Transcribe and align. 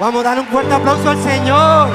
Vamos 0.00 0.24
a 0.24 0.28
dar 0.30 0.40
un 0.40 0.46
fuerte 0.46 0.72
aplauso 0.74 1.08
al 1.08 1.22
Señor. 1.22 1.88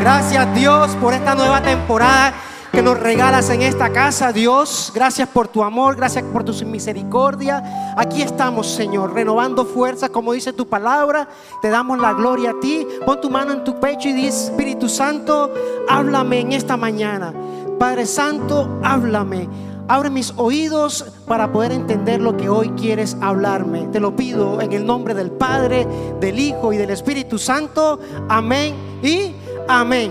Gracias 0.00 0.54
Dios 0.54 0.96
por 0.96 1.12
esta 1.12 1.34
nueva 1.34 1.62
temporada 1.62 2.32
que 2.72 2.82
nos 2.82 2.98
regalas 2.98 3.50
en 3.50 3.62
esta 3.62 3.90
casa, 3.92 4.32
Dios. 4.32 4.90
Gracias 4.94 5.28
por 5.28 5.48
tu 5.48 5.62
amor, 5.62 5.94
gracias 5.94 6.24
por 6.24 6.42
tu 6.42 6.52
misericordia. 6.64 7.94
Aquí 7.96 8.22
estamos, 8.22 8.66
Señor, 8.66 9.12
renovando 9.12 9.64
fuerzas, 9.66 10.10
como 10.10 10.32
dice 10.32 10.52
tu 10.54 10.66
palabra. 10.66 11.28
Te 11.60 11.68
damos 11.68 11.98
la 11.98 12.14
gloria 12.14 12.50
a 12.50 12.60
ti. 12.60 12.86
Pon 13.04 13.20
tu 13.20 13.30
mano 13.30 13.52
en 13.52 13.62
tu 13.62 13.78
pecho 13.78 14.08
y 14.08 14.14
dice, 14.14 14.46
Espíritu 14.46 14.88
Santo, 14.88 15.52
háblame 15.88 16.40
en 16.40 16.52
esta 16.52 16.76
mañana. 16.76 17.32
Padre 17.78 18.06
Santo, 18.06 18.80
háblame. 18.82 19.48
Abre 19.86 20.08
mis 20.08 20.32
oídos 20.38 21.04
para 21.26 21.52
poder 21.52 21.70
entender 21.70 22.18
lo 22.18 22.38
que 22.38 22.48
hoy 22.48 22.70
quieres 22.70 23.18
hablarme. 23.20 23.86
Te 23.88 24.00
lo 24.00 24.16
pido 24.16 24.62
en 24.62 24.72
el 24.72 24.86
nombre 24.86 25.12
del 25.12 25.30
Padre, 25.30 25.86
del 26.20 26.38
Hijo 26.38 26.72
y 26.72 26.78
del 26.78 26.88
Espíritu 26.88 27.38
Santo. 27.38 28.00
Amén 28.30 28.74
y 29.02 29.34
amén. 29.68 30.10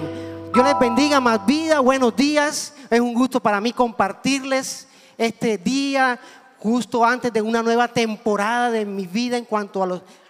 Dios 0.53 0.63
les 0.63 0.77
bendiga 0.77 1.19
más 1.19 1.43
vida. 1.47 1.79
Buenos 1.79 2.15
días. 2.15 2.75
Es 2.87 2.99
un 2.99 3.15
gusto 3.15 3.39
para 3.39 3.59
mí 3.59 3.73
compartirles 3.73 4.87
este 5.17 5.57
día 5.57 6.19
justo 6.59 7.03
antes 7.03 7.33
de 7.33 7.41
una 7.41 7.63
nueva 7.63 7.87
temporada 7.87 8.69
de 8.69 8.85
mi 8.85 9.07
vida 9.07 9.37
en 9.37 9.45
cuanto 9.45 9.81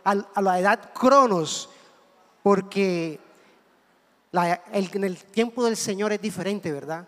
a, 0.06 0.42
la 0.42 0.60
edad 0.60 0.80
cronos. 0.94 1.70
Porque 2.42 3.20
en 4.32 5.04
el 5.04 5.18
tiempo 5.18 5.66
del 5.66 5.76
Señor 5.76 6.14
es 6.14 6.22
diferente, 6.22 6.72
¿verdad? 6.72 7.06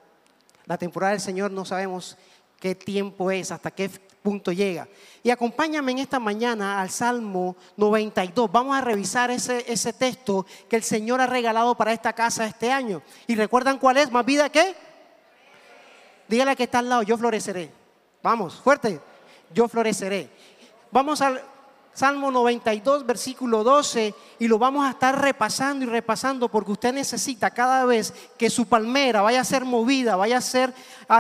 La 0.65 0.77
temporada 0.77 1.11
del 1.11 1.21
Señor 1.21 1.51
no 1.51 1.65
sabemos 1.65 2.17
qué 2.59 2.75
tiempo 2.75 3.29
es, 3.31 3.51
hasta 3.51 3.71
qué 3.71 3.89
punto 4.23 4.51
llega. 4.51 4.87
Y 5.21 5.29
acompáñame 5.29 5.91
en 5.91 5.99
esta 5.99 6.19
mañana 6.19 6.81
al 6.81 6.89
Salmo 6.89 7.55
92. 7.77 8.51
Vamos 8.51 8.75
a 8.75 8.81
revisar 8.81 9.29
ese, 9.29 9.71
ese 9.71 9.93
texto 9.93 10.45
que 10.67 10.75
el 10.75 10.83
Señor 10.83 11.21
ha 11.21 11.27
regalado 11.27 11.75
para 11.75 11.93
esta 11.93 12.13
casa 12.13 12.45
este 12.45 12.71
año. 12.71 13.01
¿Y 13.27 13.35
recuerdan 13.35 13.77
cuál 13.77 13.97
es? 13.97 14.11
¿Más 14.11 14.25
vida 14.25 14.49
que? 14.49 14.75
Dígale 16.27 16.55
que 16.55 16.63
está 16.63 16.79
al 16.79 16.89
lado, 16.89 17.03
yo 17.03 17.17
floreceré. 17.17 17.71
Vamos, 18.23 18.55
fuerte. 18.55 18.99
Yo 19.53 19.67
floreceré. 19.67 20.29
Vamos 20.91 21.21
al 21.21 21.41
Salmo 21.95 22.29
92, 22.29 23.05
versículo 23.05 23.63
12, 23.63 24.13
y 24.39 24.49
lo 24.49 24.59
vamos 24.59 24.85
a 24.85 24.89
estar 24.89 25.17
repasando 25.17 25.85
y 25.85 25.87
repasando 25.87 26.49
porque 26.49 26.73
usted 26.73 26.93
necesita 26.93 27.51
cada 27.51 27.85
vez 27.85 28.13
que 28.37 28.49
su 28.49 28.65
palmera 28.65 29.21
vaya 29.21 29.39
a 29.39 29.45
ser 29.45 29.63
movida, 29.63 30.17
vaya 30.17 30.39
a 30.39 30.41
ser 30.41 30.73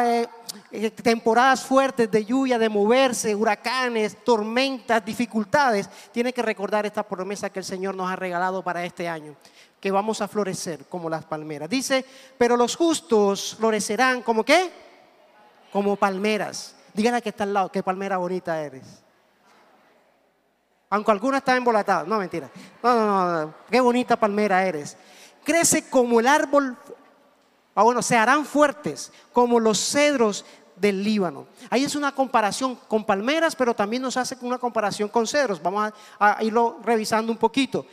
eh, 0.03 0.27
eh, 0.71 0.91
temporadas 0.91 1.63
fuertes 1.63 2.11
de 2.11 2.25
lluvia, 2.25 2.59
de 2.59 2.67
moverse, 2.67 3.33
huracanes, 3.33 4.21
tormentas, 4.25 5.05
dificultades, 5.05 5.89
tiene 6.11 6.33
que 6.33 6.41
recordar 6.41 6.85
esta 6.85 7.03
promesa 7.03 7.49
que 7.49 7.59
el 7.59 7.65
Señor 7.65 7.95
nos 7.95 8.11
ha 8.11 8.17
regalado 8.17 8.61
para 8.61 8.83
este 8.83 9.07
año 9.07 9.33
que 9.79 9.91
vamos 9.91 10.19
a 10.19 10.27
florecer 10.27 10.87
como 10.89 11.09
las 11.09 11.23
palmeras. 11.23 11.69
Dice, 11.69 12.03
pero 12.37 12.57
los 12.57 12.75
justos 12.75 13.55
florecerán 13.57 14.23
como 14.23 14.43
qué? 14.43 14.69
Como 15.71 15.95
palmeras. 15.95 16.75
Díganle 16.93 17.21
que 17.21 17.29
está 17.29 17.45
al 17.45 17.53
lado, 17.53 17.71
qué 17.71 17.81
palmera 17.81 18.17
bonita 18.17 18.61
eres. 18.61 19.04
Aunque 20.95 21.11
alguna 21.11 21.39
está 21.39 21.57
embolatada. 21.57 22.05
No, 22.05 22.17
mentira. 22.17 22.49
No, 22.81 22.95
no, 22.95 23.45
no. 23.45 23.53
Qué 23.69 23.81
bonita 23.81 24.15
palmera 24.15 24.65
eres. 24.65 24.95
Crece 25.43 25.89
como 25.89 26.21
el 26.21 26.27
árbol. 26.27 26.77
Ah, 27.75 27.83
bueno, 27.83 28.01
se 28.01 28.15
harán 28.15 28.45
fuertes 28.45 29.11
como 29.33 29.59
los 29.59 29.77
cedros 29.77 30.45
del 30.77 31.03
Líbano. 31.03 31.47
Ahí 31.69 31.83
es 31.83 31.95
una 31.95 32.13
comparación 32.15 32.77
con 32.87 33.03
palmeras, 33.03 33.57
pero 33.57 33.75
también 33.75 34.03
nos 34.03 34.15
hace 34.15 34.37
una 34.39 34.57
comparación 34.57 35.09
con 35.09 35.27
cedros. 35.27 35.61
Vamos 35.61 35.91
a, 36.17 36.41
irlo 36.41 36.79
revisando 36.81 37.29
un 37.29 37.37
poquito. 37.37 37.85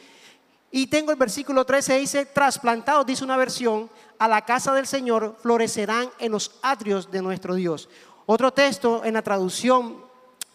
Y 0.70 0.86
tengo 0.86 1.10
el 1.10 1.18
versículo 1.18 1.66
13, 1.66 1.98
dice, 1.98 2.26
trasplantados, 2.26 3.04
dice 3.04 3.24
una 3.24 3.36
versión, 3.36 3.90
a 4.16 4.28
la 4.28 4.42
casa 4.42 4.72
del 4.74 4.86
Señor 4.86 5.36
florecerán 5.40 6.08
en 6.20 6.30
los 6.30 6.52
atrios 6.62 7.10
de 7.10 7.20
nuestro 7.20 7.56
Dios. 7.56 7.88
Otro 8.26 8.52
texto 8.52 9.04
en 9.04 9.14
la 9.14 9.22
traducción 9.22 10.11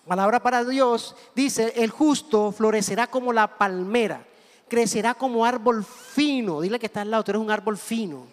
palabra 0.08 0.42
para 0.42 0.64
Dios 0.64 1.16
dice, 1.36 1.74
el 1.76 1.92
justo 1.92 2.52
florecerá 2.52 3.08
como 3.08 3.34
la 3.34 3.58
palmera, 3.58 4.26
crecerá 4.68 5.14
como 5.14 5.46
árbol 5.46 5.84
fino. 5.84 6.62
Dile 6.62 6.80
que 6.80 6.88
está 6.88 7.02
al 7.02 7.12
lado, 7.12 7.24
tú 7.24 7.32
eres 7.32 7.42
un 7.42 7.52
árbol 7.52 7.78
fino. 7.78 8.26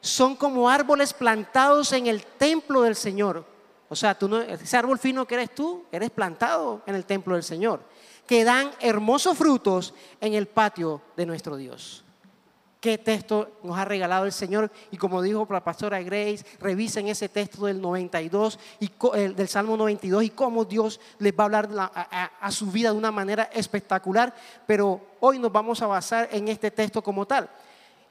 Son 0.00 0.36
como 0.36 0.68
árboles 0.70 1.12
plantados 1.12 1.92
en 1.92 2.06
el 2.06 2.24
templo 2.24 2.82
del 2.82 2.94
Señor. 2.94 3.44
O 3.88 3.96
sea, 3.96 4.16
tú 4.16 4.28
no, 4.28 4.40
ese 4.40 4.76
árbol 4.76 4.98
fino 4.98 5.26
que 5.26 5.34
eres 5.34 5.54
tú, 5.54 5.84
eres 5.90 6.10
plantado 6.10 6.82
en 6.86 6.94
el 6.94 7.04
templo 7.04 7.34
del 7.34 7.42
Señor. 7.42 7.80
Que 8.26 8.44
dan 8.44 8.70
hermosos 8.80 9.36
frutos 9.36 9.94
en 10.20 10.34
el 10.34 10.46
patio 10.46 11.00
de 11.16 11.26
nuestro 11.26 11.56
Dios 11.56 12.05
qué 12.80 12.98
texto 12.98 13.58
nos 13.62 13.78
ha 13.78 13.84
regalado 13.84 14.26
el 14.26 14.32
Señor. 14.32 14.70
Y 14.90 14.96
como 14.96 15.22
dijo 15.22 15.46
la 15.50 15.64
pastora 15.64 16.02
Grace, 16.02 16.44
revisen 16.60 17.08
ese 17.08 17.28
texto 17.28 17.66
del 17.66 17.80
92 17.80 18.58
y 18.80 18.90
del 19.34 19.48
Salmo 19.48 19.76
92 19.76 20.24
y 20.24 20.30
cómo 20.30 20.64
Dios 20.64 21.00
les 21.18 21.32
va 21.32 21.44
a 21.44 21.46
hablar 21.46 21.68
a 22.40 22.50
su 22.50 22.70
vida 22.70 22.90
de 22.92 22.98
una 22.98 23.10
manera 23.10 23.50
espectacular. 23.52 24.34
Pero 24.66 25.00
hoy 25.20 25.38
nos 25.38 25.52
vamos 25.52 25.82
a 25.82 25.86
basar 25.86 26.28
en 26.32 26.48
este 26.48 26.70
texto 26.70 27.02
como 27.02 27.26
tal. 27.26 27.48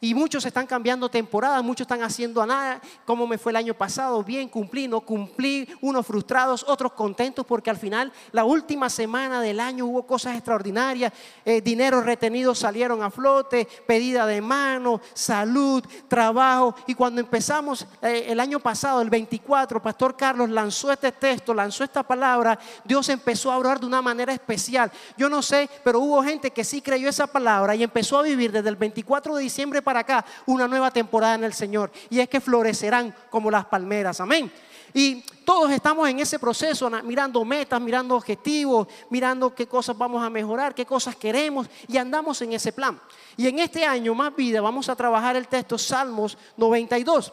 Y 0.01 0.13
muchos 0.13 0.45
están 0.45 0.67
cambiando 0.67 1.09
temporada, 1.09 1.61
muchos 1.61 1.85
están 1.85 2.03
haciendo 2.03 2.41
a 2.41 2.45
nada, 2.45 2.81
como 3.05 3.25
me 3.25 3.37
fue 3.37 3.51
el 3.51 3.55
año 3.55 3.73
pasado, 3.73 4.23
bien, 4.23 4.49
cumplí, 4.49 4.87
no 4.87 5.01
cumplí, 5.01 5.67
unos 5.81 6.05
frustrados, 6.05 6.65
otros 6.67 6.93
contentos 6.93 7.45
porque 7.45 7.69
al 7.69 7.77
final, 7.77 8.11
la 8.31 8.43
última 8.43 8.89
semana 8.89 9.41
del 9.41 9.59
año 9.59 9.85
hubo 9.85 10.05
cosas 10.05 10.35
extraordinarias, 10.35 11.13
eh, 11.43 11.61
dinero 11.61 12.01
retenido 12.01 12.53
salieron 12.53 13.01
a 13.03 13.09
flote, 13.09 13.67
pedida 13.87 14.25
de 14.25 14.41
mano, 14.41 15.01
salud, 15.13 15.83
trabajo. 16.07 16.75
Y 16.87 16.93
cuando 16.93 17.21
empezamos 17.21 17.87
eh, 18.01 18.25
el 18.27 18.39
año 18.39 18.59
pasado, 18.59 19.01
el 19.01 19.09
24, 19.09 19.81
Pastor 19.81 20.15
Carlos 20.15 20.49
lanzó 20.49 20.91
este 20.91 21.11
texto, 21.11 21.53
lanzó 21.53 21.83
esta 21.83 22.03
palabra, 22.03 22.59
Dios 22.83 23.07
empezó 23.09 23.51
a 23.51 23.57
orar 23.57 23.79
de 23.79 23.85
una 23.85 24.01
manera 24.01 24.33
especial. 24.33 24.91
Yo 25.17 25.29
no 25.29 25.41
sé, 25.41 25.69
pero 25.83 25.99
hubo 25.99 26.23
gente 26.23 26.51
que 26.51 26.63
sí 26.63 26.81
creyó 26.81 27.09
esa 27.09 27.27
palabra 27.27 27.75
y 27.75 27.83
empezó 27.83 28.17
a 28.17 28.23
vivir 28.23 28.51
desde 28.51 28.69
el 28.69 28.75
24 28.75 29.35
de 29.35 29.43
diciembre 29.43 29.81
para 29.85 30.01
acá 30.01 30.25
una 30.45 30.67
nueva 30.67 30.91
temporada 30.91 31.35
en 31.35 31.45
el 31.45 31.53
Señor. 31.53 31.89
Y 32.09 32.19
es 32.19 32.27
que 32.27 32.41
florecerán 32.41 33.15
como 33.29 33.49
las 33.49 33.63
palmeras. 33.63 34.19
Amén. 34.19 34.51
Y 34.93 35.21
todos 35.43 35.71
estamos 35.71 36.07
en 36.09 36.19
ese 36.21 36.39
proceso, 36.39 36.89
mirando 37.03 37.43
metas, 37.43 37.81
mirando 37.81 38.15
objetivos, 38.15 38.87
mirando 39.09 39.53
qué 39.53 39.67
cosas 39.67 39.97
vamos 39.97 40.23
a 40.23 40.29
mejorar, 40.29 40.73
qué 40.73 40.85
cosas 40.85 41.15
queremos 41.17 41.67
y 41.87 41.97
andamos 41.97 42.41
en 42.41 42.53
ese 42.53 42.71
plan. 42.71 42.99
Y 43.37 43.47
en 43.47 43.59
este 43.59 43.85
año, 43.85 44.15
más 44.15 44.33
vida, 44.35 44.61
vamos 44.61 44.87
a 44.87 44.95
trabajar 44.95 45.35
el 45.35 45.47
texto 45.47 45.77
Salmos 45.77 46.37
92. 46.55 47.31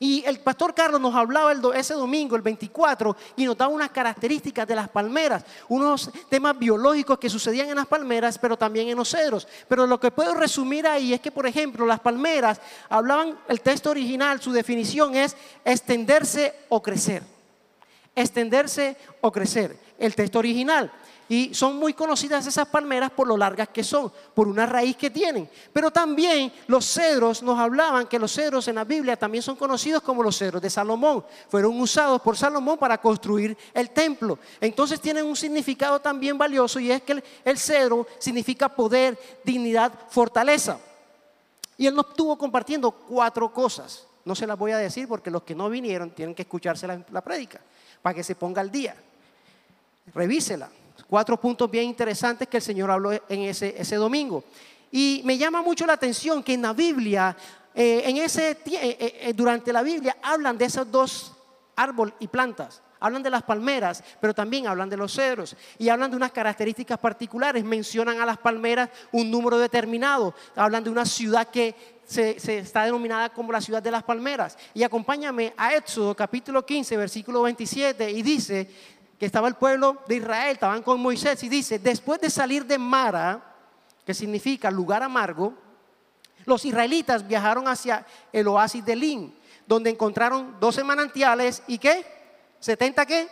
Y 0.00 0.22
el 0.26 0.38
pastor 0.38 0.74
Carlos 0.74 1.00
nos 1.00 1.14
hablaba 1.14 1.52
ese 1.74 1.94
domingo, 1.94 2.36
el 2.36 2.42
24, 2.42 3.16
y 3.36 3.44
nos 3.44 3.56
daba 3.56 3.74
unas 3.74 3.90
características 3.90 4.66
de 4.68 4.76
las 4.76 4.88
palmeras, 4.88 5.44
unos 5.68 6.10
temas 6.28 6.56
biológicos 6.56 7.18
que 7.18 7.28
sucedían 7.28 7.68
en 7.68 7.76
las 7.76 7.86
palmeras, 7.86 8.38
pero 8.38 8.56
también 8.56 8.88
en 8.88 8.96
los 8.96 9.10
cedros. 9.10 9.48
Pero 9.66 9.88
lo 9.88 9.98
que 9.98 10.12
puedo 10.12 10.34
resumir 10.34 10.86
ahí 10.86 11.14
es 11.14 11.20
que, 11.20 11.32
por 11.32 11.48
ejemplo, 11.48 11.84
las 11.84 11.98
palmeras 11.98 12.60
hablaban, 12.88 13.40
el 13.48 13.60
texto 13.60 13.90
original, 13.90 14.40
su 14.40 14.52
definición 14.52 15.16
es 15.16 15.36
extenderse 15.64 16.54
o 16.68 16.80
crecer. 16.80 17.24
Extenderse 18.14 18.96
o 19.20 19.32
crecer. 19.32 19.76
El 19.98 20.14
texto 20.14 20.38
original. 20.38 20.92
Y 21.28 21.54
son 21.54 21.76
muy 21.76 21.92
conocidas 21.92 22.46
esas 22.46 22.66
palmeras 22.68 23.10
por 23.10 23.26
lo 23.28 23.36
largas 23.36 23.68
que 23.68 23.84
son, 23.84 24.10
por 24.34 24.48
una 24.48 24.64
raíz 24.64 24.96
que 24.96 25.10
tienen. 25.10 25.48
Pero 25.72 25.90
también 25.90 26.50
los 26.66 26.86
cedros 26.86 27.42
nos 27.42 27.58
hablaban 27.58 28.06
que 28.06 28.18
los 28.18 28.32
cedros 28.32 28.66
en 28.68 28.76
la 28.76 28.84
Biblia 28.84 29.16
también 29.16 29.42
son 29.42 29.56
conocidos 29.56 30.02
como 30.02 30.22
los 30.22 30.38
cedros 30.38 30.62
de 30.62 30.70
Salomón. 30.70 31.22
Fueron 31.50 31.78
usados 31.78 32.22
por 32.22 32.36
Salomón 32.36 32.78
para 32.78 32.98
construir 32.98 33.56
el 33.74 33.90
templo. 33.90 34.38
Entonces 34.58 35.00
tienen 35.00 35.26
un 35.26 35.36
significado 35.36 36.00
también 36.00 36.38
valioso 36.38 36.80
y 36.80 36.90
es 36.90 37.02
que 37.02 37.22
el, 37.44 37.58
cedro 37.58 38.06
significa 38.18 38.70
poder, 38.70 39.18
dignidad, 39.44 39.92
fortaleza. 40.08 40.78
Y 41.76 41.86
él 41.86 41.94
nos 41.94 42.08
estuvo 42.08 42.38
compartiendo 42.38 42.90
cuatro 42.90 43.52
cosas. 43.52 44.06
No 44.24 44.34
se 44.34 44.46
las 44.46 44.58
voy 44.58 44.72
a 44.72 44.78
decir 44.78 45.06
porque 45.06 45.30
los 45.30 45.42
que 45.42 45.54
no 45.54 45.68
vinieron 45.68 46.10
tienen 46.10 46.34
que 46.34 46.42
escucharse 46.42 46.86
la, 46.86 47.04
la 47.10 47.20
prédica 47.20 47.60
para 48.00 48.14
que 48.14 48.24
se 48.24 48.34
ponga 48.34 48.62
al 48.62 48.70
día. 48.70 48.96
Revísela. 50.14 50.70
Cuatro 51.08 51.40
puntos 51.40 51.70
bien 51.70 51.84
interesantes 51.84 52.46
que 52.48 52.58
el 52.58 52.62
Señor 52.62 52.90
habló 52.90 53.12
en 53.12 53.40
ese, 53.40 53.74
ese 53.78 53.96
domingo. 53.96 54.44
Y 54.90 55.22
me 55.24 55.38
llama 55.38 55.62
mucho 55.62 55.86
la 55.86 55.94
atención 55.94 56.42
que 56.42 56.52
en 56.52 56.62
la 56.62 56.74
Biblia, 56.74 57.34
eh, 57.74 58.02
en 58.04 58.18
ese, 58.18 58.50
eh, 58.50 58.58
eh, 58.66 59.32
durante 59.34 59.72
la 59.72 59.82
Biblia, 59.82 60.18
hablan 60.22 60.58
de 60.58 60.66
esos 60.66 60.90
dos 60.90 61.32
árboles 61.76 62.14
y 62.20 62.28
plantas. 62.28 62.82
Hablan 63.00 63.22
de 63.22 63.30
las 63.30 63.44
palmeras, 63.44 64.02
pero 64.20 64.34
también 64.34 64.66
hablan 64.66 64.90
de 64.90 64.96
los 64.96 65.14
cedros 65.14 65.56
y 65.78 65.88
hablan 65.88 66.10
de 66.10 66.16
unas 66.16 66.32
características 66.32 66.98
particulares. 66.98 67.64
Mencionan 67.64 68.20
a 68.20 68.26
las 68.26 68.38
palmeras 68.38 68.90
un 69.12 69.30
número 69.30 69.56
determinado. 69.56 70.34
Hablan 70.56 70.82
de 70.82 70.90
una 70.90 71.06
ciudad 71.06 71.46
que 71.46 71.98
se, 72.04 72.40
se, 72.40 72.58
está 72.58 72.84
denominada 72.84 73.28
como 73.28 73.52
la 73.52 73.60
ciudad 73.60 73.80
de 73.80 73.92
las 73.92 74.02
palmeras. 74.02 74.58
Y 74.74 74.82
acompáñame 74.82 75.54
a 75.56 75.74
Éxodo 75.74 76.16
capítulo 76.16 76.66
15, 76.66 76.96
versículo 76.96 77.42
27, 77.42 78.10
y 78.10 78.22
dice, 78.22 78.68
que 79.18 79.26
estaba 79.26 79.48
el 79.48 79.54
pueblo 79.54 79.98
de 80.06 80.16
Israel, 80.16 80.52
estaban 80.52 80.82
con 80.82 81.00
Moisés 81.00 81.42
y 81.42 81.48
dice, 81.48 81.78
después 81.78 82.20
de 82.20 82.30
salir 82.30 82.64
de 82.64 82.78
Mara, 82.78 83.42
que 84.06 84.14
significa 84.14 84.70
lugar 84.70 85.02
amargo, 85.02 85.54
los 86.44 86.64
israelitas 86.64 87.26
viajaron 87.26 87.68
hacia 87.68 88.06
el 88.32 88.48
oasis 88.48 88.84
de 88.84 88.96
Lin, 88.96 89.34
donde 89.66 89.90
encontraron 89.90 90.56
12 90.58 90.84
manantiales 90.84 91.62
y 91.66 91.78
qué? 91.78 92.06
70 92.60 93.04
qué? 93.06 93.28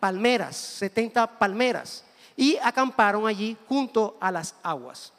Palmeras, 0.00 0.56
70 0.56 1.38
palmeras. 1.38 2.04
Y 2.36 2.56
acamparon 2.62 3.26
allí 3.26 3.56
junto 3.68 4.16
a 4.20 4.30
las 4.30 4.54
aguas. 4.62 5.12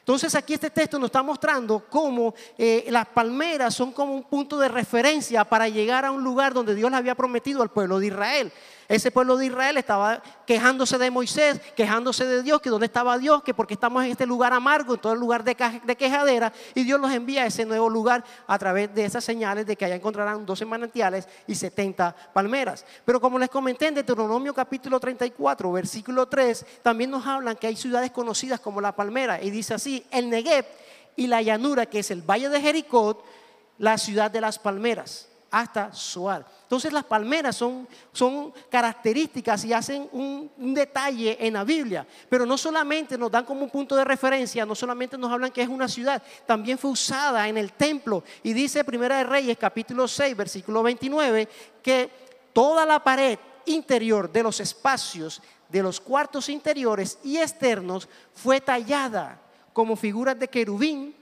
Entonces 0.00 0.34
aquí 0.34 0.54
este 0.54 0.70
texto 0.70 0.98
nos 0.98 1.06
está 1.06 1.22
mostrando 1.22 1.86
cómo 1.88 2.34
eh, 2.58 2.86
las 2.90 3.06
palmeras 3.06 3.74
son 3.74 3.92
como 3.92 4.12
un 4.12 4.24
punto 4.24 4.58
de 4.58 4.66
referencia 4.66 5.44
para 5.44 5.68
llegar 5.68 6.04
a 6.04 6.10
un 6.10 6.24
lugar 6.24 6.52
donde 6.52 6.74
Dios 6.74 6.90
le 6.90 6.96
había 6.96 7.14
prometido 7.14 7.62
al 7.62 7.70
pueblo 7.70 8.00
de 8.00 8.08
Israel. 8.08 8.52
Ese 8.90 9.12
pueblo 9.12 9.36
de 9.36 9.46
Israel 9.46 9.76
estaba 9.76 10.20
quejándose 10.44 10.98
de 10.98 11.12
Moisés, 11.12 11.60
quejándose 11.76 12.26
de 12.26 12.42
Dios, 12.42 12.60
que 12.60 12.70
dónde 12.70 12.86
estaba 12.86 13.16
Dios, 13.18 13.40
que 13.44 13.54
porque 13.54 13.74
estamos 13.74 14.02
en 14.02 14.10
este 14.10 14.26
lugar 14.26 14.52
amargo, 14.52 14.94
en 14.94 15.00
todo 15.00 15.12
el 15.12 15.20
lugar 15.20 15.44
de, 15.44 15.54
quejadera, 15.54 16.52
y 16.74 16.82
Dios 16.82 17.00
los 17.00 17.12
envía 17.12 17.44
a 17.44 17.46
ese 17.46 17.64
nuevo 17.64 17.88
lugar 17.88 18.24
a 18.48 18.58
través 18.58 18.92
de 18.92 19.04
esas 19.04 19.22
señales 19.22 19.64
de 19.64 19.76
que 19.76 19.84
allá 19.84 19.94
encontrarán 19.94 20.44
12 20.44 20.64
manantiales 20.64 21.28
y 21.46 21.54
70 21.54 22.16
palmeras. 22.32 22.84
Pero 23.04 23.20
como 23.20 23.38
les 23.38 23.48
comenté 23.48 23.86
en 23.86 23.94
Deuteronomio 23.94 24.52
capítulo 24.52 24.98
34, 24.98 25.70
versículo 25.70 26.26
3, 26.26 26.66
también 26.82 27.12
nos 27.12 27.24
hablan 27.24 27.54
que 27.54 27.68
hay 27.68 27.76
ciudades 27.76 28.10
conocidas 28.10 28.58
como 28.58 28.80
la 28.80 28.96
palmera, 28.96 29.40
y 29.40 29.50
dice 29.50 29.74
así, 29.74 30.04
el 30.10 30.28
Negev 30.28 30.66
y 31.14 31.28
la 31.28 31.40
llanura, 31.42 31.86
que 31.86 32.00
es 32.00 32.10
el 32.10 32.22
valle 32.22 32.48
de 32.48 32.60
Jericó, 32.60 33.22
la 33.78 33.96
ciudad 33.98 34.32
de 34.32 34.40
las 34.40 34.58
palmeras 34.58 35.29
hasta 35.50 35.92
Soar. 35.92 36.46
Entonces 36.62 36.92
las 36.92 37.04
palmeras 37.04 37.56
son, 37.56 37.88
son 38.12 38.52
características 38.70 39.64
y 39.64 39.72
hacen 39.72 40.08
un, 40.12 40.50
detalle 40.74 41.36
en 41.40 41.54
la 41.54 41.64
Biblia, 41.64 42.06
pero 42.28 42.46
no 42.46 42.56
solamente 42.56 43.18
nos 43.18 43.30
dan 43.30 43.44
como 43.44 43.62
un 43.62 43.70
punto 43.70 43.96
de 43.96 44.04
referencia, 44.04 44.64
no 44.64 44.74
solamente 44.74 45.18
nos 45.18 45.32
hablan 45.32 45.50
que 45.50 45.62
es 45.62 45.68
una 45.68 45.88
ciudad, 45.88 46.22
también 46.46 46.78
fue 46.78 46.90
usada 46.90 47.48
en 47.48 47.58
el 47.58 47.72
templo 47.72 48.22
y 48.42 48.52
dice 48.52 48.84
Primera 48.84 49.18
de 49.18 49.24
Reyes 49.24 49.58
capítulo 49.58 50.06
6 50.06 50.36
versículo 50.36 50.82
29 50.82 51.48
que 51.82 52.10
toda 52.52 52.86
la 52.86 53.02
pared 53.02 53.38
interior 53.66 54.30
de 54.30 54.42
los 54.42 54.60
espacios 54.60 55.42
de 55.68 55.82
los 55.82 56.00
cuartos 56.00 56.48
interiores 56.48 57.18
y 57.22 57.38
externos 57.38 58.08
fue 58.32 58.60
tallada 58.60 59.40
como 59.72 59.96
figuras 59.96 60.38
de 60.38 60.48
querubín, 60.48 61.14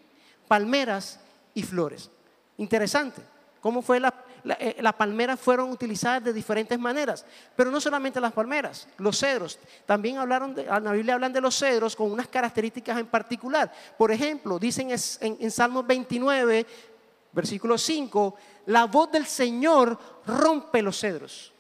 palmeras 0.47 1.21
y 1.55 1.63
flores. 1.63 2.11
Interesante 2.57 3.23
cómo 3.61 3.83
fue 3.83 4.01
la, 4.01 4.13
eh, 4.59 4.77
las 4.81 4.95
palmeras 4.95 5.39
fueron 5.41 5.71
utilizadas 5.71 6.25
de 6.25 6.33
diferentes 6.33 6.79
maneras. 6.79 7.25
Pero 7.57 7.71
no 7.71 7.81
solamente 7.81 8.21
las 8.21 8.33
palmeras, 8.33 8.89
los 8.99 9.19
cedros. 9.19 9.59
También 9.87 10.19
hablaron 10.19 10.55
de, 10.55 10.63
en 10.63 10.85
la 10.85 10.93
Biblia 10.93 11.15
hablan 11.15 11.33
de 11.33 11.41
los 11.41 11.57
cedros 11.57 11.97
con 11.97 12.11
unas 12.11 12.29
características 12.29 12.99
en 12.99 13.07
particular. 13.07 13.73
Por 13.97 14.13
ejemplo, 14.13 14.59
dicen 14.59 14.91
en, 14.91 15.37
en 15.41 15.51
Salmos 15.51 15.87
29, 15.87 16.67
versículo 17.33 17.77
5, 17.77 18.35
la 18.67 18.85
voz 18.85 19.11
del 19.13 19.27
Señor 19.27 19.99
rompe 20.27 20.83
los 20.83 20.99
cedros. 20.99 21.53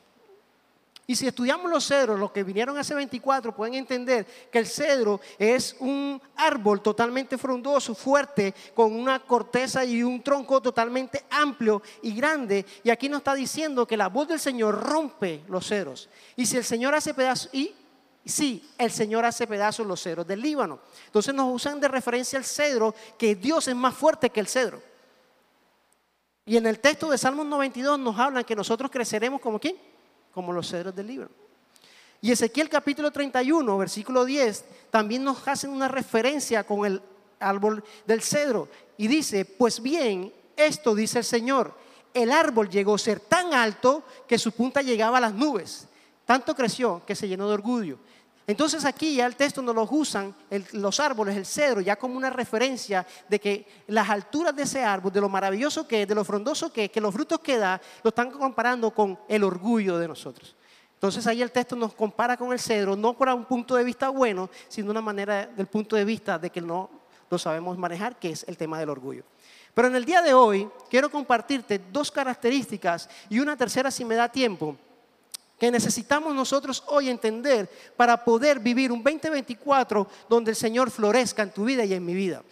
Y 1.11 1.17
si 1.17 1.27
estudiamos 1.27 1.71
los 1.71 1.87
cedros, 1.87 2.21
los 2.21 2.33
que 2.33 2.45
vinieron 2.45 2.77
hace 2.77 2.95
24 2.95 3.57
pueden 3.57 3.73
entender 3.77 4.27
que 4.53 4.59
el 4.59 4.67
cedro 4.67 5.23
es 5.39 5.75
un 5.81 6.21
árbol 6.37 6.83
totalmente 6.83 7.39
frondoso, 7.39 7.95
fuerte, 7.95 8.55
con 8.75 8.93
una 8.93 9.19
corteza 9.21 9.87
y 9.87 10.03
un 10.03 10.23
tronco 10.23 10.61
totalmente 10.61 11.25
amplio 11.31 11.81
y 12.03 12.13
grande. 12.13 12.67
Y 12.85 12.91
aquí 12.91 13.09
nos 13.09 13.21
está 13.21 13.33
diciendo 13.33 13.87
que 13.87 13.97
la 13.97 14.11
voz 14.11 14.29
del 14.29 14.39
Señor 14.39 14.83
rompe 14.87 15.45
los 15.49 15.67
cedros. 15.67 16.11
Y 16.37 16.45
si 16.45 16.59
el 16.59 16.65
Señor 16.65 16.95
hace 16.95 17.15
pedazos, 17.15 17.49
y 17.55 17.75
sí, 18.27 18.69
el 18.77 18.91
Señor 18.91 19.25
hace 19.25 19.47
pedazos 19.47 19.87
los 19.87 20.03
cedros 20.03 20.27
del 20.27 20.43
Líbano. 20.43 20.79
Entonces 21.07 21.35
nos 21.35 21.51
usan 21.51 21.81
de 21.81 21.89
referencia 21.89 22.39
al 22.39 22.45
cedro, 22.45 22.95
que 23.17 23.35
Dios 23.35 23.67
es 23.67 23.75
más 23.75 23.95
fuerte 23.95 24.29
que 24.29 24.41
el 24.41 24.47
cedro. 24.47 24.83
Y 26.45 26.59
en 26.59 26.67
el 26.67 26.81
texto 26.81 27.09
de 27.11 27.17
Salmos 27.17 27.47
92 27.47 27.99
nos 27.99 28.19
hablan 28.19 28.45
que 28.45 28.55
nosotros 28.55 28.91
creceremos 28.91 29.41
como 29.41 29.59
quién? 29.59 29.88
Como 30.39 30.53
los 30.53 30.69
cedros 30.69 30.95
del 30.95 31.09
libro. 31.09 31.29
Y 32.21 32.31
Ezequiel 32.31 32.69
capítulo 32.69 33.11
31, 33.11 33.77
versículo 33.77 34.25
10, 34.25 34.65
también 34.89 35.25
nos 35.25 35.49
hacen 35.49 35.71
una 35.71 35.89
referencia 35.89 36.63
con 36.63 36.87
el 36.87 37.03
árbol 37.41 37.83
del 38.07 38.23
cedro. 38.23 38.69
Y 38.97 39.09
dice, 39.09 39.45
pues 39.45 39.83
bien, 39.83 40.33
esto 40.57 40.95
dice 40.95 41.19
el 41.19 41.25
Señor, 41.25 41.75
el 42.15 42.31
árbol 42.31 42.69
llegó 42.69 42.95
a 42.95 42.99
ser 42.99 43.19
tan 43.19 43.53
alto 43.53 44.05
que 44.29 44.39
su 44.39 44.53
punta 44.53 44.81
llegaba 44.81 45.19
a 45.19 45.23
las 45.23 45.35
nubes. 45.35 45.89
Tanto 46.25 46.55
creció 46.55 47.03
que 47.05 47.17
se 47.17 47.27
llenó 47.27 47.49
de 47.49 47.55
orgullo. 47.55 47.99
Entonces 48.49 48.87
aquí 48.87 49.15
ya 49.15 49.27
el 49.27 49.37
texto 49.37 49.61
nos 49.61 49.75
lo 49.75 49.87
usan 49.91 50.35
los 50.73 51.01
árboles, 51.01 51.37
el 51.37 51.45
cedro, 51.45 51.83
ya 51.83 51.97
como 51.97 52.17
una 52.17 52.31
referencia 52.31 53.07
de 53.29 53.39
que 53.39 53.67
las 53.89 54.09
alturas 54.09 54.57
de 54.57 54.63
ese 54.63 54.83
árbol, 54.83 55.13
de 55.13 55.21
lo 55.21 55.29
maravilloso 55.29 55.87
que 55.87 56.03
es, 56.03 56.09
de 56.09 56.15
lo 56.15 56.25
frondoso 56.25 56.73
que 56.73 56.87
es, 56.87 56.91
que 56.91 56.99
los 56.99 57.13
frutos 57.13 57.41
que 57.41 57.59
da, 57.59 57.79
lo 58.03 58.09
están 58.09 58.31
comparando 58.31 58.91
con 58.91 59.19
el 59.29 59.45
orgullo 59.45 59.99
de 59.99 60.09
nosotros. 60.09 60.57
Entonces 60.95 61.27
ahí 61.27 61.43
el 61.43 61.53
texto 61.53 61.77
nos 61.77 61.93
compara 61.93 62.39
con 62.39 62.51
el 62.51 62.59
cedro, 62.59 62.97
no 62.97 63.13
por 63.13 63.29
un 63.29 63.45
punto 63.45 63.77
de 63.77 63.85
vista 63.85 64.09
bueno, 64.09 64.49
sino 64.67 64.93
una 64.93 65.03
manera 65.03 65.47
del 65.47 65.67
punto 65.67 65.95
de 65.95 66.07
vista 66.07 66.39
de 66.39 66.49
que 66.49 66.63
no 66.63 66.89
lo 67.29 67.37
sabemos 67.37 67.77
manejar, 67.77 68.19
que 68.19 68.31
es 68.31 68.47
el 68.49 68.57
tema 68.57 68.81
del 68.81 68.89
orgullo. 68.89 69.25
Pero 69.75 69.89
en 69.89 69.95
el 69.97 70.07
día 70.07 70.23
de 70.23 70.33
hoy 70.33 70.67
quiero 70.89 71.11
compartirte 71.11 71.83
dos 71.93 72.11
características 72.11 73.11
y 73.29 73.41
una 73.41 73.59
tercera 73.59 73.91
si 73.91 74.07
me 74.07 74.15
da 74.15 74.31
tiempo 74.31 74.75
que 75.59 75.71
necesitamos 75.71 76.35
nosotros 76.35 76.83
hoy 76.87 77.09
entender 77.09 77.69
para 77.97 78.25
poder 78.25 78.61
vivir 78.61 78.93
un 78.93 79.03
2024 79.03 80.07
donde 80.29 80.53
el 80.53 80.57
Señor 80.57 80.91
florezca 80.91 81.43
en 81.43 81.51
tu 81.51 81.65
vida 81.65 81.85
y 81.85 81.95
en 81.95 82.05
mi 82.05 82.15
vida. 82.15 82.43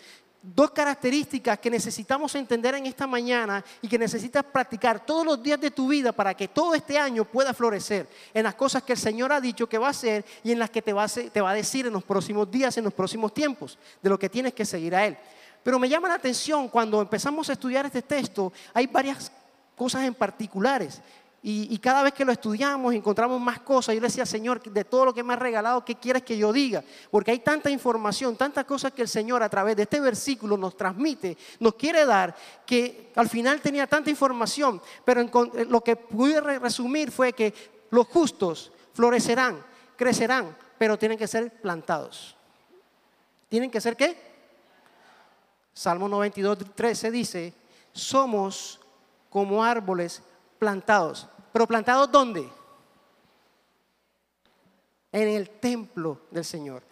Dos 0.42 0.70
características 0.70 1.58
que 1.58 1.70
necesitamos 1.70 2.34
entender 2.36 2.74
en 2.76 2.86
esta 2.86 3.06
mañana 3.06 3.64
y 3.82 3.88
que 3.88 3.98
necesitas 3.98 4.44
practicar 4.44 5.04
todos 5.04 5.26
los 5.26 5.42
días 5.42 5.60
de 5.60 5.72
tu 5.72 5.88
vida 5.88 6.12
para 6.12 6.34
que 6.34 6.46
todo 6.46 6.74
este 6.74 6.98
año 6.98 7.24
pueda 7.24 7.52
florecer 7.52 8.08
en 8.32 8.44
las 8.44 8.54
cosas 8.54 8.82
que 8.82 8.92
el 8.92 8.98
Señor 8.98 9.32
ha 9.32 9.40
dicho 9.40 9.68
que 9.68 9.78
va 9.78 9.88
a 9.88 9.90
hacer 9.90 10.24
y 10.44 10.52
en 10.52 10.58
las 10.58 10.70
que 10.70 10.82
te 10.82 10.92
va 10.92 11.04
a, 11.04 11.08
te 11.08 11.40
va 11.40 11.50
a 11.50 11.54
decir 11.54 11.86
en 11.86 11.92
los 11.92 12.04
próximos 12.04 12.48
días, 12.48 12.76
en 12.76 12.84
los 12.84 12.94
próximos 12.94 13.34
tiempos, 13.34 13.78
de 14.00 14.10
lo 14.10 14.18
que 14.18 14.28
tienes 14.28 14.54
que 14.54 14.64
seguir 14.64 14.94
a 14.94 15.04
Él. 15.04 15.16
Pero 15.64 15.80
me 15.80 15.88
llama 15.88 16.06
la 16.08 16.14
atención 16.14 16.68
cuando 16.68 17.00
empezamos 17.00 17.48
a 17.48 17.54
estudiar 17.54 17.86
este 17.86 18.02
texto, 18.02 18.52
hay 18.72 18.86
varias 18.86 19.32
cosas 19.74 20.04
en 20.04 20.14
particulares 20.14 21.00
y, 21.48 21.78
cada 21.78 22.02
vez 22.02 22.12
que 22.12 22.24
lo 22.24 22.32
estudiamos 22.32 22.92
encontramos 22.92 23.40
más 23.40 23.60
cosas. 23.60 23.94
Yo 23.94 24.00
le 24.00 24.08
decía, 24.08 24.26
Señor, 24.26 24.60
de 24.60 24.82
todo 24.82 25.04
lo 25.04 25.14
que 25.14 25.22
me 25.22 25.32
has 25.32 25.38
regalado, 25.38 25.84
¿qué 25.84 25.94
quieres 25.94 26.24
que 26.24 26.36
yo 26.36 26.52
diga? 26.52 26.82
Porque 27.08 27.30
hay 27.30 27.38
tanta 27.38 27.70
información, 27.70 28.34
tantas 28.34 28.64
cosas 28.64 28.92
que 28.92 29.02
el 29.02 29.06
Señor 29.06 29.44
a 29.44 29.48
través 29.48 29.76
de 29.76 29.84
este 29.84 30.00
versículo 30.00 30.56
nos 30.56 30.76
transmite, 30.76 31.38
nos 31.60 31.76
quiere 31.76 32.04
dar, 32.04 32.34
que 32.66 33.12
al 33.14 33.28
final 33.28 33.60
tenía 33.60 33.86
tanta 33.86 34.10
información. 34.10 34.82
Pero 35.04 35.22
lo 35.68 35.80
que 35.82 35.94
pude 35.94 36.40
resumir 36.40 37.12
fue 37.12 37.32
que 37.32 37.54
los 37.90 38.08
justos 38.08 38.72
florecerán, 38.92 39.64
crecerán, 39.94 40.56
pero 40.78 40.98
tienen 40.98 41.16
que 41.16 41.28
ser 41.28 41.52
plantados. 41.60 42.34
¿Tienen 43.48 43.70
que 43.70 43.80
ser 43.80 43.96
qué? 43.96 44.20
Salmo 45.72 46.08
92, 46.08 46.74
13 46.74 47.10
dice, 47.12 47.54
somos 47.92 48.80
como 49.30 49.62
árboles 49.62 50.24
plantados. 50.58 51.28
Pero 51.56 51.66
plantados 51.66 52.12
¿dónde? 52.12 52.46
En 55.10 55.26
el 55.26 55.48
templo 55.48 56.20
del 56.30 56.44
Señor. 56.44 56.82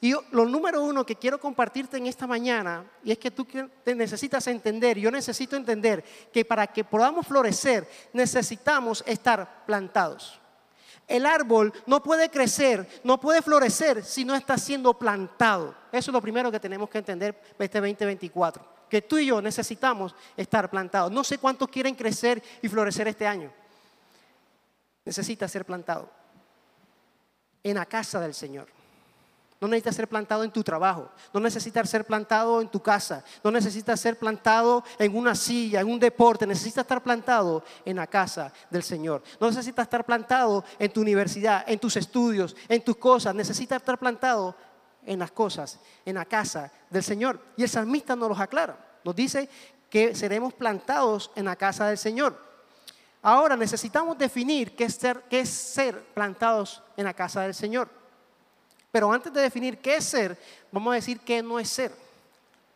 Y 0.00 0.14
lo 0.30 0.46
número 0.46 0.80
uno 0.80 1.04
que 1.04 1.16
quiero 1.16 1.38
compartirte 1.38 1.98
en 1.98 2.06
esta 2.06 2.26
mañana, 2.26 2.90
y 3.04 3.12
es 3.12 3.18
que 3.18 3.30
tú 3.30 3.46
te 3.84 3.94
necesitas 3.94 4.46
entender, 4.46 4.98
yo 4.98 5.10
necesito 5.10 5.54
entender 5.54 6.02
que 6.32 6.46
para 6.46 6.66
que 6.66 6.82
podamos 6.82 7.26
florecer 7.26 7.86
necesitamos 8.14 9.04
estar 9.06 9.66
plantados. 9.66 10.40
El 11.06 11.26
árbol 11.26 11.70
no 11.84 12.02
puede 12.02 12.30
crecer, 12.30 12.88
no 13.04 13.20
puede 13.20 13.42
florecer 13.42 14.02
si 14.02 14.24
no 14.24 14.34
está 14.34 14.56
siendo 14.56 14.94
plantado. 14.94 15.74
Eso 15.92 16.10
es 16.10 16.14
lo 16.14 16.22
primero 16.22 16.50
que 16.50 16.58
tenemos 16.58 16.88
que 16.88 16.96
entender 16.96 17.38
este 17.58 17.80
2024. 17.82 18.64
Que 18.88 19.02
tú 19.02 19.18
y 19.18 19.26
yo 19.26 19.42
necesitamos 19.42 20.14
estar 20.38 20.70
plantados. 20.70 21.12
No 21.12 21.22
sé 21.22 21.36
cuántos 21.36 21.68
quieren 21.68 21.94
crecer 21.94 22.42
y 22.62 22.68
florecer 22.70 23.08
este 23.08 23.26
año 23.26 23.52
necesita 25.06 25.48
ser 25.48 25.64
plantado 25.64 26.10
en 27.62 27.76
la 27.76 27.86
casa 27.86 28.20
del 28.20 28.34
Señor. 28.34 28.66
No 29.58 29.68
necesita 29.68 29.92
ser 29.92 30.08
plantado 30.08 30.44
en 30.44 30.50
tu 30.50 30.62
trabajo, 30.62 31.10
no 31.32 31.40
necesita 31.40 31.82
ser 31.86 32.04
plantado 32.04 32.60
en 32.60 32.68
tu 32.68 32.82
casa, 32.82 33.24
no 33.42 33.50
necesita 33.50 33.96
ser 33.96 34.18
plantado 34.18 34.84
en 34.98 35.16
una 35.16 35.34
silla, 35.34 35.80
en 35.80 35.88
un 35.88 35.98
deporte, 35.98 36.46
necesita 36.46 36.82
estar 36.82 37.02
plantado 37.02 37.64
en 37.86 37.96
la 37.96 38.06
casa 38.06 38.52
del 38.68 38.82
Señor. 38.82 39.22
No 39.40 39.46
necesita 39.46 39.80
estar 39.80 40.04
plantado 40.04 40.62
en 40.78 40.92
tu 40.92 41.00
universidad, 41.00 41.64
en 41.66 41.78
tus 41.78 41.96
estudios, 41.96 42.54
en 42.68 42.84
tus 42.84 42.96
cosas, 42.96 43.34
necesita 43.34 43.76
estar 43.76 43.98
plantado 43.98 44.54
en 45.06 45.20
las 45.20 45.30
cosas, 45.30 45.80
en 46.04 46.16
la 46.16 46.26
casa 46.26 46.70
del 46.90 47.02
Señor. 47.02 47.40
Y 47.56 47.62
el 47.62 47.70
salmista 47.70 48.14
nos 48.14 48.28
lo 48.28 48.36
aclara, 48.36 48.76
nos 49.04 49.16
dice 49.16 49.48
que 49.88 50.14
seremos 50.14 50.52
plantados 50.52 51.30
en 51.34 51.46
la 51.46 51.56
casa 51.56 51.88
del 51.88 51.96
Señor. 51.96 52.45
Ahora 53.28 53.56
necesitamos 53.56 54.16
definir 54.16 54.76
qué 54.76 54.84
es, 54.84 54.94
ser, 54.94 55.20
qué 55.28 55.40
es 55.40 55.48
ser 55.48 56.00
plantados 56.14 56.80
en 56.96 57.06
la 57.06 57.12
casa 57.12 57.40
del 57.40 57.54
Señor. 57.54 57.88
Pero 58.92 59.12
antes 59.12 59.32
de 59.32 59.40
definir 59.40 59.78
qué 59.78 59.96
es 59.96 60.04
ser, 60.04 60.38
vamos 60.70 60.92
a 60.92 60.94
decir 60.94 61.18
qué 61.18 61.42
no 61.42 61.58
es 61.58 61.68
ser 61.68 61.90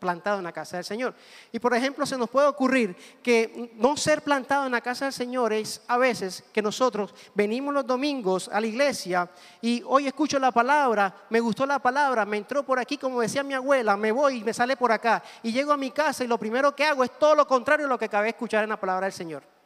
plantado 0.00 0.38
en 0.38 0.44
la 0.44 0.50
casa 0.50 0.76
del 0.76 0.84
Señor. 0.84 1.14
Y 1.52 1.60
por 1.60 1.72
ejemplo, 1.72 2.04
se 2.04 2.18
nos 2.18 2.28
puede 2.28 2.48
ocurrir 2.48 2.96
que 3.22 3.70
no 3.76 3.96
ser 3.96 4.22
plantado 4.22 4.66
en 4.66 4.72
la 4.72 4.80
casa 4.80 5.04
del 5.04 5.14
Señor 5.14 5.52
es 5.52 5.82
a 5.86 5.98
veces 5.98 6.42
que 6.52 6.62
nosotros 6.62 7.14
venimos 7.32 7.72
los 7.72 7.86
domingos 7.86 8.50
a 8.52 8.60
la 8.60 8.66
iglesia 8.66 9.30
y 9.62 9.84
hoy 9.86 10.08
escucho 10.08 10.40
la 10.40 10.50
palabra, 10.50 11.14
me 11.28 11.38
gustó 11.38 11.64
la 11.64 11.78
palabra, 11.78 12.26
me 12.26 12.38
entró 12.38 12.64
por 12.64 12.80
aquí 12.80 12.98
como 12.98 13.20
decía 13.20 13.44
mi 13.44 13.54
abuela, 13.54 13.96
me 13.96 14.10
voy 14.10 14.38
y 14.38 14.42
me 14.42 14.52
sale 14.52 14.76
por 14.76 14.90
acá 14.90 15.22
y 15.44 15.52
llego 15.52 15.70
a 15.70 15.76
mi 15.76 15.92
casa 15.92 16.24
y 16.24 16.26
lo 16.26 16.38
primero 16.38 16.74
que 16.74 16.84
hago 16.86 17.04
es 17.04 17.16
todo 17.20 17.36
lo 17.36 17.46
contrario 17.46 17.86
a 17.86 17.88
lo 17.88 18.00
que 18.00 18.06
acabé 18.06 18.24
de 18.24 18.30
escuchar 18.30 18.64
en 18.64 18.70
la 18.70 18.80
palabra 18.80 19.06
del 19.06 19.12
Señor. 19.12 19.59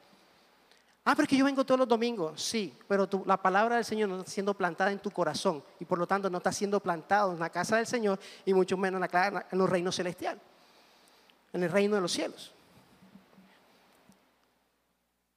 Ah, 1.06 1.14
pero 1.14 1.24
es 1.24 1.28
que 1.28 1.36
yo 1.36 1.44
vengo 1.44 1.64
todos 1.66 1.78
los 1.78 1.88
domingos. 1.88 2.42
Sí, 2.42 2.74
pero 2.88 3.08
la 3.26 3.36
palabra 3.36 3.76
del 3.76 3.84
Señor 3.84 4.08
no 4.08 4.20
está 4.20 4.30
siendo 4.30 4.54
plantada 4.54 4.90
en 4.90 4.98
tu 4.98 5.10
corazón 5.10 5.62
y 5.78 5.84
por 5.84 5.98
lo 5.98 6.06
tanto 6.06 6.30
no 6.30 6.38
está 6.38 6.50
siendo 6.50 6.80
plantado 6.80 7.32
en 7.32 7.38
la 7.38 7.50
casa 7.50 7.76
del 7.76 7.86
Señor 7.86 8.18
y 8.46 8.54
mucho 8.54 8.78
menos 8.78 9.02
en, 9.02 9.58
los 9.58 9.68
reinos 9.68 9.96
celestiales, 9.96 10.42
en 11.52 11.62
el 11.62 11.70
reino 11.70 11.96
de 11.96 12.00
los 12.00 12.10
cielos. 12.10 12.52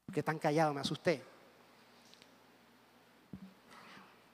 Porque 0.06 0.24
tan 0.24 0.40
callado, 0.40 0.74
me 0.74 0.80
asusté. 0.80 1.22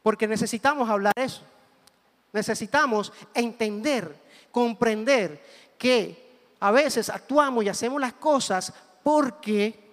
Porque 0.04 0.28
necesitamos 0.28 0.88
hablar 0.88 1.13
eso. 1.16 1.42
Necesitamos 2.32 3.12
entender, 3.34 4.16
comprender 4.52 5.44
que 5.80 6.32
a 6.60 6.70
veces 6.70 7.10
actuamos 7.10 7.63
y 7.63 7.70
hacemos 7.70 8.00
las 8.00 8.13
cosas 8.13 8.72
porque 9.02 9.84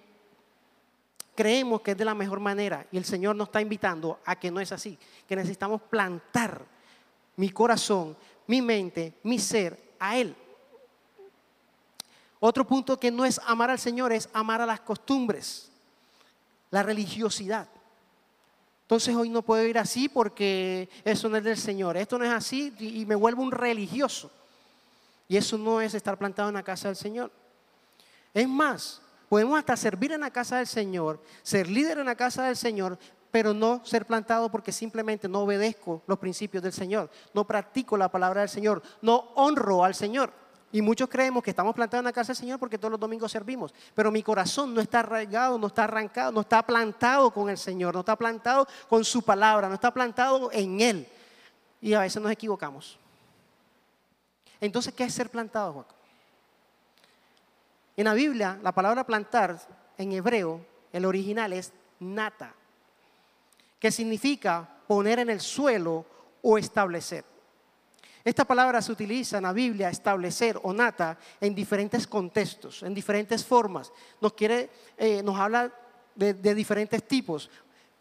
creemos 1.35 1.81
que 1.81 1.91
es 1.91 1.97
de 1.97 2.05
la 2.05 2.13
mejor 2.13 2.39
manera 2.39 2.85
y 2.91 2.97
el 2.97 3.05
Señor 3.05 3.35
nos 3.35 3.47
está 3.47 3.61
invitando 3.61 4.19
a 4.25 4.35
que 4.35 4.51
no 4.51 4.59
es 4.59 4.71
así, 4.71 4.97
que 5.27 5.35
necesitamos 5.35 5.81
plantar 5.81 6.65
mi 7.37 7.49
corazón, 7.49 8.15
mi 8.47 8.61
mente, 8.61 9.13
mi 9.23 9.39
ser 9.39 9.95
a 9.99 10.17
Él. 10.17 10.35
Otro 12.39 12.65
punto 12.65 12.99
que 12.99 13.11
no 13.11 13.23
es 13.23 13.39
amar 13.45 13.69
al 13.69 13.79
Señor 13.79 14.11
es 14.11 14.27
amar 14.33 14.61
a 14.61 14.65
las 14.65 14.81
costumbres, 14.81 15.69
la 16.71 16.83
religiosidad. 16.83 17.67
Entonces 18.81 19.15
hoy 19.15 19.29
no 19.29 19.41
puedo 19.41 19.63
ir 19.63 19.77
así 19.77 20.09
porque 20.09 20.89
eso 21.05 21.29
no 21.29 21.37
es 21.37 21.43
del 21.43 21.57
Señor, 21.57 21.95
esto 21.95 22.17
no 22.17 22.25
es 22.25 22.31
así 22.31 22.73
y 22.79 23.05
me 23.05 23.15
vuelvo 23.15 23.41
un 23.41 23.51
religioso. 23.51 24.29
Y 25.29 25.37
eso 25.37 25.57
no 25.57 25.79
es 25.79 25.93
estar 25.93 26.17
plantado 26.17 26.49
en 26.49 26.55
la 26.55 26.63
casa 26.63 26.89
del 26.89 26.97
Señor. 26.97 27.31
Es 28.33 28.49
más, 28.49 29.01
Podemos 29.31 29.57
hasta 29.57 29.77
servir 29.77 30.11
en 30.11 30.19
la 30.19 30.29
casa 30.29 30.57
del 30.57 30.67
Señor, 30.67 31.23
ser 31.41 31.69
líder 31.69 31.99
en 31.99 32.07
la 32.07 32.15
casa 32.15 32.43
del 32.43 32.57
Señor, 32.57 32.99
pero 33.31 33.53
no 33.53 33.79
ser 33.85 34.05
plantado 34.05 34.51
porque 34.51 34.73
simplemente 34.73 35.29
no 35.29 35.43
obedezco 35.43 36.03
los 36.05 36.19
principios 36.19 36.61
del 36.61 36.73
Señor, 36.73 37.09
no 37.33 37.47
practico 37.47 37.95
la 37.95 38.11
palabra 38.11 38.41
del 38.41 38.49
Señor, 38.49 38.83
no 39.01 39.31
honro 39.35 39.85
al 39.85 39.95
Señor. 39.95 40.33
Y 40.73 40.81
muchos 40.81 41.07
creemos 41.07 41.41
que 41.41 41.51
estamos 41.51 41.73
plantados 41.73 42.01
en 42.01 42.07
la 42.07 42.11
casa 42.11 42.33
del 42.33 42.41
Señor 42.41 42.59
porque 42.59 42.77
todos 42.77 42.91
los 42.91 42.99
domingos 42.99 43.31
servimos, 43.31 43.73
pero 43.95 44.11
mi 44.11 44.21
corazón 44.21 44.73
no 44.73 44.81
está 44.81 44.99
arraigado, 44.99 45.57
no 45.57 45.67
está 45.67 45.85
arrancado, 45.85 46.33
no 46.33 46.41
está 46.41 46.61
plantado 46.61 47.31
con 47.31 47.49
el 47.49 47.57
Señor, 47.57 47.93
no 47.93 48.01
está 48.01 48.17
plantado 48.17 48.67
con 48.89 49.05
su 49.05 49.21
palabra, 49.21 49.69
no 49.69 49.75
está 49.75 49.93
plantado 49.93 50.51
en 50.51 50.81
Él. 50.81 51.07
Y 51.79 51.93
a 51.93 52.01
veces 52.01 52.21
nos 52.21 52.33
equivocamos. 52.33 52.99
Entonces, 54.59 54.93
¿qué 54.93 55.05
es 55.05 55.13
ser 55.13 55.29
plantado, 55.29 55.71
Juan? 55.71 56.00
En 57.97 58.05
la 58.05 58.13
Biblia, 58.13 58.59
la 58.63 58.71
palabra 58.71 59.05
plantar 59.05 59.59
en 59.97 60.11
hebreo, 60.11 60.65
el 60.91 61.05
original 61.05 61.53
es 61.53 61.71
nata, 61.99 62.53
que 63.79 63.91
significa 63.91 64.67
poner 64.87 65.19
en 65.19 65.29
el 65.29 65.41
suelo 65.41 66.05
o 66.41 66.57
establecer. 66.57 67.23
Esta 68.23 68.45
palabra 68.45 68.81
se 68.81 68.91
utiliza 68.91 69.37
en 69.37 69.43
la 69.43 69.53
Biblia, 69.53 69.89
establecer 69.89 70.59
o 70.61 70.73
nata, 70.73 71.17
en 71.39 71.55
diferentes 71.55 72.05
contextos, 72.05 72.83
en 72.83 72.93
diferentes 72.93 73.43
formas. 73.43 73.91
Nos, 74.19 74.33
quiere, 74.33 74.69
eh, 74.97 75.23
nos 75.23 75.39
habla 75.39 75.71
de, 76.13 76.35
de 76.35 76.53
diferentes 76.53 77.07
tipos. 77.07 77.49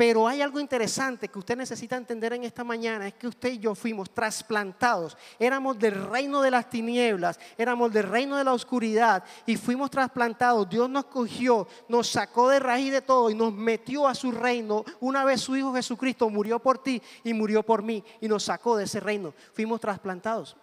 Pero 0.00 0.26
hay 0.26 0.40
algo 0.40 0.58
interesante 0.58 1.28
que 1.28 1.38
usted 1.38 1.58
necesita 1.58 1.94
entender 1.94 2.32
en 2.32 2.44
esta 2.44 2.64
mañana, 2.64 3.06
es 3.06 3.12
que 3.12 3.28
usted 3.28 3.52
y 3.52 3.58
yo 3.58 3.74
fuimos 3.74 4.08
trasplantados. 4.08 5.14
Éramos 5.38 5.78
del 5.78 6.08
reino 6.08 6.40
de 6.40 6.50
las 6.50 6.70
tinieblas, 6.70 7.38
éramos 7.58 7.92
del 7.92 8.04
reino 8.04 8.38
de 8.38 8.44
la 8.44 8.54
oscuridad 8.54 9.22
y 9.44 9.58
fuimos 9.58 9.90
trasplantados. 9.90 10.70
Dios 10.70 10.88
nos 10.88 11.04
cogió, 11.04 11.68
nos 11.86 12.08
sacó 12.08 12.48
de 12.48 12.60
raíz 12.60 12.90
de 12.90 13.02
todo 13.02 13.28
y 13.28 13.34
nos 13.34 13.52
metió 13.52 14.08
a 14.08 14.14
su 14.14 14.32
reino. 14.32 14.86
Una 15.00 15.22
vez 15.22 15.42
su 15.42 15.54
Hijo 15.54 15.74
Jesucristo 15.74 16.30
murió 16.30 16.60
por 16.60 16.82
ti 16.82 17.02
y 17.22 17.34
murió 17.34 17.62
por 17.62 17.82
mí 17.82 18.02
y 18.22 18.26
nos 18.26 18.44
sacó 18.44 18.78
de 18.78 18.84
ese 18.84 19.00
reino. 19.00 19.34
Fuimos 19.52 19.82
trasplantados. 19.82 20.56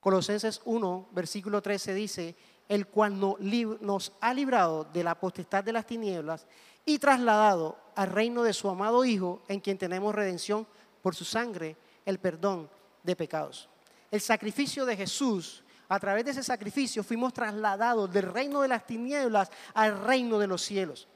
Colosenses 0.00 0.62
1, 0.64 1.08
versículo 1.12 1.60
13 1.60 1.92
dice, 1.92 2.36
el 2.70 2.86
cual 2.86 3.20
nos 3.20 4.12
ha 4.20 4.32
librado 4.32 4.84
de 4.84 5.04
la 5.04 5.14
potestad 5.14 5.62
de 5.62 5.74
las 5.74 5.86
tinieblas 5.86 6.46
y 6.94 6.98
trasladado 6.98 7.78
al 7.94 8.10
reino 8.10 8.42
de 8.42 8.52
su 8.52 8.68
amado 8.68 9.04
Hijo, 9.04 9.42
en 9.48 9.60
quien 9.60 9.78
tenemos 9.78 10.14
redención 10.14 10.66
por 11.02 11.14
su 11.14 11.24
sangre, 11.24 11.76
el 12.04 12.18
perdón 12.18 12.68
de 13.02 13.14
pecados. 13.14 13.68
El 14.10 14.20
sacrificio 14.20 14.84
de 14.84 14.96
Jesús, 14.96 15.62
a 15.88 16.00
través 16.00 16.24
de 16.24 16.32
ese 16.32 16.42
sacrificio 16.42 17.04
fuimos 17.04 17.32
trasladados 17.32 18.12
del 18.12 18.32
reino 18.32 18.60
de 18.62 18.68
las 18.68 18.86
tinieblas 18.86 19.50
al 19.72 20.04
reino 20.04 20.38
de 20.38 20.48
los 20.48 20.62
cielos. 20.62 21.06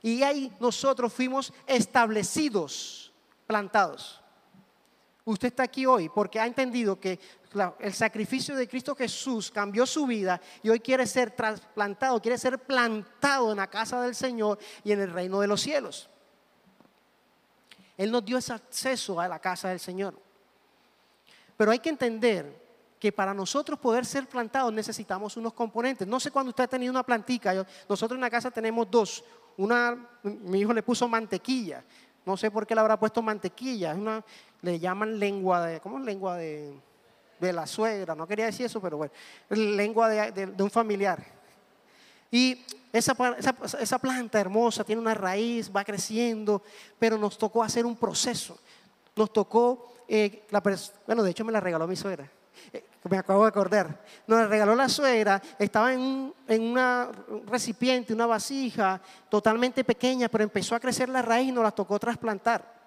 Y 0.00 0.22
ahí 0.22 0.50
nosotros 0.60 1.12
fuimos 1.12 1.52
establecidos, 1.66 3.12
plantados. 3.46 4.22
Usted 5.28 5.48
está 5.48 5.64
aquí 5.64 5.84
hoy 5.84 6.08
porque 6.08 6.40
ha 6.40 6.46
entendido 6.46 6.98
que 6.98 7.20
el 7.80 7.92
sacrificio 7.92 8.56
de 8.56 8.66
Cristo 8.66 8.94
Jesús 8.94 9.50
cambió 9.50 9.84
su 9.84 10.06
vida 10.06 10.40
y 10.62 10.70
hoy 10.70 10.80
quiere 10.80 11.06
ser 11.06 11.32
trasplantado, 11.32 12.18
quiere 12.22 12.38
ser 12.38 12.58
plantado 12.58 13.50
en 13.50 13.58
la 13.58 13.66
casa 13.66 14.00
del 14.00 14.14
Señor 14.14 14.58
y 14.82 14.92
en 14.92 15.00
el 15.00 15.12
reino 15.12 15.38
de 15.40 15.46
los 15.46 15.60
cielos. 15.60 16.08
Él 17.98 18.10
nos 18.10 18.24
dio 18.24 18.38
ese 18.38 18.54
acceso 18.54 19.20
a 19.20 19.28
la 19.28 19.38
casa 19.38 19.68
del 19.68 19.80
Señor. 19.80 20.18
Pero 21.58 21.72
hay 21.72 21.80
que 21.80 21.90
entender 21.90 22.66
que 22.98 23.12
para 23.12 23.34
nosotros 23.34 23.78
poder 23.78 24.06
ser 24.06 24.26
plantados 24.26 24.72
necesitamos 24.72 25.36
unos 25.36 25.52
componentes. 25.52 26.08
No 26.08 26.18
sé 26.18 26.30
cuándo 26.30 26.50
usted 26.50 26.64
ha 26.64 26.68
tenido 26.68 26.90
una 26.90 27.02
plantica. 27.02 27.66
nosotros 27.86 28.16
en 28.16 28.22
la 28.22 28.30
casa 28.30 28.50
tenemos 28.50 28.90
dos. 28.90 29.22
Una, 29.58 30.08
mi 30.22 30.60
hijo 30.60 30.72
le 30.72 30.82
puso 30.82 31.06
mantequilla. 31.06 31.84
No 32.28 32.36
sé 32.36 32.50
por 32.50 32.66
qué 32.66 32.74
le 32.74 32.82
habrá 32.82 32.98
puesto 32.98 33.22
mantequilla. 33.22 33.92
Es 33.92 33.98
una, 33.98 34.22
le 34.62 34.78
llaman 34.78 35.18
lengua 35.18 35.66
de, 35.66 35.80
¿cómo 35.80 35.98
es 35.98 36.04
lengua 36.04 36.36
de, 36.36 36.74
de 37.38 37.52
la 37.52 37.66
suegra? 37.66 38.14
No 38.14 38.26
quería 38.26 38.46
decir 38.46 38.66
eso, 38.66 38.80
pero 38.80 38.96
bueno, 38.96 39.12
lengua 39.50 40.08
de, 40.08 40.62
un 40.62 40.70
familiar. 40.70 41.24
Y 42.30 42.64
esa, 42.92 43.16
esa, 43.80 43.98
planta 43.98 44.40
hermosa 44.40 44.84
tiene 44.84 45.00
una 45.00 45.14
raíz, 45.14 45.70
va 45.74 45.84
creciendo, 45.84 46.62
pero 46.98 47.16
nos 47.16 47.38
tocó 47.38 47.62
hacer 47.62 47.86
un 47.86 47.96
proceso. 47.96 48.58
Nos 49.16 49.32
tocó, 49.32 49.94
eh, 50.06 50.46
la 50.50 50.62
bueno, 51.06 51.22
de 51.22 51.30
hecho 51.30 51.44
me 51.44 51.52
la 51.52 51.60
regaló 51.60 51.86
mi 51.86 51.96
suegra. 51.96 52.30
Eh, 52.72 52.84
me 53.08 53.16
acabo 53.16 53.42
de 53.44 53.48
acordar. 53.48 54.04
Nos 54.26 54.40
la 54.40 54.46
regaló 54.46 54.74
la 54.74 54.88
suegra, 54.88 55.40
estaba 55.58 55.92
en, 55.92 56.00
un, 56.00 56.34
en 56.46 56.62
una, 56.62 57.10
un 57.28 57.46
recipiente, 57.46 58.12
una 58.12 58.26
vasija 58.26 59.00
totalmente 59.30 59.84
pequeña, 59.84 60.28
pero 60.28 60.44
empezó 60.44 60.74
a 60.74 60.80
crecer 60.80 61.08
la 61.08 61.22
raíz 61.22 61.48
y 61.48 61.52
nos 61.52 61.64
la 61.64 61.70
tocó 61.70 61.98
trasplantar. 61.98 62.77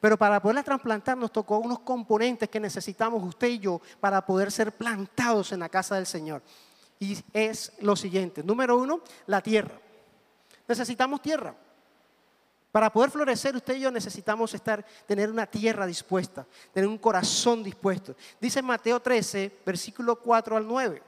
Pero 0.00 0.16
para 0.16 0.40
poderla 0.40 0.62
trasplantar 0.62 1.16
nos 1.16 1.30
tocó 1.30 1.58
unos 1.58 1.80
componentes 1.80 2.48
que 2.48 2.58
necesitamos 2.58 3.22
usted 3.22 3.48
y 3.48 3.58
yo 3.58 3.80
para 4.00 4.24
poder 4.24 4.50
ser 4.50 4.72
plantados 4.72 5.52
en 5.52 5.60
la 5.60 5.68
casa 5.68 5.96
del 5.96 6.06
Señor. 6.06 6.42
Y 6.98 7.18
es 7.32 7.72
lo 7.80 7.94
siguiente. 7.96 8.42
Número 8.42 8.78
uno, 8.78 9.02
la 9.26 9.42
tierra. 9.42 9.78
Necesitamos 10.66 11.20
tierra. 11.20 11.54
Para 12.72 12.90
poder 12.92 13.10
florecer 13.10 13.56
usted 13.56 13.76
y 13.76 13.80
yo 13.80 13.90
necesitamos 13.90 14.54
estar, 14.54 14.86
tener 15.06 15.28
una 15.28 15.46
tierra 15.46 15.86
dispuesta, 15.86 16.46
tener 16.72 16.88
un 16.88 16.98
corazón 16.98 17.62
dispuesto. 17.62 18.14
Dice 18.40 18.62
Mateo 18.62 19.00
13, 19.00 19.60
versículo 19.66 20.16
4 20.16 20.56
al 20.56 20.66
9. 20.66 21.02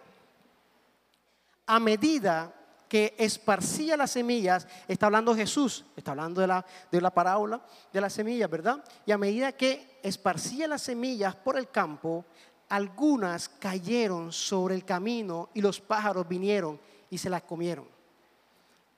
A 1.67 1.79
medida 1.79 2.53
que 2.93 3.15
esparcía 3.17 3.97
las 3.97 4.11
semillas, 4.11 4.69
está 4.87 5.07
hablando 5.07 5.35
Jesús, 5.35 5.87
está 5.97 6.11
hablando 6.11 6.43
de 6.43 6.47
la, 6.47 6.67
de 6.91 7.01
la 7.01 7.09
parábola 7.09 7.63
de 7.91 8.03
las 8.03 8.13
semillas, 8.13 8.51
¿verdad? 8.51 8.85
Y 9.07 9.13
a 9.13 9.17
medida 9.17 9.53
que 9.53 9.99
esparcía 10.03 10.69
las 10.69 10.83
semillas 10.83 11.35
por 11.35 11.57
el 11.57 11.71
campo, 11.71 12.27
algunas 12.69 13.49
cayeron 13.49 14.31
sobre 14.31 14.75
el 14.75 14.85
camino 14.85 15.49
y 15.55 15.63
los 15.63 15.81
pájaros 15.81 16.29
vinieron 16.29 16.79
y 17.09 17.17
se 17.17 17.31
las 17.31 17.45
comieron. 17.45 17.87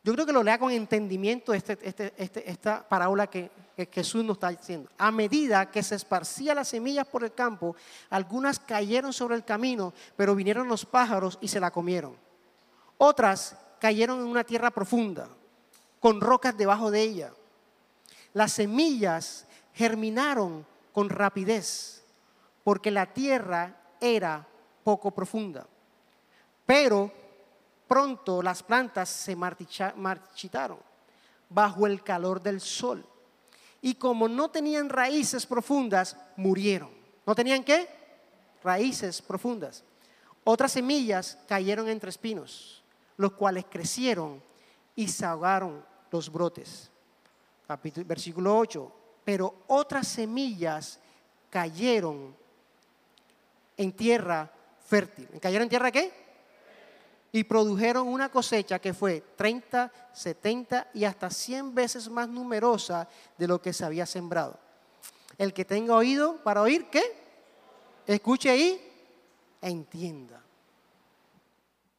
Yo 0.03 0.13
creo 0.13 0.27
que 0.27 0.33
lo 0.33 0.43
lea 0.43 0.59
con 0.59 0.73
entendimiento 0.73 1.55
este, 1.55 1.79
este, 1.81 2.15
este, 2.17 2.51
esta 2.51 2.83
parábola 2.89 3.29
que, 3.29 3.49
que 3.77 3.87
Jesús 3.93 4.25
nos 4.25 4.39
está 4.39 4.49
diciendo. 4.49 4.91
A 4.99 5.13
medida 5.13 5.71
que 5.71 5.85
se 5.85 5.95
esparcía 5.95 6.53
las 6.53 6.67
semillas 6.67 7.07
por 7.07 7.23
el 7.23 7.33
campo, 7.33 7.77
algunas 8.11 8.59
cayeron 8.59 9.13
sobre 9.13 9.37
el 9.37 9.45
camino, 9.45 9.95
pero 10.17 10.35
vinieron 10.35 10.67
los 10.67 10.85
pájaros 10.85 11.39
y 11.41 11.47
se 11.47 11.61
la 11.61 11.71
comieron. 11.71 12.17
Otras 12.99 13.57
cayeron 13.85 14.21
en 14.21 14.29
una 14.29 14.45
tierra 14.45 14.71
profunda, 14.71 15.29
con 16.00 16.19
rocas 16.19 16.57
debajo 16.57 16.91
de 16.91 17.03
ella. 17.03 17.35
Las 18.33 18.53
semillas 18.53 19.47
germinaron 19.75 20.64
con 20.91 21.11
rapidez, 21.11 22.03
porque 22.62 22.91
la 22.91 23.05
tierra 23.12 23.76
era 24.00 24.49
poco 24.83 25.11
profunda. 25.11 25.67
Pero 26.64 27.12
pronto 27.87 28.43
las 28.43 28.62
plantas 28.62 29.11
se 29.11 29.37
marchitaron 29.37 30.79
bajo 31.50 31.87
el 31.87 32.03
calor 32.03 32.41
del 32.41 32.62
sol. 32.62 33.05
Y 33.83 33.97
como 33.97 34.29
no 34.29 34.49
tenían 34.49 34.88
raíces 34.88 35.45
profundas, 35.45 36.17
murieron. 36.37 36.88
¿No 37.26 37.35
tenían 37.35 37.62
qué? 37.62 37.87
Raíces 38.62 39.21
profundas. 39.21 39.85
Otras 40.43 40.73
semillas 40.73 41.37
cayeron 41.47 41.91
entre 41.91 42.09
espinos, 42.09 42.83
los 43.16 43.33
cuales 43.33 43.66
crecieron 43.71 44.42
y 44.94 45.09
se 45.09 45.25
ahogaron 45.25 45.85
los 46.11 46.30
brotes. 46.30 46.90
versículo 48.06 48.56
8. 48.59 48.92
Pero 49.25 49.62
otras 49.68 50.06
semillas 50.06 50.99
cayeron 51.50 52.35
en 53.76 53.92
tierra 53.92 54.50
fértil. 54.87 55.28
¿Cayeron 55.40 55.64
en 55.64 55.68
tierra 55.68 55.90
qué? 55.90 56.25
y 57.35 57.42
produjeron 57.42 58.06
una 58.06 58.28
cosecha 58.28 58.78
que 58.78 58.94
fue 58.94 59.21
30, 59.35 59.90
70 60.12 60.90
y 60.94 61.02
hasta 61.02 61.28
100 61.28 61.75
veces 61.75 62.09
más 62.09 62.28
numerosa 62.28 63.09
de 63.37 63.49
lo 63.49 63.61
que 63.61 63.73
se 63.73 63.85
había 63.85 64.06
sembrado. 64.06 64.56
El 65.37 65.52
que 65.52 65.64
tenga 65.64 65.97
oído 65.97 66.37
para 66.44 66.62
oír, 66.62 66.87
¿qué? 66.92 67.02
Escuche 68.06 68.50
ahí, 68.50 68.80
entienda. 69.61 70.44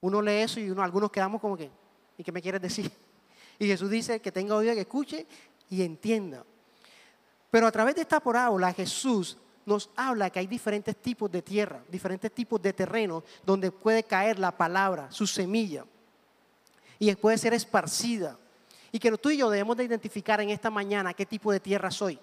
Uno 0.05 0.21
lee 0.21 0.43
eso 0.43 0.59
y 0.59 0.69
uno, 0.69 0.83
algunos 0.83 1.09
quedamos 1.09 1.41
como 1.41 1.57
que, 1.57 1.71
¿y 2.15 2.23
qué 2.23 2.31
me 2.31 2.39
quieres 2.39 2.61
decir? 2.61 2.91
Y 3.57 3.67
Jesús 3.67 3.89
dice 3.89 4.19
que 4.19 4.33
tenga 4.33 4.53
oído, 4.53 4.73
que 4.73 4.81
escuche 4.81 5.25
y 5.69 5.81
entienda. 5.81 6.43
Pero 7.49 7.65
a 7.65 7.71
través 7.71 7.95
de 7.95 8.01
esta 8.01 8.19
parábola 8.19 8.73
Jesús 8.73 9.37
nos 9.65 9.89
habla 9.95 10.29
que 10.29 10.39
hay 10.39 10.45
diferentes 10.45 10.95
tipos 10.97 11.31
de 11.31 11.41
tierra, 11.41 11.81
diferentes 11.89 12.31
tipos 12.33 12.61
de 12.61 12.73
terreno 12.73 13.23
donde 13.45 13.71
puede 13.71 14.03
caer 14.03 14.37
la 14.37 14.55
palabra, 14.55 15.09
su 15.09 15.25
semilla, 15.25 15.85
y 16.99 17.15
puede 17.15 17.39
ser 17.39 17.53
esparcida. 17.53 18.37
Y 18.91 18.99
que 18.99 19.09
tú 19.13 19.31
y 19.31 19.37
yo 19.37 19.49
debemos 19.49 19.75
de 19.75 19.85
identificar 19.85 20.39
en 20.39 20.51
esta 20.51 20.69
mañana 20.69 21.15
qué 21.15 21.25
tipo 21.25 21.51
de 21.51 21.61
tierra 21.61 21.89
soy, 21.89 22.19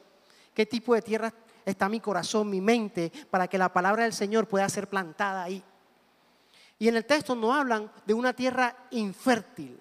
qué 0.54 0.66
tipo 0.66 0.94
de 0.94 1.02
tierra 1.02 1.34
está 1.64 1.88
mi 1.88 1.98
corazón, 1.98 2.48
mi 2.48 2.60
mente, 2.60 3.10
para 3.28 3.48
que 3.48 3.58
la 3.58 3.72
palabra 3.72 4.04
del 4.04 4.12
Señor 4.12 4.46
pueda 4.46 4.68
ser 4.68 4.88
plantada 4.88 5.42
ahí. 5.42 5.64
Y 6.82 6.88
en 6.88 6.96
el 6.96 7.04
texto 7.04 7.36
nos 7.36 7.54
hablan 7.54 7.88
de 8.04 8.12
una 8.12 8.32
tierra 8.32 8.74
infértil, 8.90 9.78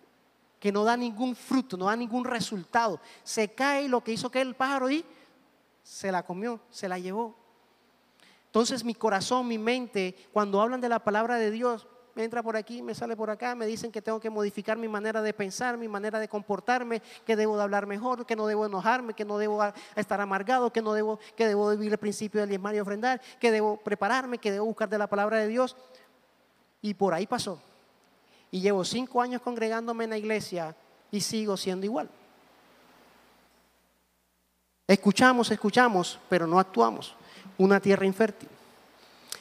que 0.60 0.72
no 0.72 0.84
da 0.84 0.96
ningún 0.96 1.36
fruto, 1.36 1.76
no 1.76 1.86
da 1.86 1.96
ningún 1.96 2.24
resultado. 2.24 3.00
Se 3.24 3.56
cae 3.56 3.90
lo 3.90 4.04
que 4.04 4.12
hizo 4.12 4.30
que 4.30 4.40
el 4.40 4.54
pájaro 4.54 4.88
y 4.88 5.04
se 5.82 6.12
la 6.12 6.22
comió, 6.22 6.60
se 6.70 6.88
la 6.88 7.00
llevó. 7.00 7.34
Entonces 8.46 8.84
mi 8.84 8.94
corazón, 8.94 9.48
mi 9.48 9.58
mente, 9.58 10.16
cuando 10.32 10.62
hablan 10.62 10.80
de 10.80 10.90
la 10.90 11.00
palabra 11.00 11.38
de 11.38 11.50
Dios, 11.50 11.88
me 12.14 12.24
entra 12.24 12.44
por 12.44 12.56
aquí, 12.56 12.84
me 12.84 12.94
sale 12.94 13.16
por 13.16 13.32
acá, 13.32 13.56
me 13.56 13.66
dicen 13.66 13.92
que 13.92 14.04
tengo 14.04 14.20
que 14.20 14.30
modificar 14.30 14.78
mi 14.78 14.88
manera 14.88 15.24
de 15.24 15.34
pensar, 15.34 15.78
mi 15.78 15.88
manera 15.88 16.20
de 16.20 16.28
comportarme, 16.28 17.02
que 17.26 17.36
debo 17.36 17.58
de 17.58 17.64
hablar 17.64 17.88
mejor, 17.88 18.28
que 18.28 18.36
no 18.36 18.46
debo 18.46 18.68
enojarme, 18.68 19.16
que 19.16 19.26
no 19.26 19.40
debo 19.40 19.60
estar 19.96 20.22
amargado, 20.22 20.72
que 20.72 20.84
no 20.84 20.94
debo, 20.94 21.20
que 21.36 21.48
debo 21.48 21.72
vivir 21.72 21.94
el 21.94 21.98
principio 21.98 22.42
del 22.42 22.50
diezmar 22.50 22.76
y 22.76 22.80
ofrendar, 22.80 23.20
que 23.40 23.50
debo 23.50 23.78
prepararme, 23.78 24.38
que 24.38 24.52
debo 24.52 24.66
buscar 24.66 24.88
de 24.88 25.00
la 25.00 25.08
palabra 25.08 25.38
de 25.38 25.48
Dios. 25.48 25.76
Y 26.82 26.94
por 26.94 27.14
ahí 27.14 27.28
pasó. 27.28 27.62
Y 28.50 28.62
llevo 28.62 28.84
cinco 28.84 29.22
años 29.22 29.42
congregándome 29.42 30.04
en 30.04 30.10
la 30.10 30.18
iglesia 30.18 30.76
y 31.12 31.22
sigo 31.22 31.56
siendo 31.58 31.86
igual. 31.86 32.10
Escuchamos, 34.88 35.50
escuchamos, 35.52 36.20
pero 36.28 36.46
no 36.46 36.60
actuamos 36.60 37.16
una 37.58 37.80
tierra 37.80 38.06
infértil. 38.06 38.50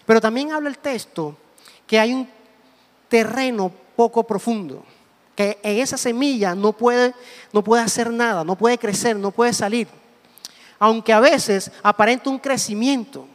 Pero 0.07 0.21
también 0.21 0.53
habla 0.53 0.69
el 0.69 0.79
texto 0.79 1.37
que 1.87 1.99
hay 1.99 2.15
un 2.15 2.29
terreno 3.09 3.73
poco 3.97 4.23
profundo, 4.25 4.85
que 5.35 5.59
en 5.63 5.79
esa 5.79 5.97
semilla 5.97 6.55
no 6.55 6.73
puede, 6.73 7.15
no 7.53 7.65
puede 7.65 7.83
hacer 7.83 8.11
nada, 8.11 8.45
no 8.45 8.57
puede 8.57 8.79
crecer, 8.79 9.17
no 9.17 9.31
puede 9.31 9.53
salir. 9.53 9.89
Aunque 10.79 11.13
a 11.13 11.21
veces 11.21 11.71
aparenta 11.83 12.31
un 12.31 12.39
crecimiento, 12.39 13.27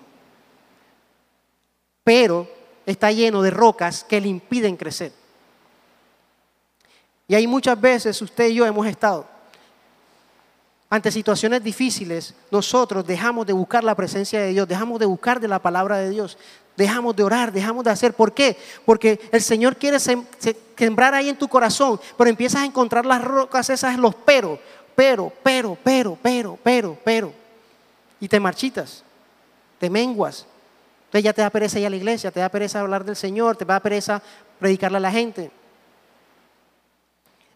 pero 2.04 2.48
está 2.86 3.12
lleno 3.12 3.41
de 3.41 3.52
rocas 3.52 4.04
que 4.04 4.21
le 4.21 4.28
impiden 4.28 4.78
crecer. 4.78 5.12
Y 7.28 7.36
hay 7.36 7.48
muchas 7.48 7.80
veces 7.80 8.21
usted 8.21 8.50
y 8.50 8.56
yo 8.56 8.65
hemos 8.65 8.86
estado 8.86 9.36
ante 10.89 11.12
situaciones 11.12 11.63
difíciles, 11.63 12.34
nosotros 12.52 13.06
dejamos 13.06 13.45
de 13.45 13.54
buscar 13.54 13.84
la 13.84 13.95
presencia 13.95 14.39
de 14.39 14.50
Dios, 14.50 14.67
dejamos 14.67 15.00
de 15.00 15.06
buscar 15.06 15.39
de 15.39 15.48
la 15.48 15.60
palabra 15.60 15.98
de 15.98 16.10
Dios, 16.10 16.38
dejamos 16.78 17.15
de 17.15 17.24
orar, 17.24 17.52
dejamos 17.52 17.84
de 17.84 17.91
hacer. 17.91 18.13
¿Por 18.13 18.34
qué? 18.34 18.58
Porque 18.86 19.19
el 19.32 19.41
Señor 19.41 19.78
quiere 19.78 20.00
sembrar 20.00 21.13
ahí 21.13 21.28
en 21.28 21.38
tu 21.38 21.48
corazón, 21.48 22.00
pero 22.17 22.30
empiezas 22.30 22.62
a 22.62 22.65
encontrar 22.65 23.06
las 23.06 23.24
rocas 23.24 23.69
esas, 23.69 23.98
los 23.98 24.15
pero, 24.15 24.60
pero, 24.95 25.34
pero, 25.43 25.78
pero, 25.84 26.17
pero, 26.21 26.58
pero, 26.63 26.98
pero. 27.04 27.34
Y 28.19 28.28
te 28.28 28.39
marchitas, 28.39 29.04
te 29.80 29.89
menguas. 29.89 30.45
Ya 31.21 31.34
te 31.34 31.41
da 31.41 31.49
pereza 31.49 31.80
ir 31.80 31.86
a 31.86 31.89
la 31.89 31.95
iglesia, 31.95 32.32
te 32.32 32.39
da 32.39 32.49
pereza 32.49 32.82
hablar 32.82 33.06
del 33.06 33.15
Señor, 33.15 33.56
te 33.56 33.65
da 33.65 33.80
pereza 33.80 34.21
predicarle 34.60 34.97
a 34.97 35.01
la 35.01 35.12
gente. 35.12 35.51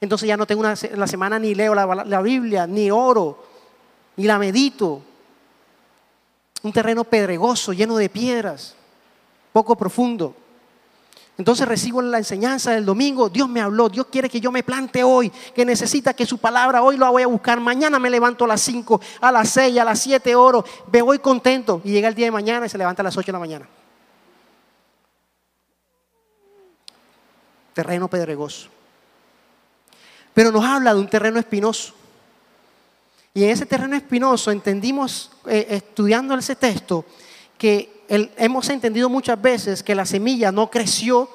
Entonces 0.02 0.28
ya 0.28 0.38
no 0.38 0.46
tengo 0.46 0.62
una, 0.62 0.76
la 0.96 1.08
semana 1.08 1.40
ni 1.40 1.54
leo 1.54 1.76
la, 1.76 2.22
Biblia, 2.22 2.66
ni 2.66 2.90
oro, 2.90 3.44
ni 4.16 4.26
la 4.26 4.40
medito. 4.40 5.02
Un 6.62 6.72
terreno 6.72 7.04
pedregoso, 7.04 7.74
lleno 7.74 7.98
de 7.98 8.10
piedras, 8.10 8.76
poco 9.52 9.76
profundo. 9.76 10.36
Entonces 11.40 11.68
recibo 11.68 12.02
la 12.02 12.20
enseñanza 12.20 12.72
del 12.72 12.86
domingo, 12.86 13.30
Dios 13.30 13.50
me 13.50 13.62
habló, 13.62 13.90
Dios 13.90 14.06
quiere 14.12 14.30
que 14.30 14.40
yo 14.40 14.52
me 14.52 14.62
plante 14.62 15.04
hoy, 15.04 15.32
que 15.56 15.66
necesita 15.66 16.14
que 16.14 16.28
su 16.28 16.38
palabra 16.38 16.84
hoy 16.84 16.98
lo 16.98 17.10
voy 17.12 17.24
a 17.24 17.28
buscar, 17.28 17.60
mañana 17.60 17.98
me 17.98 18.12
levanto 18.12 18.46
a 18.46 18.50
las 18.50 18.62
5, 18.62 19.02
a 19.22 19.32
las 19.32 19.50
6, 19.50 19.80
a 19.80 19.86
las 19.86 20.00
7 20.02 20.36
oro, 20.36 20.64
me 20.92 21.02
voy 21.02 21.18
contento 21.18 21.82
y 21.84 21.92
llega 21.94 22.10
el 22.10 22.14
día 22.14 22.28
de 22.28 22.32
mañana 22.32 22.68
y 22.68 22.70
se 22.70 22.78
levanta 22.78 23.02
a 23.02 23.06
las 23.06 23.18
8 23.18 23.26
de 23.26 23.32
la 23.32 23.40
mañana. 23.40 23.68
Terreno 27.74 28.08
pedregoso 28.08 28.70
pero 30.40 30.54
nos 30.54 30.64
habla 30.64 30.94
de 30.94 31.02
un 31.02 31.10
terreno 31.10 31.38
espinoso. 31.38 31.94
Y 33.34 33.44
en 33.44 33.50
ese 33.50 33.66
terreno 33.66 33.98
espinoso 33.98 34.52
entendimos, 34.52 35.32
eh, 35.46 35.68
estudiando 35.70 36.34
ese 36.36 36.56
texto, 36.56 37.04
que 37.58 37.99
hemos 38.10 38.70
entendido 38.70 39.10
muchas 39.10 39.42
veces 39.42 39.84
que 39.84 39.96
la 39.96 40.06
semilla 40.06 40.52
no 40.52 40.70
creció 40.70 41.30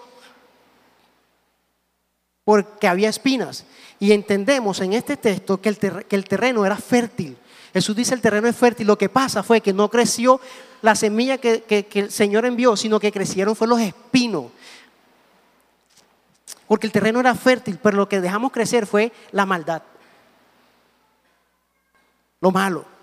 porque 2.45 2.89
había 2.89 3.09
espinas. 3.09 3.65
Y 4.01 4.13
entendemos 4.13 4.81
en 4.81 4.93
este 4.93 5.17
texto 5.17 5.61
que 5.61 5.69
el, 5.69 6.25
terreno 6.27 6.67
era 6.67 6.77
fértil. 6.77 7.37
Jesús 7.73 7.97
dice 7.97 8.15
el 8.15 8.21
terreno 8.21 8.49
es 8.49 8.57
fértil. 8.57 8.87
Lo 8.87 8.99
que 8.99 9.09
pasa 9.09 9.43
fue 9.43 9.61
que 9.61 9.73
no 9.73 9.89
creció 9.89 10.41
la 10.83 10.95
semilla 10.95 11.39
que, 11.39 11.63
que 11.63 12.01
el 12.01 12.11
Señor 12.11 12.45
envió, 12.45 12.77
sino 12.77 13.01
que 13.01 13.13
crecieron 13.13 13.57
fue 13.57 13.69
los 13.69 13.81
espinos. 13.81 14.47
Porque 16.67 16.87
el 16.87 16.93
terreno 16.93 17.21
era 17.21 17.35
fértil, 17.35 17.79
pero 17.83 17.97
lo 17.97 18.09
que 18.09 18.21
dejamos 18.21 18.53
crecer 18.53 18.87
fue 18.87 19.13
la 19.33 19.47
maldad. 19.47 19.83
Lo 22.41 22.51
malo. 22.51 22.94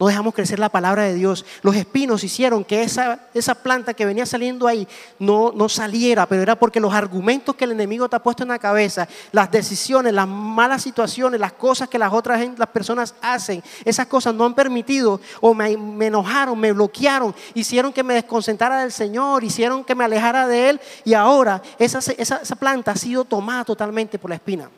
No 0.00 0.08
dejamos 0.08 0.34
crecer 0.34 0.58
la 0.58 0.70
palabra 0.70 1.04
de 1.04 1.14
Dios. 1.14 1.46
Los 1.62 1.76
espinos 1.76 2.24
hicieron 2.24 2.64
que 2.64 2.82
esa, 2.82 3.28
esa 3.32 3.54
planta 3.54 3.94
que 3.94 4.04
venía 4.04 4.26
saliendo 4.26 4.66
ahí 4.66 4.88
no, 5.20 5.52
no 5.54 5.68
saliera, 5.68 6.26
pero 6.26 6.42
era 6.42 6.58
porque 6.58 6.80
los 6.80 6.92
argumentos 6.92 7.54
que 7.54 7.64
el 7.64 7.70
enemigo 7.70 8.08
te 8.08 8.16
ha 8.16 8.22
puesto 8.22 8.42
en 8.42 8.48
la 8.48 8.58
cabeza, 8.58 9.06
las 9.30 9.52
decisiones, 9.52 10.12
las 10.12 10.26
malas 10.26 10.82
situaciones, 10.82 11.38
las 11.38 11.52
cosas 11.52 11.88
que 11.88 12.00
las 12.00 12.12
otras 12.12 12.44
las 12.58 12.68
personas 12.70 13.14
hacen, 13.22 13.62
esas 13.84 14.08
cosas 14.08 14.34
no 14.34 14.44
han 14.44 14.54
permitido 14.54 15.20
o 15.40 15.54
me, 15.54 15.70
enojaron, 15.70 16.58
me 16.58 16.72
bloquearon, 16.72 17.32
hicieron 17.54 17.92
que 17.92 18.02
me 18.02 18.14
desconcentrara 18.14 18.80
del 18.80 18.90
Señor, 18.90 19.44
hicieron 19.44 19.84
que 19.84 19.94
me 19.94 20.02
alejara 20.02 20.48
de 20.48 20.70
Él 20.70 20.80
y 21.04 21.14
ahora 21.14 21.62
esa, 21.78 22.00
esa, 22.00 22.38
esa 22.38 22.56
planta 22.56 22.90
ha 22.90 22.96
sido 22.96 23.24
tomada 23.24 23.64
totalmente 23.64 24.18
por 24.18 24.30
la 24.30 24.36
espina. 24.36 24.68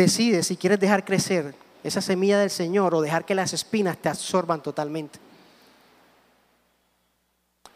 Decide 0.00 0.42
si 0.42 0.56
quieres 0.56 0.80
dejar 0.80 1.04
crecer 1.04 1.54
esa 1.84 2.00
semilla 2.00 2.38
del 2.38 2.48
Señor 2.48 2.94
o 2.94 3.02
dejar 3.02 3.26
que 3.26 3.34
las 3.34 3.52
espinas 3.52 3.98
te 3.98 4.08
absorban 4.08 4.62
totalmente. 4.62 5.18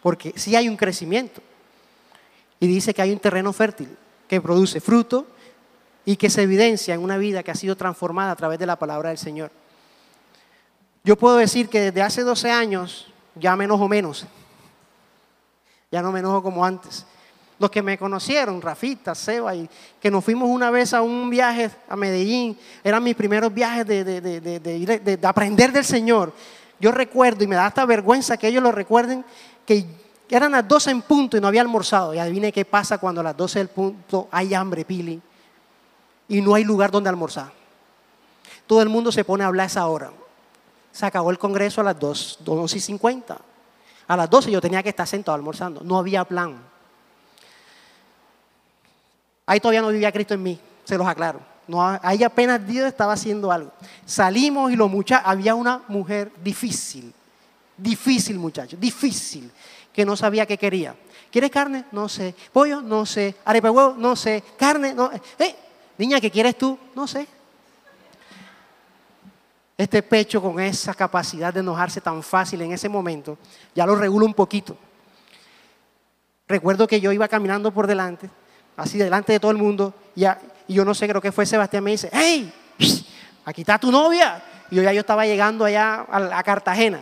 Porque 0.00 0.32
si 0.34 0.56
hay 0.56 0.66
un 0.70 0.78
crecimiento. 0.78 1.42
Y 2.58 2.66
dice 2.66 2.94
que 2.94 3.02
hay 3.02 3.12
un 3.12 3.18
terreno 3.18 3.52
fértil 3.52 3.94
que 4.26 4.40
produce 4.40 4.80
fruto 4.80 5.26
y 6.06 6.16
que 6.16 6.30
se 6.30 6.40
evidencia 6.40 6.94
en 6.94 7.02
una 7.02 7.18
vida 7.18 7.42
que 7.42 7.50
ha 7.50 7.54
sido 7.54 7.76
transformada 7.76 8.30
a 8.30 8.36
través 8.36 8.58
de 8.58 8.64
la 8.64 8.76
palabra 8.76 9.10
del 9.10 9.18
Señor. 9.18 9.50
Yo 11.02 11.16
puedo 11.16 11.36
decir 11.36 11.68
que 11.68 11.82
desde 11.82 12.00
hace 12.00 12.22
12 12.22 12.50
años 12.50 13.12
ya 13.34 13.54
me 13.54 13.64
enojo 13.64 13.86
menos. 13.86 14.24
Ya 15.92 16.00
no 16.00 16.10
me 16.10 16.20
enojo 16.20 16.42
como 16.42 16.64
antes. 16.64 17.04
Los 17.58 17.70
que 17.70 17.82
me 17.82 17.96
conocieron, 17.96 18.60
Rafita, 18.60 19.14
Seba, 19.14 19.54
y 19.54 19.68
que 20.00 20.10
nos 20.10 20.24
fuimos 20.24 20.48
una 20.48 20.70
vez 20.70 20.92
a 20.92 21.02
un 21.02 21.30
viaje 21.30 21.70
a 21.88 21.94
Medellín, 21.96 22.58
eran 22.82 23.02
mis 23.02 23.14
primeros 23.14 23.54
viajes 23.54 23.86
de, 23.86 24.04
de 24.04 25.20
aprender 25.22 25.72
del 25.72 25.84
Señor. 25.84 26.32
Yo 26.80 26.90
recuerdo, 26.90 27.44
y 27.44 27.46
me 27.46 27.56
da 27.56 27.66
hasta 27.66 27.86
vergüenza 27.86 28.36
que 28.36 28.48
ellos 28.48 28.62
lo 28.62 28.72
recuerden, 28.72 29.24
que 29.64 29.86
eran 30.28 30.52
las 30.52 30.66
12 30.66 30.90
en 30.90 31.02
punto 31.02 31.36
y 31.36 31.40
no 31.40 31.48
había 31.48 31.60
almorzado. 31.60 32.14
Y 32.14 32.18
adivine 32.18 32.52
qué 32.52 32.64
pasa 32.64 32.98
cuando 32.98 33.20
a 33.20 33.24
las 33.24 33.36
12 33.36 33.58
del 33.58 33.68
punto 33.68 34.28
hay 34.30 34.54
hambre, 34.54 34.84
Pili, 34.84 35.20
y 36.28 36.40
no 36.40 36.54
hay 36.54 36.64
lugar 36.64 36.90
donde 36.90 37.08
almorzar. 37.08 37.52
Todo 38.66 38.82
el 38.82 38.88
mundo 38.88 39.12
se 39.12 39.24
pone 39.24 39.44
a 39.44 39.48
hablar 39.48 39.64
a 39.64 39.66
esa 39.66 39.86
hora. 39.86 40.10
Se 40.90 41.06
acabó 41.06 41.30
el 41.30 41.38
congreso 41.38 41.80
a 41.80 41.84
las 41.84 41.98
2, 41.98 42.38
12 42.44 42.78
y 42.78 42.80
50. 42.80 43.38
A 44.06 44.16
las 44.16 44.30
12 44.30 44.50
yo 44.50 44.60
tenía 44.60 44.82
que 44.82 44.88
estar 44.88 45.06
sentado 45.06 45.36
almorzando. 45.36 45.82
No 45.82 45.98
había 45.98 46.24
plan. 46.24 46.58
Ahí 49.46 49.60
todavía 49.60 49.82
no 49.82 49.88
vivía 49.88 50.12
Cristo 50.12 50.34
en 50.34 50.42
mí, 50.42 50.58
se 50.84 50.96
los 50.96 51.06
aclaro. 51.06 51.40
No, 51.66 51.82
ahí 52.02 52.22
apenas 52.22 52.66
Dios 52.66 52.86
estaba 52.86 53.14
haciendo 53.14 53.50
algo. 53.50 53.72
Salimos 54.04 54.70
y 54.70 54.76
los 54.76 54.90
muchachos, 54.90 55.26
había 55.26 55.54
una 55.54 55.82
mujer 55.88 56.30
difícil, 56.42 57.12
difícil 57.76 58.38
muchacho, 58.38 58.76
difícil, 58.76 59.50
que 59.92 60.04
no 60.04 60.16
sabía 60.16 60.46
qué 60.46 60.58
quería. 60.58 60.94
¿Quieres 61.30 61.50
carne? 61.50 61.86
No 61.90 62.08
sé. 62.08 62.34
¿Pollo? 62.52 62.80
No 62.80 63.04
sé. 63.04 63.34
¿Arepa 63.44 63.70
huevo? 63.70 63.94
No 63.98 64.14
sé. 64.14 64.44
¿Carne? 64.56 64.94
No. 64.94 65.10
Eh, 65.38 65.56
niña, 65.98 66.20
¿qué 66.20 66.30
quieres 66.30 66.56
tú? 66.56 66.78
No 66.94 67.08
sé. 67.08 67.26
Este 69.76 70.02
pecho 70.02 70.40
con 70.40 70.60
esa 70.60 70.94
capacidad 70.94 71.52
de 71.52 71.60
enojarse 71.60 72.00
tan 72.00 72.22
fácil 72.22 72.62
en 72.62 72.72
ese 72.72 72.88
momento, 72.88 73.36
ya 73.74 73.84
lo 73.84 73.96
regulo 73.96 74.24
un 74.24 74.34
poquito. 74.34 74.76
Recuerdo 76.46 76.86
que 76.86 77.00
yo 77.00 77.10
iba 77.10 77.26
caminando 77.26 77.72
por 77.72 77.86
delante, 77.86 78.30
así 78.76 78.98
delante 78.98 79.32
de 79.32 79.40
todo 79.40 79.50
el 79.50 79.58
mundo, 79.58 79.94
y, 80.16 80.24
yo 80.68 80.84
no 80.84 80.94
sé, 80.94 81.08
creo 81.08 81.20
que 81.20 81.32
fue 81.32 81.46
Sebastián, 81.46 81.84
me 81.84 81.92
dice, 81.92 82.10
¡Hey! 82.12 82.52
Aquí 83.44 83.60
está 83.60 83.78
tu 83.78 83.90
novia. 83.90 84.42
Y 84.70 84.76
yo 84.76 84.82
ya 84.82 84.92
yo 84.92 85.00
estaba 85.00 85.26
llegando 85.26 85.64
allá 85.64 86.06
a, 86.10 86.42
Cartagena. 86.42 87.00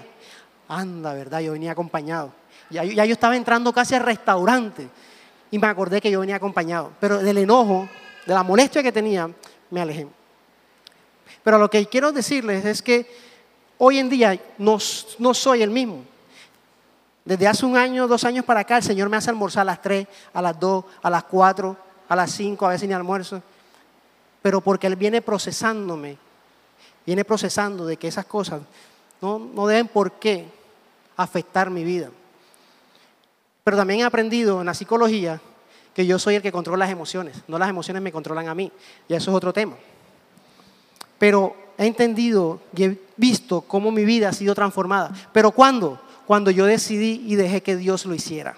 Anda, 0.69 1.15
¿verdad? 1.15 1.41
Yo 1.41 1.53
venía 1.53 1.73
acompañado. 1.73 2.33
Ya, 2.71 2.85
ya 2.85 3.05
yo 3.05 3.13
estaba 3.13 3.37
entrando 3.37 3.73
casi 3.73 3.95
al 3.95 4.03
restaurante 4.03 4.89
y 5.51 5.59
me 5.59 5.67
acordé 5.67 6.01
que 6.01 6.11
yo 6.11 6.21
venía 6.21 6.37
acompañado. 6.37 6.93
Pero 6.99 7.19
del 7.19 7.39
enojo, 7.39 7.89
de 8.27 8.35
la 8.35 8.43
molestia 8.43 8.83
que 8.83 8.91
tenía, 8.91 9.31
me 9.71 9.81
alejé. 9.81 10.09
Pero 11.45 11.59
lo 11.59 11.69
que 11.69 11.87
quiero 11.87 12.11
decirles 12.11 12.65
es 12.65 12.83
que 12.83 13.07
hoy 13.79 13.99
en 13.99 14.09
día 14.09 14.41
no, 14.59 14.79
soy 14.79 15.63
el 15.63 15.71
mismo. 15.71 16.05
Desde 17.25 17.47
hace 17.47 17.65
un 17.65 17.77
año, 17.77 18.09
dos 18.09 18.25
años 18.25 18.45
para 18.45 18.61
acá, 18.61 18.79
el 18.79 18.83
Señor 18.83 19.09
me 19.09 19.17
hace 19.17 19.31
almorzar 19.31 19.63
a 19.63 19.65
las 19.65 19.83
tres, 19.83 20.09
a 20.33 20.43
las 20.43 20.59
dos, 20.59 20.85
a 21.03 21.09
las 21.09 21.25
cuatro, 21.25 21.77
a 22.09 22.17
las 22.17 22.33
cinco, 22.33 22.67
a 22.67 22.71
veces 22.71 22.89
ni 22.89 22.95
almuerzo. 22.95 23.43
Pero 24.43 24.61
porque 24.61 24.89
Él 24.89 24.97
viene 24.97 25.23
procesándome, 25.23 26.19
viene 27.07 27.25
procesando 27.25 27.87
de 27.87 27.97
que 27.97 28.09
esas 28.09 28.27
cosas 28.27 28.63
no, 29.21 29.39
no 29.39 29.67
deben 29.69 29.87
por 29.87 30.13
qué 30.13 30.49
afectar 31.17 31.71
mi 31.71 31.85
vida. 31.85 32.11
Pero 33.63 33.77
también 33.77 34.01
he 34.01 34.05
aprendido 34.05 34.61
en 34.61 34.67
la 34.67 34.75
psicología 34.75 35.41
que 35.95 36.07
yo 36.07 36.19
soy 36.19 36.37
el 36.37 36.43
que 36.43 36.51
controla 36.51 36.85
las 36.85 36.93
emociones, 36.93 37.37
no 37.47 37.59
las 37.59 37.69
emociones 37.69 38.03
me 38.03 38.11
controlan 38.11 38.49
a 38.49 38.55
mí. 38.55 38.73
Y 39.09 39.15
eso 39.15 39.31
es 39.31 39.37
otro 39.37 39.53
tema. 39.53 39.77
Pero 41.19 41.55
he 41.79 41.87
entendido 41.87 42.61
y 42.75 42.85
he 42.85 42.99
visto 43.17 43.61
cómo 43.61 43.93
mi 43.93 44.05
vida 44.05 44.31
ha 44.31 44.33
sido 44.33 44.55
transformada. 44.55 45.13
¿Pero 45.33 45.53
cuándo? 45.53 46.01
Cuando 46.27 46.51
yo 46.51 46.67
decidí 46.67 47.25
y 47.27 47.37
dejé 47.37 47.63
que 47.63 47.77
Dios 47.77 48.07
lo 48.07 48.15
hiciera. 48.15 48.57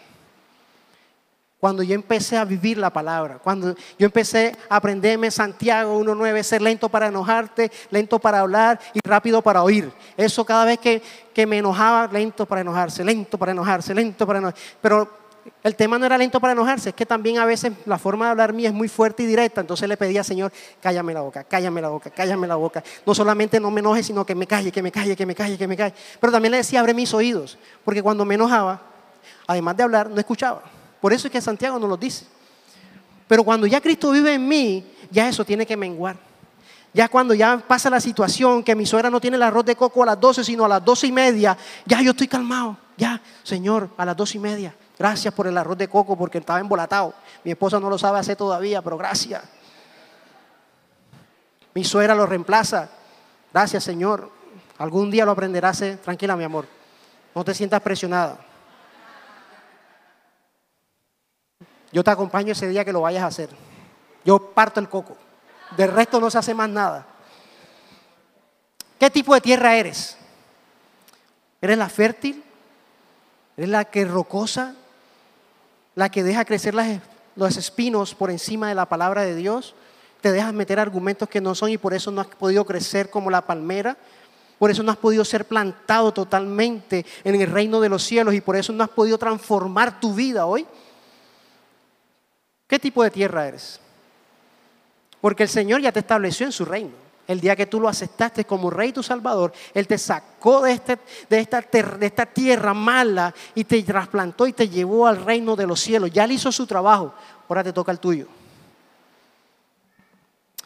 Cuando 1.64 1.82
yo 1.82 1.94
empecé 1.94 2.36
a 2.36 2.44
vivir 2.44 2.76
la 2.76 2.90
palabra, 2.90 3.38
cuando 3.38 3.74
yo 3.98 4.04
empecé 4.04 4.54
a 4.68 4.76
aprenderme 4.76 5.30
Santiago 5.30 5.98
1.9, 5.98 6.42
ser 6.42 6.60
lento 6.60 6.90
para 6.90 7.06
enojarte, 7.06 7.72
lento 7.90 8.18
para 8.18 8.40
hablar 8.40 8.78
y 8.92 9.00
rápido 9.02 9.40
para 9.40 9.62
oír. 9.62 9.90
Eso 10.14 10.44
cada 10.44 10.66
vez 10.66 10.78
que, 10.78 11.00
que 11.32 11.46
me 11.46 11.56
enojaba, 11.56 12.06
lento 12.12 12.44
para 12.44 12.60
enojarse, 12.60 13.02
lento 13.02 13.38
para 13.38 13.52
enojarse, 13.52 13.94
lento 13.94 14.26
para 14.26 14.40
enojarse. 14.40 14.62
Pero 14.82 15.23
el 15.62 15.76
tema 15.76 15.98
no 15.98 16.06
era 16.06 16.18
lento 16.18 16.40
para 16.40 16.52
enojarse, 16.52 16.90
es 16.90 16.94
que 16.94 17.06
también 17.06 17.38
a 17.38 17.44
veces 17.44 17.72
la 17.86 17.98
forma 17.98 18.26
de 18.26 18.30
hablar 18.32 18.52
mía 18.52 18.68
es 18.68 18.74
muy 18.74 18.88
fuerte 18.88 19.22
y 19.22 19.26
directa, 19.26 19.60
entonces 19.60 19.88
le 19.88 19.96
pedía, 19.96 20.22
Señor, 20.24 20.52
cállame 20.80 21.14
la 21.14 21.22
boca, 21.22 21.44
cállame 21.44 21.80
la 21.80 21.88
boca, 21.88 22.10
cállame 22.10 22.46
la 22.46 22.56
boca. 22.56 22.82
No 23.06 23.14
solamente 23.14 23.58
no 23.60 23.70
me 23.70 23.80
enoje, 23.80 24.02
sino 24.02 24.24
que 24.24 24.34
me 24.34 24.46
calle, 24.46 24.70
que 24.70 24.82
me 24.82 24.92
calle, 24.92 25.16
que 25.16 25.26
me 25.26 25.34
calle, 25.34 25.58
que 25.58 25.68
me 25.68 25.76
calle. 25.76 25.94
Pero 26.20 26.32
también 26.32 26.52
le 26.52 26.58
decía, 26.58 26.80
abre 26.80 26.94
mis 26.94 27.12
oídos, 27.14 27.58
porque 27.84 28.02
cuando 28.02 28.24
me 28.24 28.34
enojaba, 28.34 28.80
además 29.46 29.76
de 29.76 29.82
hablar, 29.82 30.10
no 30.10 30.18
escuchaba. 30.18 30.62
Por 31.00 31.12
eso 31.12 31.28
es 31.28 31.32
que 31.32 31.40
Santiago 31.40 31.78
nos 31.78 31.88
lo 31.88 31.96
dice. 31.96 32.26
Pero 33.26 33.44
cuando 33.44 33.66
ya 33.66 33.80
Cristo 33.80 34.10
vive 34.10 34.34
en 34.34 34.46
mí, 34.46 34.84
ya 35.10 35.28
eso 35.28 35.44
tiene 35.44 35.66
que 35.66 35.76
menguar. 35.76 36.16
Ya 36.92 37.08
cuando 37.08 37.34
ya 37.34 37.58
pasa 37.58 37.90
la 37.90 38.00
situación 38.00 38.62
que 38.62 38.74
mi 38.76 38.86
suegra 38.86 39.10
no 39.10 39.20
tiene 39.20 39.36
el 39.36 39.42
arroz 39.42 39.64
de 39.64 39.74
coco 39.74 40.02
a 40.02 40.06
las 40.06 40.20
12, 40.20 40.44
sino 40.44 40.64
a 40.64 40.68
las 40.68 40.84
doce 40.84 41.08
y 41.08 41.12
media, 41.12 41.56
ya 41.84 42.00
yo 42.00 42.12
estoy 42.12 42.28
calmado. 42.28 42.76
Ya, 42.96 43.20
Señor, 43.42 43.90
a 43.96 44.04
las 44.04 44.16
doce 44.16 44.38
y 44.38 44.40
media. 44.40 44.74
Gracias 44.98 45.34
por 45.34 45.46
el 45.46 45.58
arroz 45.58 45.76
de 45.76 45.88
coco 45.88 46.16
porque 46.16 46.38
estaba 46.38 46.60
embolatado. 46.60 47.14
Mi 47.42 47.50
esposa 47.50 47.80
no 47.80 47.90
lo 47.90 47.98
sabe 47.98 48.18
hacer 48.18 48.36
todavía, 48.36 48.80
pero 48.80 48.96
gracias. 48.96 49.42
Mi 51.74 51.82
suegra 51.84 52.14
lo 52.14 52.26
reemplaza. 52.26 52.88
Gracias, 53.52 53.82
Señor. 53.82 54.30
Algún 54.78 55.10
día 55.10 55.24
lo 55.24 55.32
aprenderás 55.32 55.76
hacer. 55.76 55.98
Tranquila, 55.98 56.36
mi 56.36 56.44
amor. 56.44 56.66
No 57.34 57.44
te 57.44 57.54
sientas 57.54 57.80
presionada. 57.80 58.38
Yo 61.90 62.04
te 62.04 62.10
acompaño 62.10 62.52
ese 62.52 62.68
día 62.68 62.84
que 62.84 62.92
lo 62.92 63.00
vayas 63.00 63.24
a 63.24 63.28
hacer. 63.28 63.50
Yo 64.24 64.50
parto 64.52 64.78
el 64.78 64.88
coco. 64.88 65.16
Del 65.76 65.90
resto 65.90 66.20
no 66.20 66.30
se 66.30 66.38
hace 66.38 66.54
más 66.54 66.68
nada. 66.68 67.06
¿Qué 68.98 69.10
tipo 69.10 69.34
de 69.34 69.40
tierra 69.40 69.76
eres? 69.76 70.16
¿Eres 71.60 71.78
la 71.78 71.88
fértil? 71.88 72.44
¿Eres 73.56 73.70
la 73.70 73.84
que 73.84 74.04
rocosa? 74.04 74.74
La 75.94 76.08
que 76.08 76.22
deja 76.22 76.44
crecer 76.44 76.74
los 77.36 77.56
espinos 77.56 78.14
por 78.14 78.30
encima 78.30 78.68
de 78.68 78.74
la 78.74 78.86
palabra 78.86 79.22
de 79.22 79.34
Dios, 79.34 79.74
te 80.20 80.32
dejas 80.32 80.52
meter 80.54 80.80
argumentos 80.80 81.28
que 81.28 81.40
no 81.40 81.54
son 81.54 81.70
y 81.70 81.78
por 81.78 81.94
eso 81.94 82.10
no 82.10 82.20
has 82.20 82.26
podido 82.28 82.64
crecer 82.64 83.10
como 83.10 83.30
la 83.30 83.42
palmera, 83.42 83.96
por 84.58 84.70
eso 84.70 84.82
no 84.82 84.90
has 84.90 84.98
podido 84.98 85.24
ser 85.24 85.44
plantado 85.44 86.12
totalmente 86.12 87.04
en 87.24 87.40
el 87.40 87.50
reino 87.50 87.80
de 87.80 87.88
los 87.88 88.02
cielos 88.02 88.34
y 88.34 88.40
por 88.40 88.56
eso 88.56 88.72
no 88.72 88.84
has 88.84 88.90
podido 88.90 89.18
transformar 89.18 90.00
tu 90.00 90.14
vida 90.14 90.46
hoy. 90.46 90.66
¿Qué 92.66 92.78
tipo 92.78 93.02
de 93.02 93.10
tierra 93.10 93.46
eres? 93.46 93.80
Porque 95.20 95.42
el 95.42 95.48
Señor 95.48 95.80
ya 95.80 95.92
te 95.92 96.00
estableció 96.00 96.46
en 96.46 96.52
su 96.52 96.64
reino. 96.64 97.03
El 97.26 97.40
día 97.40 97.56
que 97.56 97.66
tú 97.66 97.80
lo 97.80 97.88
aceptaste 97.88 98.44
como 98.44 98.68
rey 98.68 98.92
tu 98.92 99.02
salvador, 99.02 99.52
Él 99.72 99.86
te 99.86 99.96
sacó 99.96 100.62
de, 100.62 100.72
este, 100.72 100.98
de, 101.30 101.38
esta, 101.38 102.26
tierra 102.26 102.74
mala 102.74 103.34
y 103.54 103.64
te 103.64 103.82
trasplantó 103.82 104.46
y 104.46 104.52
te 104.52 104.68
llevó 104.68 105.06
al 105.06 105.24
reino 105.24 105.56
de 105.56 105.66
los 105.66 105.80
cielos. 105.80 106.10
Ya 106.10 106.24
Él 106.24 106.32
hizo 106.32 106.52
su 106.52 106.66
trabajo, 106.66 107.14
ahora 107.48 107.64
te 107.64 107.72
toca 107.72 107.92
el 107.92 107.98
tuyo. 107.98 108.26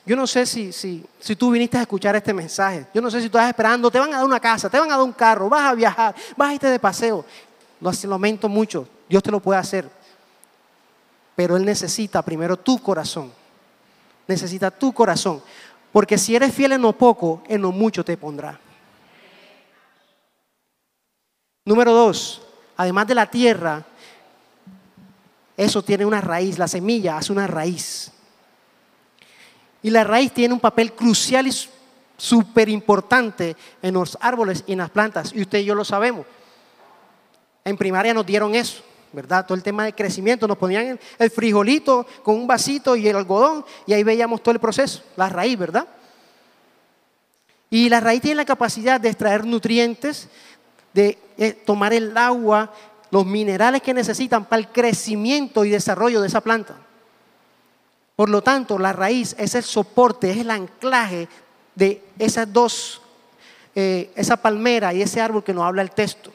Yo 0.04 0.16
no 0.16 0.26
sé 0.26 0.46
si, 0.46 0.72
si, 0.72 1.04
si 1.20 1.36
tú 1.36 1.50
viniste 1.50 1.76
a 1.76 1.82
escuchar 1.82 2.16
este 2.16 2.32
mensaje. 2.32 2.86
Yo 2.94 3.00
no 3.00 3.10
sé 3.10 3.20
si 3.20 3.28
tú 3.28 3.36
estás 3.36 3.50
esperando, 3.50 3.90
te 3.90 4.00
van 4.00 4.12
a 4.14 4.16
dar 4.16 4.24
una 4.24 4.40
casa, 4.40 4.68
te 4.68 4.80
van 4.80 4.90
a 4.90 4.96
dar 4.96 5.04
un 5.04 5.12
carro, 5.12 5.48
vas 5.48 5.70
a 5.70 5.74
viajar, 5.74 6.14
vas 6.36 6.48
a 6.48 6.54
irte 6.54 6.66
de 6.66 6.78
paseo. 6.78 7.24
Lo 7.80 7.92
lamento 8.04 8.48
mucho, 8.48 8.88
Dios 9.08 9.22
te 9.22 9.30
lo 9.30 9.38
puede 9.38 9.60
hacer. 9.60 9.88
Pero 11.36 11.56
Él 11.56 11.64
necesita 11.64 12.20
primero 12.22 12.56
tu 12.56 12.78
corazón. 12.78 13.30
Necesita 14.26 14.70
tu 14.70 14.92
corazón. 14.92 15.40
Porque 15.98 16.16
si 16.16 16.36
eres 16.36 16.54
fiel 16.54 16.70
en 16.70 16.82
lo 16.82 16.92
poco, 16.92 17.42
en 17.48 17.60
lo 17.60 17.72
mucho 17.72 18.04
te 18.04 18.16
pondrá. 18.16 18.56
Número 21.64 21.92
dos, 21.92 22.40
además 22.76 23.08
de 23.08 23.16
la 23.16 23.26
tierra, 23.26 23.84
eso 25.56 25.82
tiene 25.82 26.06
una 26.06 26.20
raíz, 26.20 26.56
la 26.56 26.68
semilla 26.68 27.16
hace 27.16 27.32
una 27.32 27.48
raíz. 27.48 28.12
Y 29.82 29.90
la 29.90 30.04
raíz 30.04 30.30
tiene 30.30 30.54
un 30.54 30.60
papel 30.60 30.92
crucial 30.92 31.48
y 31.48 31.52
súper 32.16 32.68
importante 32.68 33.56
en 33.82 33.94
los 33.94 34.16
árboles 34.20 34.62
y 34.68 34.74
en 34.74 34.78
las 34.78 34.90
plantas. 34.90 35.32
Y 35.34 35.40
usted 35.40 35.58
y 35.58 35.64
yo 35.64 35.74
lo 35.74 35.84
sabemos. 35.84 36.26
En 37.64 37.76
primaria 37.76 38.14
nos 38.14 38.24
dieron 38.24 38.54
eso. 38.54 38.84
¿Verdad? 39.12 39.46
Todo 39.46 39.56
el 39.56 39.62
tema 39.62 39.84
de 39.84 39.94
crecimiento, 39.94 40.46
nos 40.46 40.58
ponían 40.58 40.98
el 41.18 41.30
frijolito 41.30 42.06
con 42.22 42.36
un 42.36 42.46
vasito 42.46 42.96
y 42.96 43.08
el 43.08 43.16
algodón 43.16 43.64
y 43.86 43.92
ahí 43.92 44.02
veíamos 44.02 44.42
todo 44.42 44.52
el 44.52 44.60
proceso, 44.60 45.02
la 45.16 45.28
raíz, 45.28 45.58
¿verdad? 45.58 45.86
Y 47.70 47.88
la 47.88 48.00
raíz 48.00 48.22
tiene 48.22 48.36
la 48.36 48.44
capacidad 48.44 49.00
de 49.00 49.08
extraer 49.08 49.44
nutrientes, 49.44 50.28
de 50.94 51.18
eh, 51.36 51.52
tomar 51.52 51.92
el 51.92 52.16
agua, 52.16 52.72
los 53.10 53.26
minerales 53.26 53.82
que 53.82 53.94
necesitan 53.94 54.44
para 54.44 54.60
el 54.60 54.68
crecimiento 54.68 55.64
y 55.64 55.70
desarrollo 55.70 56.20
de 56.20 56.28
esa 56.28 56.40
planta. 56.40 56.76
Por 58.16 58.30
lo 58.30 58.42
tanto, 58.42 58.78
la 58.78 58.92
raíz 58.92 59.36
es 59.38 59.54
el 59.54 59.62
soporte, 59.62 60.30
es 60.30 60.38
el 60.38 60.50
anclaje 60.50 61.28
de 61.74 62.02
esas 62.18 62.52
dos, 62.52 63.00
eh, 63.74 64.10
esa 64.16 64.36
palmera 64.36 64.92
y 64.92 65.02
ese 65.02 65.20
árbol 65.20 65.44
que 65.44 65.54
nos 65.54 65.64
habla 65.64 65.82
el 65.82 65.92
texto. 65.92 66.32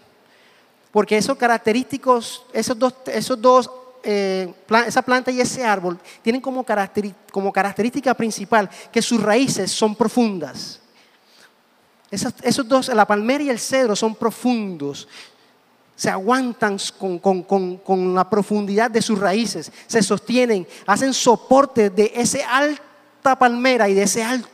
Porque 0.93 1.17
esos 1.17 1.35
característicos, 1.35 2.45
esos 2.53 2.77
dos, 2.77 2.93
esos 3.07 3.41
dos 3.41 3.69
eh, 4.03 4.53
esa 4.85 5.01
planta 5.01 5.31
y 5.31 5.41
ese 5.41 5.65
árbol 5.65 5.97
tienen 6.21 6.39
como, 6.39 6.63
característica 6.63 8.13
principal 8.13 8.69
que 8.91 9.01
sus 9.01 9.19
raíces 9.19 9.71
son 9.71 9.95
profundas. 9.95 10.79
Esos, 12.11 12.67
dos, 12.67 12.89
la 12.89 13.07
palmera 13.07 13.43
y 13.43 13.49
el 13.49 13.57
cedro, 13.57 13.95
son 13.95 14.13
profundos. 14.13 15.07
Se 15.95 16.11
aguantan 16.11 16.77
con, 16.99 17.17
con 17.17 18.13
la 18.13 18.29
profundidad 18.29 18.91
de 18.91 19.01
sus 19.01 19.17
raíces, 19.17 19.71
se 19.87 20.03
sostienen, 20.03 20.67
hacen 20.85 21.11
soporte 21.11 21.89
de 21.89 22.11
esa 22.13 22.55
alta 22.55 23.39
palmera 23.39 23.89
y 23.89 23.95
de 23.95 24.03
ese 24.03 24.23
alto 24.23 24.52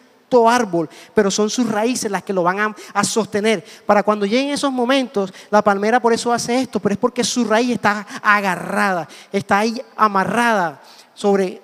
árbol, 0.49 0.89
pero 1.13 1.31
son 1.31 1.49
sus 1.49 1.69
raíces 1.69 2.11
las 2.11 2.23
que 2.23 2.33
lo 2.33 2.43
van 2.43 2.75
a, 2.93 3.03
sostener. 3.03 3.63
Para 3.85 4.03
cuando 4.03 4.25
lleguen 4.25 4.49
esos 4.49 4.71
momentos, 4.71 5.33
la 5.49 5.61
palmera 5.61 5.99
por 5.99 6.13
eso 6.13 6.31
hace 6.31 6.61
esto, 6.61 6.79
pero 6.79 6.93
es 6.93 6.99
porque 6.99 7.23
su 7.23 7.45
raíz 7.45 7.71
está 7.71 8.05
agarrada, 8.21 9.07
está 9.31 9.59
ahí 9.59 9.81
amarrada 9.95 10.81
sobre 11.13 11.61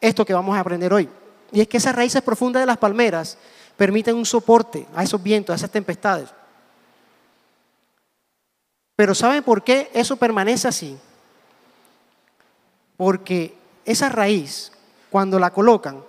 esto 0.00 0.24
que 0.24 0.34
vamos 0.34 0.56
a 0.56 0.60
aprender 0.60 0.92
hoy. 0.92 1.08
Y 1.52 1.60
es 1.60 1.68
que 1.68 1.78
esas 1.78 1.94
raíces 1.94 2.22
profundas 2.22 2.60
de 2.60 2.66
las 2.66 2.78
palmeras 2.78 3.38
permiten 3.76 4.16
un 4.16 4.26
soporte 4.26 4.86
a 4.94 5.02
esos 5.02 5.22
vientos, 5.22 5.52
a 5.52 5.56
esas 5.56 5.70
tempestades. 5.70 6.28
Pero 8.96 9.14
¿saben 9.14 9.42
por 9.42 9.62
qué 9.62 9.90
eso 9.92 10.16
permanece 10.16 10.68
así? 10.68 10.98
Porque 12.96 13.56
esa 13.84 14.08
raíz, 14.08 14.72
cuando 15.10 15.38
la 15.38 15.52
colocan, 15.52 16.02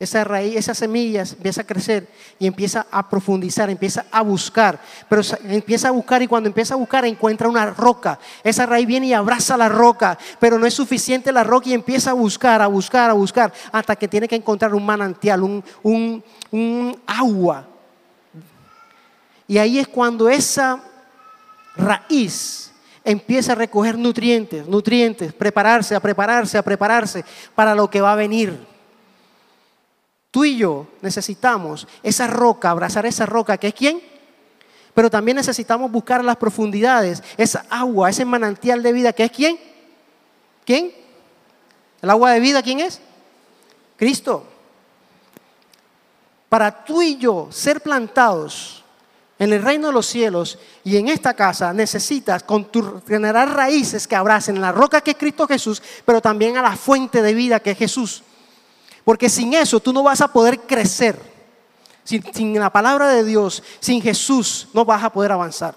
esa 0.00 0.24
raíz, 0.24 0.56
esas 0.56 0.78
semillas 0.78 1.34
empieza 1.34 1.60
a 1.60 1.66
crecer 1.66 2.08
y 2.38 2.46
empieza 2.46 2.86
a 2.90 3.06
profundizar, 3.06 3.68
empieza 3.68 4.06
a 4.10 4.22
buscar, 4.22 4.80
pero 5.10 5.20
empieza 5.44 5.88
a 5.88 5.90
buscar 5.90 6.22
y 6.22 6.26
cuando 6.26 6.48
empieza 6.48 6.72
a 6.72 6.78
buscar 6.78 7.04
encuentra 7.04 7.50
una 7.50 7.66
roca. 7.66 8.18
Esa 8.42 8.64
raíz 8.64 8.86
viene 8.86 9.08
y 9.08 9.12
abraza 9.12 9.58
la 9.58 9.68
roca, 9.68 10.16
pero 10.38 10.58
no 10.58 10.64
es 10.64 10.72
suficiente 10.72 11.30
la 11.30 11.44
roca 11.44 11.68
y 11.68 11.74
empieza 11.74 12.12
a 12.12 12.14
buscar, 12.14 12.62
a 12.62 12.66
buscar, 12.66 13.10
a 13.10 13.12
buscar, 13.12 13.52
hasta 13.70 13.94
que 13.94 14.08
tiene 14.08 14.26
que 14.26 14.36
encontrar 14.36 14.74
un 14.74 14.86
manantial, 14.86 15.42
un, 15.42 15.62
un, 16.50 16.98
agua. 17.06 17.68
Y 19.46 19.58
ahí 19.58 19.80
es 19.80 19.88
cuando 19.88 20.30
esa 20.30 20.82
raíz 21.76 22.72
empieza 23.04 23.52
a 23.52 23.56
recoger 23.56 23.98
nutrientes, 23.98 24.66
nutrientes, 24.66 25.34
prepararse, 25.34 25.94
a 25.94 26.00
prepararse, 26.00 26.56
a 26.56 26.62
prepararse 26.62 27.22
para 27.54 27.74
lo 27.74 27.90
que 27.90 28.00
va 28.00 28.14
a 28.14 28.16
venir. 28.16 28.69
Tú 30.30 30.44
y 30.44 30.56
yo 30.56 30.86
necesitamos 31.02 31.88
esa 32.02 32.26
roca, 32.26 32.70
abrazar 32.70 33.04
esa 33.06 33.26
roca, 33.26 33.58
que 33.58 33.68
es 33.68 33.74
quién? 33.74 34.00
Pero 34.94 35.10
también 35.10 35.36
necesitamos 35.36 35.90
buscar 35.90 36.24
las 36.24 36.36
profundidades, 36.36 37.22
esa 37.36 37.64
agua, 37.68 38.10
ese 38.10 38.24
manantial 38.24 38.82
de 38.82 38.92
vida, 38.92 39.12
que 39.12 39.24
es 39.24 39.30
quién? 39.32 39.58
¿Quién? 40.64 40.92
¿El 42.02 42.10
agua 42.10 42.32
de 42.32 42.40
vida 42.40 42.62
quién 42.62 42.80
es? 42.80 43.00
Cristo. 43.96 44.46
Para 46.48 46.84
tú 46.84 47.02
y 47.02 47.16
yo 47.18 47.48
ser 47.50 47.80
plantados 47.80 48.84
en 49.38 49.52
el 49.52 49.62
reino 49.62 49.88
de 49.88 49.92
los 49.92 50.06
cielos 50.06 50.58
y 50.84 50.96
en 50.96 51.08
esta 51.08 51.34
casa 51.34 51.72
necesitas 51.72 52.44
generar 53.06 53.54
raíces 53.54 54.06
que 54.06 54.16
abracen 54.16 54.60
la 54.60 54.72
roca 54.72 55.00
que 55.00 55.12
es 55.12 55.16
Cristo 55.16 55.46
Jesús, 55.46 55.82
pero 56.04 56.20
también 56.20 56.56
a 56.56 56.62
la 56.62 56.76
fuente 56.76 57.22
de 57.22 57.34
vida 57.34 57.60
que 57.60 57.70
es 57.70 57.78
Jesús. 57.78 58.22
Porque 59.04 59.28
sin 59.28 59.54
eso 59.54 59.80
tú 59.80 59.92
no 59.92 60.02
vas 60.02 60.20
a 60.20 60.32
poder 60.32 60.60
crecer. 60.60 61.20
Sin, 62.04 62.58
la 62.58 62.70
palabra 62.70 63.08
de 63.08 63.24
Dios, 63.24 63.62
sin 63.78 64.02
Jesús, 64.02 64.68
no 64.72 64.84
vas 64.84 65.02
a 65.02 65.10
poder 65.10 65.32
avanzar. 65.32 65.76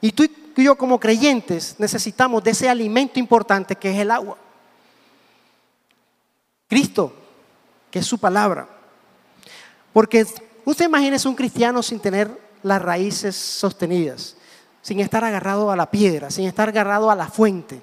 Y 0.00 0.12
tú 0.12 0.24
y 0.24 0.64
yo 0.64 0.76
como 0.76 1.00
creyentes 1.00 1.76
necesitamos 1.78 2.44
de 2.44 2.50
ese 2.50 2.68
alimento 2.68 3.18
importante 3.18 3.76
que 3.76 3.90
es 3.90 3.98
el 3.98 4.10
agua. 4.10 4.36
Cristo, 6.68 7.14
que 7.90 7.98
es 8.00 8.06
su 8.06 8.18
palabra. 8.18 8.68
Porque 9.92 10.26
usted 10.64 10.84
imagínese 10.84 11.28
un 11.28 11.34
cristiano 11.34 11.82
sin 11.82 11.98
tener 11.98 12.30
las 12.62 12.80
raíces 12.80 13.34
sostenidas, 13.34 14.36
sin 14.82 15.00
estar 15.00 15.24
agarrado 15.24 15.70
a 15.70 15.76
la 15.76 15.90
piedra, 15.90 16.30
sin 16.30 16.46
estar 16.46 16.68
agarrado 16.68 17.10
a 17.10 17.14
la 17.14 17.28
fuente. 17.28 17.80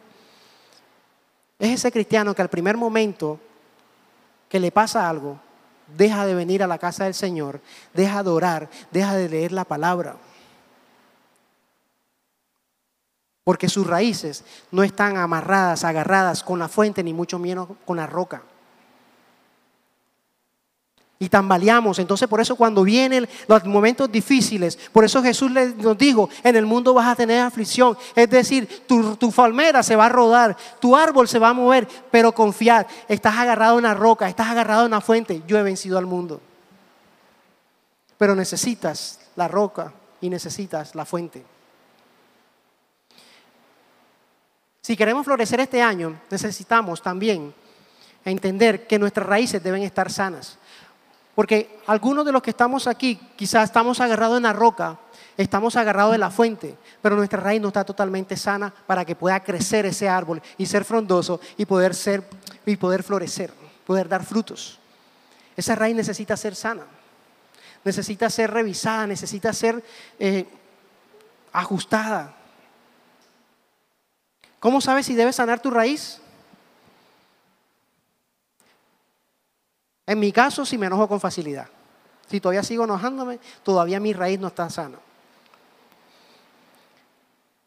Es 1.60 1.72
ese 1.72 1.92
cristiano 1.92 2.36
que 2.36 2.42
al 2.42 2.50
primer 2.50 2.78
momento 2.78 3.40
que 4.50 4.60
le 4.60 4.72
pasa 4.72 5.10
algo, 5.10 5.40
deja 5.96 6.26
de 6.26 6.36
venir 6.36 6.64
a 6.64 6.68
la 6.68 6.78
casa 6.78 7.06
del 7.06 7.14
Señor, 7.14 7.62
deja 7.94 8.24
de 8.24 8.30
orar, 8.30 8.70
deja 8.92 9.16
de 9.16 9.30
leer 9.30 9.52
la 9.52 9.66
palabra. 9.66 10.18
Porque 13.44 13.70
sus 13.70 13.88
raíces 13.88 14.44
no 14.72 14.84
están 14.84 15.18
amarradas, 15.18 15.84
agarradas 15.84 16.44
con 16.44 16.60
la 16.60 16.68
fuente, 16.68 17.04
ni 17.04 17.14
mucho 17.14 17.40
menos 17.40 17.70
con 17.86 17.98
la 17.98 18.08
roca 18.08 18.44
y 21.20 21.30
tambaleamos. 21.30 22.00
Entonces 22.00 22.28
por 22.28 22.40
eso 22.40 22.56
cuando 22.56 22.84
vienen 22.84 23.28
los 23.48 23.66
momentos 23.66 24.12
difíciles, 24.12 24.78
por 24.92 25.04
eso 25.04 25.22
Jesús 25.22 25.52
nos 25.52 25.98
dijo, 25.98 26.30
en 26.44 26.56
el 26.56 26.66
mundo 26.66 26.94
vas 26.94 27.08
a 27.08 27.16
tener 27.16 27.42
aflicción. 27.42 27.98
Es 28.16 28.30
decir, 28.30 28.86
tu, 28.88 29.16
tu 29.16 29.32
palmera 29.32 29.84
se 29.84 29.96
va 29.96 30.06
a 30.06 30.10
rodar, 30.10 30.56
tu 30.80 30.96
árbol 30.96 31.28
se 31.28 31.40
va 31.40 31.50
a 31.50 31.54
mover, 31.54 31.88
pero 32.12 32.32
confiar, 32.32 32.88
estás 33.08 33.36
agarrado 33.38 33.76
a 33.76 33.78
una 33.78 33.94
roca, 33.94 34.28
estás 34.30 34.48
agarrado 34.48 34.84
a 34.84 34.86
una 34.86 35.02
fuente. 35.02 35.42
Yo 35.48 35.58
he 35.58 35.64
vencido 35.64 35.98
al 35.98 36.06
mundo. 36.06 36.42
Pero 38.18 38.36
necesitas 38.36 39.20
la 39.36 39.48
roca 39.48 39.94
y 40.22 40.30
necesitas 40.30 40.96
la 40.96 41.06
fuente. 41.06 41.44
Si 44.82 44.96
queremos 44.96 45.26
florecer 45.26 45.60
este 45.60 45.82
año, 45.82 46.22
necesitamos 46.30 47.02
también 47.02 47.54
entender 48.24 48.88
que 48.88 48.98
nuestras 48.98 49.28
raíces 49.28 49.62
deben 49.62 49.84
estar 49.84 50.12
sanas. 50.12 50.58
Porque 51.38 51.82
algunos 51.86 52.26
de 52.26 52.32
los 52.32 52.42
que 52.42 52.50
estamos 52.50 52.88
aquí, 52.88 53.16
quizás 53.36 53.66
estamos 53.66 54.00
agarrados 54.00 54.38
en 54.38 54.44
la 54.44 54.54
roca, 54.54 54.98
estamos 55.38 55.76
agarrados 55.76 56.14
de 56.14 56.18
la 56.18 56.32
fuente, 56.32 56.76
pero 57.00 57.16
nuestra 57.16 57.40
raíz 57.40 57.62
no 57.62 57.68
está 57.68 57.84
totalmente 57.84 58.36
sana 58.36 58.74
para 58.88 59.06
que 59.06 59.16
pueda 59.16 59.40
crecer 59.44 59.86
ese 59.86 60.10
árbol 60.10 60.42
y 60.58 60.66
ser 60.66 60.84
frondoso 60.84 61.40
y 61.56 61.68
poder 61.68 61.94
ser 61.94 62.28
y 62.66 62.76
poder 62.76 63.04
florecer, 63.04 63.54
poder 63.86 64.10
dar 64.10 64.26
frutos. 64.26 64.80
Esa 65.56 65.76
raíz 65.76 65.96
necesita 65.96 66.36
ser 66.36 66.56
sana, 66.56 66.88
necesita 67.84 68.32
ser 68.32 68.50
revisada, 68.50 69.06
necesita 69.06 69.54
ser 69.54 69.84
eh, 70.18 70.48
ajustada. 71.54 72.34
¿Cómo 74.60 74.82
sabes 74.82 75.06
si 75.06 75.14
debes 75.14 75.36
sanar 75.36 75.60
tu 75.60 75.70
raíz? 75.70 76.20
En 80.08 80.20
mi 80.20 80.32
caso, 80.32 80.66
si 80.66 80.78
me 80.78 80.88
enojo 80.88 81.08
con 81.08 81.20
facilidad. 81.20 81.68
Si 82.30 82.40
todavía 82.40 82.64
sigo 82.64 82.86
enojándome, 82.86 83.40
todavía 83.62 84.00
mi 84.00 84.14
raíz 84.14 84.40
no 84.40 84.48
está 84.48 84.70
sana. 84.70 84.98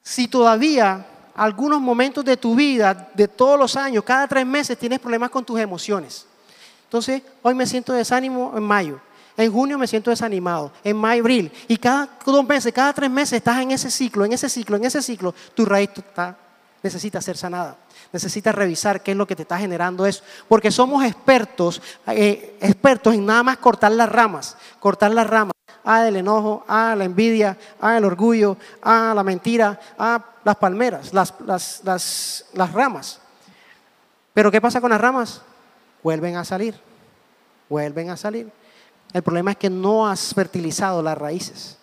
Si 0.02 0.26
todavía 0.26 1.06
algunos 1.34 1.80
momentos 1.80 2.24
de 2.24 2.36
tu 2.36 2.54
vida, 2.54 3.10
de 3.14 3.28
todos 3.28 3.58
los 3.58 3.76
años, 3.76 4.02
cada 4.04 4.26
tres 4.26 4.46
meses 4.46 4.78
tienes 4.78 4.98
problemas 4.98 5.30
con 5.30 5.44
tus 5.44 5.60
emociones. 5.60 6.26
Entonces, 6.84 7.22
hoy 7.42 7.54
me 7.54 7.66
siento 7.66 7.92
desánimo 7.92 8.52
en 8.56 8.62
mayo. 8.62 9.00
En 9.36 9.52
junio 9.52 9.78
me 9.78 9.86
siento 9.86 10.10
desanimado. 10.10 10.72
En 10.82 10.96
mayo, 10.96 11.22
abril. 11.22 11.52
Y 11.68 11.76
cada 11.76 12.08
dos 12.26 12.46
meses, 12.46 12.72
cada 12.72 12.92
tres 12.92 13.10
meses 13.10 13.34
estás 13.34 13.60
en 13.60 13.70
ese 13.70 13.90
ciclo, 13.90 14.24
en 14.24 14.32
ese 14.32 14.48
ciclo, 14.48 14.76
en 14.76 14.84
ese 14.84 15.00
ciclo. 15.00 15.34
Tu 15.54 15.64
raíz 15.64 15.90
necesita 16.82 17.20
ser 17.20 17.36
sanada. 17.36 17.76
Necesitas 18.12 18.54
revisar 18.54 19.02
qué 19.02 19.12
es 19.12 19.16
lo 19.16 19.26
que 19.26 19.36
te 19.36 19.42
está 19.42 19.58
generando 19.58 20.04
eso. 20.04 20.24
Porque 20.48 20.70
somos 20.70 21.04
expertos, 21.04 21.80
eh, 22.08 22.56
expertos 22.60 23.14
en 23.14 23.24
nada 23.24 23.42
más 23.42 23.58
cortar 23.58 23.92
las 23.92 24.08
ramas. 24.08 24.56
Cortar 24.80 25.12
las 25.12 25.28
ramas. 25.28 25.52
Ah, 25.84 26.06
el 26.06 26.16
enojo, 26.16 26.64
ah, 26.68 26.94
la 26.96 27.04
envidia, 27.04 27.56
ah, 27.80 27.96
el 27.96 28.04
orgullo, 28.04 28.56
ah, 28.82 29.12
la 29.14 29.22
mentira, 29.22 29.80
ah, 29.98 30.22
las 30.44 30.56
palmeras, 30.56 31.14
las, 31.14 31.34
las, 31.46 31.80
las, 31.84 32.46
las 32.52 32.72
ramas. 32.72 33.20
Pero 34.34 34.50
¿qué 34.50 34.60
pasa 34.60 34.80
con 34.80 34.90
las 34.90 35.00
ramas? 35.00 35.40
Vuelven 36.02 36.36
a 36.36 36.44
salir. 36.44 36.78
Vuelven 37.68 38.10
a 38.10 38.16
salir. 38.16 38.50
El 39.12 39.22
problema 39.22 39.52
es 39.52 39.56
que 39.56 39.70
no 39.70 40.06
has 40.06 40.34
fertilizado 40.34 41.02
las 41.02 41.16
raíces. 41.16 41.78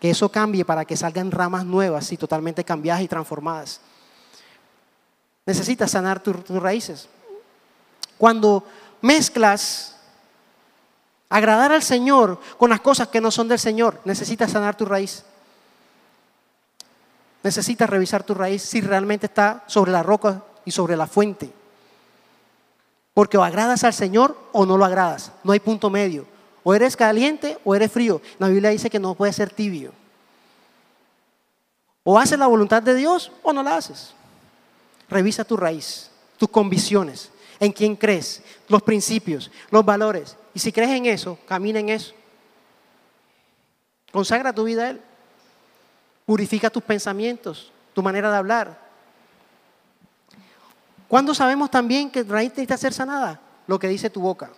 Que 0.00 0.10
eso 0.10 0.28
cambie 0.28 0.64
para 0.64 0.84
que 0.84 0.96
salgan 0.96 1.30
ramas 1.30 1.64
nuevas 1.64 2.10
y 2.12 2.16
totalmente 2.16 2.64
cambiadas 2.64 3.02
y 3.02 3.08
transformadas. 3.08 3.80
Necesitas 5.48 5.92
sanar 5.92 6.22
tus 6.22 6.62
raíces. 6.62 7.08
Cuando 8.18 8.64
mezclas 9.00 9.96
agradar 11.30 11.72
al 11.72 11.82
Señor 11.82 12.38
con 12.58 12.68
las 12.68 12.82
cosas 12.82 13.08
que 13.08 13.22
no 13.22 13.30
son 13.30 13.48
del 13.48 13.58
Señor, 13.58 13.98
necesitas 14.04 14.50
sanar 14.50 14.76
tu 14.76 14.84
raíz. 14.84 15.24
Necesitas 17.42 17.88
revisar 17.88 18.24
tu 18.24 18.34
raíz 18.34 18.60
si 18.60 18.82
realmente 18.82 19.24
está 19.24 19.64
sobre 19.68 19.90
la 19.90 20.02
roca 20.02 20.42
y 20.66 20.70
sobre 20.70 20.98
la 20.98 21.06
fuente. 21.06 21.50
Porque 23.14 23.38
o 23.38 23.42
agradas 23.42 23.84
al 23.84 23.94
Señor 23.94 24.36
o 24.52 24.66
no 24.66 24.76
lo 24.76 24.84
agradas. 24.84 25.32
No 25.44 25.52
hay 25.52 25.60
punto 25.60 25.88
medio. 25.88 26.26
O 26.62 26.74
eres 26.74 26.94
caliente 26.94 27.58
o 27.64 27.74
eres 27.74 27.90
frío. 27.90 28.20
La 28.38 28.48
Biblia 28.48 28.68
dice 28.68 28.90
que 28.90 28.98
no 28.98 29.14
puede 29.14 29.32
ser 29.32 29.48
tibio. 29.48 29.94
O 32.04 32.18
haces 32.18 32.38
la 32.38 32.48
voluntad 32.48 32.82
de 32.82 32.94
Dios 32.94 33.32
o 33.42 33.54
no 33.54 33.62
la 33.62 33.76
haces. 33.76 34.12
Revisa 35.08 35.44
tu 35.44 35.56
raíz, 35.56 36.10
tus 36.36 36.48
convicciones, 36.48 37.30
en 37.60 37.72
quién 37.72 37.96
crees, 37.96 38.42
los 38.68 38.82
principios, 38.82 39.50
los 39.70 39.84
valores. 39.84 40.36
Y 40.54 40.58
si 40.58 40.72
crees 40.72 40.90
en 40.90 41.06
eso, 41.06 41.38
camina 41.46 41.80
en 41.80 41.88
eso. 41.88 42.14
Consagra 44.12 44.52
tu 44.52 44.64
vida 44.64 44.84
a 44.84 44.90
Él. 44.90 45.00
Purifica 46.26 46.68
tus 46.70 46.82
pensamientos, 46.82 47.72
tu 47.94 48.02
manera 48.02 48.30
de 48.30 48.36
hablar. 48.36 48.88
¿Cuándo 51.08 51.34
sabemos 51.34 51.70
también 51.70 52.10
que 52.10 52.22
raíz 52.22 52.50
necesita 52.50 52.76
ser 52.76 52.92
sanada? 52.92 53.40
Lo 53.66 53.78
que 53.78 53.88
dice 53.88 54.10
tu 54.10 54.20
boca. 54.20 54.50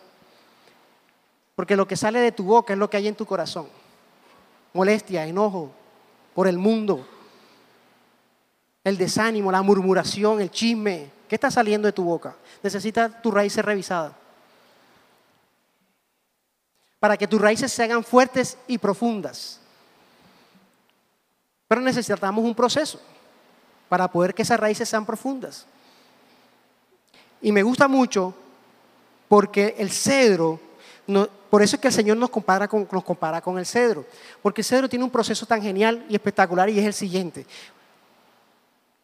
Porque 1.54 1.76
lo 1.76 1.86
que 1.86 1.96
sale 1.96 2.18
de 2.18 2.32
tu 2.32 2.42
boca 2.42 2.72
es 2.72 2.78
lo 2.78 2.90
que 2.90 2.96
hay 2.96 3.06
en 3.06 3.14
tu 3.14 3.24
corazón. 3.24 3.68
Molestia, 4.72 5.26
enojo 5.26 5.70
por 6.34 6.48
el 6.48 6.58
mundo, 6.58 7.06
el 8.84 8.96
desánimo, 8.96 9.52
la 9.52 9.62
murmuración, 9.62 10.40
el 10.40 10.50
chisme. 10.50 11.10
¿Qué 11.28 11.34
está 11.34 11.50
saliendo 11.50 11.86
de 11.86 11.92
tu 11.92 12.04
boca? 12.04 12.34
Necesita 12.62 13.20
tu 13.20 13.30
raíz 13.30 13.52
ser 13.52 13.66
revisada. 13.66 14.16
Para 16.98 17.16
que 17.16 17.26
tus 17.26 17.40
raíces 17.40 17.72
se 17.72 17.84
hagan 17.84 18.04
fuertes 18.04 18.58
y 18.66 18.78
profundas. 18.78 19.60
Pero 21.68 21.80
necesitamos 21.80 22.44
un 22.44 22.54
proceso 22.54 23.00
para 23.88 24.10
poder 24.10 24.34
que 24.34 24.42
esas 24.42 24.58
raíces 24.58 24.88
sean 24.88 25.06
profundas. 25.06 25.66
Y 27.40 27.52
me 27.52 27.62
gusta 27.62 27.88
mucho 27.88 28.34
porque 29.28 29.76
el 29.78 29.90
cedro, 29.90 30.60
por 31.48 31.62
eso 31.62 31.76
es 31.76 31.82
que 31.82 31.88
el 31.88 31.94
Señor 31.94 32.16
nos 32.16 32.30
compara, 32.30 32.66
con, 32.66 32.86
nos 32.90 33.04
compara 33.04 33.40
con 33.40 33.58
el 33.58 33.64
cedro, 33.64 34.04
porque 34.42 34.60
el 34.60 34.64
cedro 34.64 34.88
tiene 34.88 35.04
un 35.04 35.10
proceso 35.10 35.46
tan 35.46 35.62
genial 35.62 36.04
y 36.08 36.14
espectacular 36.14 36.68
y 36.68 36.78
es 36.78 36.84
el 36.84 36.94
siguiente. 36.94 37.46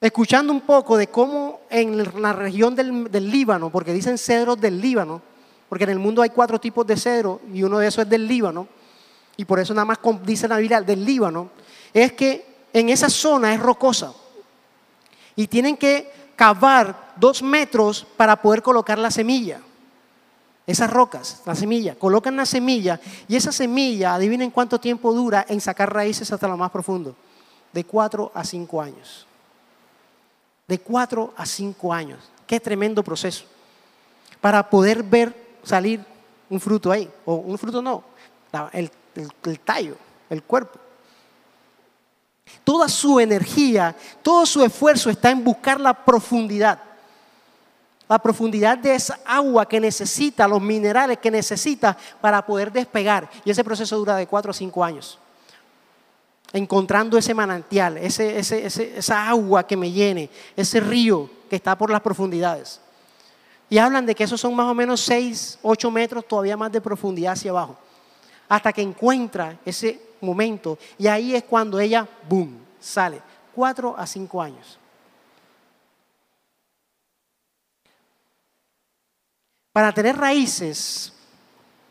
Escuchando 0.07 0.53
un 0.53 0.61
poco 0.61 0.97
de 0.97 1.09
cómo 1.09 1.63
en 1.69 2.23
la 2.23 2.33
región 2.33 2.77
del, 2.77 3.29
Líbano, 3.29 3.71
porque 3.71 3.93
dicen 3.93 4.19
cedros 4.19 4.61
del 4.61 4.81
Líbano, 4.81 5.21
porque 5.69 5.83
en 5.83 5.91
el 5.91 5.99
mundo 5.99 6.23
hay 6.23 6.31
cuatro 6.31 6.61
tipos 6.61 6.87
de 6.87 6.97
cedro 6.97 7.41
y 7.53 7.65
uno 7.65 7.81
de 7.81 7.89
esos 7.89 8.05
es 8.05 8.09
del 8.09 8.29
Líbano, 8.29 8.69
y 9.37 9.45
por 9.45 9.59
eso 9.59 9.75
nada 9.75 9.85
más 9.85 9.99
dice 10.23 10.47
la 10.47 10.59
Biblia 10.59 10.81
del 10.81 11.05
Líbano, 11.05 11.51
es 11.93 12.13
que 12.13 12.47
en 12.73 12.89
esa 12.89 13.11
zona 13.11 13.53
es 13.53 13.59
rocosa. 13.59 14.13
Y 15.35 15.49
tienen 15.49 15.77
que 15.77 16.09
cavar 16.37 17.15
dos 17.17 17.43
metros 17.43 18.07
para 18.17 18.41
poder 18.41 18.63
colocar 18.63 19.01
la 19.01 19.11
semilla. 19.11 19.59
Esas 20.69 20.89
rocas, 20.89 21.43
la 21.45 21.57
semilla, 21.57 21.97
colocan 21.97 22.37
la 22.37 22.47
semilla 22.47 23.01
y 23.27 23.35
esa 23.35 23.51
semilla, 23.51 24.15
adivinen 24.15 24.53
cuánto 24.53 24.79
tiempo 24.79 25.13
dura 25.13 25.45
en 25.49 25.61
sacar 25.61 25.93
raíces 25.93 26.31
hasta 26.31 26.47
lo 26.47 26.57
más 26.57 26.71
profundo. 26.71 27.17
De 27.73 27.83
cuatro 27.83 28.31
a 28.37 28.45
cinco 28.45 28.81
años. 28.81 29.27
De 30.67 30.79
cuatro 30.81 31.33
a 31.37 31.47
cinco 31.47 31.93
años. 31.93 32.19
Qué 32.47 32.59
tremendo 32.61 33.03
proceso. 33.03 33.45
Para 34.41 34.69
poder 34.69 35.03
ver 35.03 35.35
salir 35.63 36.05
un 36.49 36.61
fruto 36.61 36.91
ahí. 36.91 37.11
O 37.25 37.35
un 37.37 37.59
fruto 37.59 37.83
no, 37.83 38.05
el, 38.73 38.91
el 39.45 39.61
tallo, 39.61 39.97
el 40.31 40.43
cuerpo. 40.43 40.79
Toda 42.65 42.89
su 42.89 43.21
energía, 43.21 43.95
todo 44.23 44.47
su 44.47 44.65
esfuerzo 44.65 45.11
está 45.11 45.31
en 45.31 45.45
buscar 45.45 45.81
la 45.81 45.95
profundidad. 45.95 46.81
La 48.09 48.19
profundidad 48.21 48.79
de 48.79 48.95
esa 48.95 49.19
agua 49.25 49.67
que 49.67 49.81
necesita, 49.81 50.47
los 50.47 50.63
minerales 50.63 51.19
que 51.19 51.31
necesita 51.31 51.97
para 52.21 52.45
poder 52.45 52.71
despegar. 52.71 53.29
Y 53.45 53.51
ese 53.51 53.65
proceso 53.65 53.97
dura 53.97 54.17
de 54.17 54.29
cuatro 54.29 54.53
a 54.53 54.55
cinco 54.55 54.85
años. 54.85 55.19
Encontrando 56.53 57.19
ese 57.19 57.35
manantial, 57.35 57.99
esa 57.99 59.29
agua 59.29 59.67
que 59.67 59.77
me 59.77 59.91
llene, 59.91 60.31
ese 60.57 60.81
río 60.81 61.29
que 61.51 61.57
está 61.57 61.77
por 61.77 61.91
las 61.91 62.01
profundidades. 62.01 62.81
Y 63.69 63.79
hablan 63.79 64.07
de 64.07 64.15
que 64.15 64.25
esos 64.25 64.41
son 64.41 64.55
más 64.55 64.67
o 64.67 64.75
menos 64.75 65.01
6, 65.01 65.59
8 65.63 65.91
metros 65.91 66.27
todavía 66.27 66.57
más 66.57 66.71
de 66.71 66.81
profundidad 66.81 67.33
hacia 67.33 67.51
abajo. 67.51 67.77
Hasta 68.49 68.73
que 68.73 68.81
encuentra 68.83 69.59
ese 69.65 70.01
momento. 70.21 70.79
Y 70.99 71.09
ahí 71.09 71.35
es 71.35 71.45
cuando 71.45 71.81
ella, 71.81 72.07
boom, 72.29 72.59
sale. 72.81 73.21
Cuatro 73.55 73.97
a 73.97 74.07
cinco 74.07 74.41
años. 74.41 74.79
Para 79.73 79.93
tener 79.93 80.17
raíces 80.17 81.13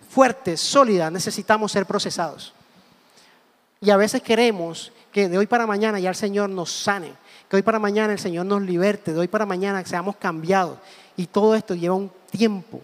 fuertes, 0.09 0.61
sólidas, 0.61 1.11
necesitamos 1.11 1.71
ser 1.71 1.85
procesados. 1.85 2.53
Y 3.81 3.89
a 3.89 3.97
veces 3.97 4.21
queremos 4.21 4.91
que 5.11 5.29
de 5.29 5.37
hoy 5.37 5.47
para 5.47 5.67
mañana 5.67 5.99
ya 5.99 6.09
el 6.09 6.15
Señor 6.15 6.49
nos 6.49 6.71
sane, 6.71 7.13
que 7.49 7.55
hoy 7.55 7.61
para 7.61 7.79
mañana 7.79 8.13
el 8.13 8.19
Señor 8.19 8.45
nos 8.45 8.61
liberte, 8.61 9.13
de 9.13 9.19
hoy 9.19 9.27
para 9.27 9.45
mañana 9.45 9.83
seamos 9.85 10.15
cambiados. 10.17 10.77
Y 11.15 11.27
todo 11.27 11.55
esto 11.55 11.75
lleva 11.75 11.95
un 11.95 12.11
tiempo 12.31 12.81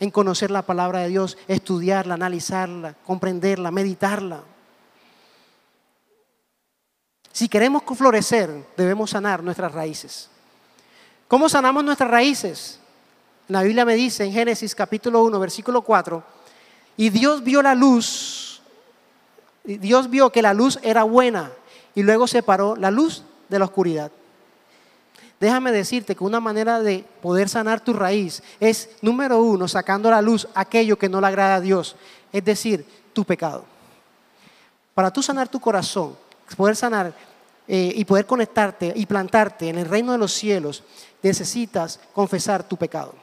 en 0.00 0.10
conocer 0.10 0.50
la 0.50 0.62
palabra 0.62 1.00
de 1.00 1.08
Dios, 1.08 1.38
estudiarla, 1.48 2.14
analizarla, 2.14 2.94
comprenderla, 3.06 3.70
meditarla. 3.70 4.42
Si 7.32 7.48
queremos 7.48 7.82
florecer, 7.96 8.64
debemos 8.76 9.10
sanar 9.10 9.42
nuestras 9.42 9.72
raíces. 9.72 10.30
¿Cómo 11.26 11.48
sanamos 11.48 11.82
nuestras 11.82 12.10
raíces? 12.10 12.78
La 13.48 13.62
Biblia 13.62 13.84
me 13.84 13.94
dice 13.94 14.24
en 14.24 14.32
Génesis 14.32 14.74
capítulo 14.74 15.22
1, 15.24 15.38
versículo 15.40 15.82
4, 15.82 16.22
y 16.96 17.10
Dios 17.10 17.42
vio 17.42 17.60
la 17.60 17.74
luz, 17.74 18.43
Dios 19.64 20.10
vio 20.10 20.30
que 20.30 20.42
la 20.42 20.54
luz 20.54 20.78
era 20.82 21.04
buena 21.04 21.50
y 21.94 22.02
luego 22.02 22.26
separó 22.26 22.76
la 22.76 22.90
luz 22.90 23.22
de 23.48 23.58
la 23.58 23.64
oscuridad. 23.64 24.12
Déjame 25.40 25.72
decirte 25.72 26.14
que 26.14 26.24
una 26.24 26.40
manera 26.40 26.80
de 26.80 27.04
poder 27.20 27.48
sanar 27.48 27.80
tu 27.80 27.92
raíz 27.92 28.42
es, 28.60 28.90
número 29.02 29.42
uno, 29.42 29.66
sacando 29.66 30.08
a 30.08 30.12
la 30.12 30.22
luz 30.22 30.46
aquello 30.54 30.98
que 30.98 31.08
no 31.08 31.20
le 31.20 31.26
agrada 31.26 31.56
a 31.56 31.60
Dios, 31.60 31.96
es 32.32 32.44
decir, 32.44 32.86
tu 33.12 33.24
pecado. 33.24 33.64
Para 34.94 35.12
tú 35.12 35.22
sanar 35.22 35.48
tu 35.48 35.60
corazón, 35.60 36.16
poder 36.56 36.76
sanar 36.76 37.12
eh, 37.66 37.92
y 37.96 38.04
poder 38.04 38.26
conectarte 38.26 38.92
y 38.94 39.06
plantarte 39.06 39.68
en 39.68 39.78
el 39.78 39.88
reino 39.88 40.12
de 40.12 40.18
los 40.18 40.32
cielos, 40.32 40.82
necesitas 41.22 41.98
confesar 42.12 42.62
tu 42.62 42.76
pecado. 42.76 43.14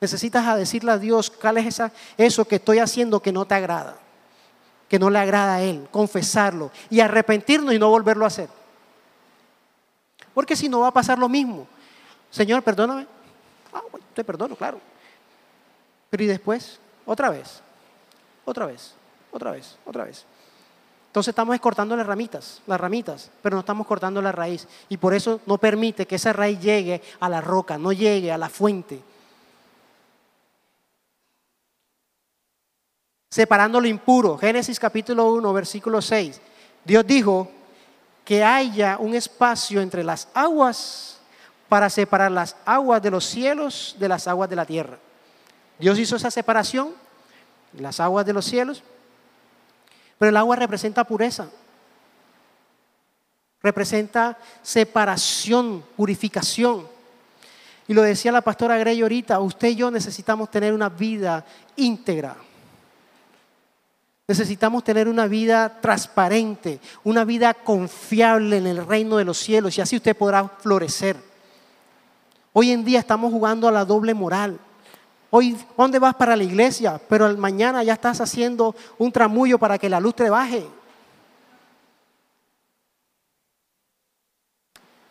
Necesitas 0.00 0.46
a 0.46 0.56
decirle 0.56 0.92
a 0.92 0.98
Dios, 0.98 1.30
¿cuál 1.30 1.58
es 1.58 1.66
esa, 1.66 1.92
eso 2.16 2.44
que 2.44 2.56
estoy 2.56 2.78
haciendo 2.78 3.20
que 3.20 3.32
no 3.32 3.44
te 3.44 3.54
agrada? 3.54 3.96
Que 4.92 4.98
no 4.98 5.08
le 5.08 5.18
agrada 5.18 5.54
a 5.54 5.62
Él, 5.62 5.88
confesarlo 5.90 6.70
y 6.90 7.00
arrepentirnos 7.00 7.72
y 7.72 7.78
no 7.78 7.88
volverlo 7.88 8.26
a 8.26 8.28
hacer. 8.28 8.50
Porque 10.34 10.54
si 10.54 10.68
no 10.68 10.80
va 10.80 10.88
a 10.88 10.92
pasar 10.92 11.18
lo 11.18 11.30
mismo. 11.30 11.66
Señor, 12.30 12.62
perdóname. 12.62 13.06
Ah, 13.72 13.80
te 14.12 14.22
perdono, 14.22 14.54
claro. 14.54 14.78
Pero 16.10 16.24
y 16.24 16.26
después, 16.26 16.78
otra 17.06 17.30
vez, 17.30 17.62
otra 18.44 18.66
vez, 18.66 18.92
otra 19.30 19.52
vez, 19.52 19.78
otra 19.86 20.04
vez. 20.04 20.26
Entonces 21.06 21.32
estamos 21.32 21.58
cortando 21.58 21.96
las 21.96 22.06
ramitas, 22.06 22.60
las 22.66 22.78
ramitas, 22.78 23.30
pero 23.40 23.56
no 23.56 23.60
estamos 23.60 23.86
cortando 23.86 24.20
la 24.20 24.30
raíz. 24.30 24.68
Y 24.90 24.98
por 24.98 25.14
eso 25.14 25.40
no 25.46 25.56
permite 25.56 26.04
que 26.04 26.16
esa 26.16 26.34
raíz 26.34 26.60
llegue 26.60 27.00
a 27.18 27.30
la 27.30 27.40
roca, 27.40 27.78
no 27.78 27.92
llegue 27.92 28.30
a 28.30 28.36
la 28.36 28.50
fuente. 28.50 29.02
Separando 33.32 33.80
lo 33.80 33.88
impuro. 33.88 34.36
Génesis 34.36 34.78
capítulo 34.78 35.32
1, 35.32 35.54
versículo 35.54 36.02
6. 36.02 36.38
Dios 36.84 37.06
dijo 37.06 37.50
que 38.26 38.44
haya 38.44 38.98
un 38.98 39.14
espacio 39.14 39.80
entre 39.80 40.04
las 40.04 40.28
aguas 40.34 41.18
para 41.66 41.88
separar 41.88 42.30
las 42.30 42.56
aguas 42.66 43.00
de 43.00 43.10
los 43.10 43.24
cielos 43.24 43.96
de 43.98 44.06
las 44.06 44.28
aguas 44.28 44.50
de 44.50 44.56
la 44.56 44.66
tierra. 44.66 44.98
Dios 45.78 45.98
hizo 45.98 46.16
esa 46.16 46.30
separación, 46.30 46.90
las 47.72 48.00
aguas 48.00 48.26
de 48.26 48.34
los 48.34 48.44
cielos 48.44 48.82
pero 50.18 50.28
el 50.28 50.36
agua 50.36 50.56
representa 50.56 51.02
pureza, 51.02 51.48
representa 53.62 54.38
separación, 54.60 55.82
purificación. 55.96 56.86
Y 57.88 57.94
lo 57.94 58.02
decía 58.02 58.30
la 58.30 58.42
pastora 58.42 58.76
Grey 58.76 59.00
ahorita, 59.00 59.40
usted 59.40 59.68
y 59.68 59.76
yo 59.76 59.90
necesitamos 59.90 60.50
tener 60.50 60.74
una 60.74 60.90
vida 60.90 61.46
íntegra. 61.76 62.36
Necesitamos 64.28 64.84
tener 64.84 65.08
una 65.08 65.26
vida 65.26 65.80
transparente, 65.80 66.80
una 67.02 67.24
vida 67.24 67.54
confiable 67.54 68.58
en 68.58 68.66
el 68.66 68.86
reino 68.86 69.16
de 69.16 69.24
los 69.24 69.38
cielos 69.38 69.76
y 69.76 69.80
así 69.80 69.96
usted 69.96 70.16
podrá 70.16 70.48
florecer. 70.48 71.16
Hoy 72.52 72.70
en 72.70 72.84
día 72.84 73.00
estamos 73.00 73.32
jugando 73.32 73.66
a 73.66 73.72
la 73.72 73.84
doble 73.84 74.14
moral. 74.14 74.60
Hoy, 75.30 75.56
¿dónde 75.76 75.98
vas 75.98 76.14
para 76.14 76.36
la 76.36 76.44
iglesia? 76.44 77.00
Pero 77.08 77.36
mañana 77.36 77.82
ya 77.82 77.94
estás 77.94 78.20
haciendo 78.20 78.76
un 78.98 79.10
tramullo 79.10 79.58
para 79.58 79.78
que 79.78 79.88
la 79.88 79.98
luz 79.98 80.14
te 80.14 80.30
baje. 80.30 80.68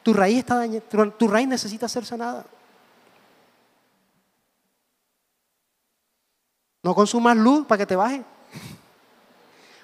Tu 0.03 0.13
raíz, 0.13 0.39
está 0.39 0.55
dañada, 0.55 0.81
tu 1.17 1.27
raíz 1.27 1.47
necesita 1.47 1.87
ser 1.89 2.05
sanada. 2.05 2.45
No 6.83 6.95
consumas 6.95 7.35
luz 7.37 7.65
para 7.67 7.79
que 7.79 7.85
te 7.85 7.95
baje. 7.95 8.23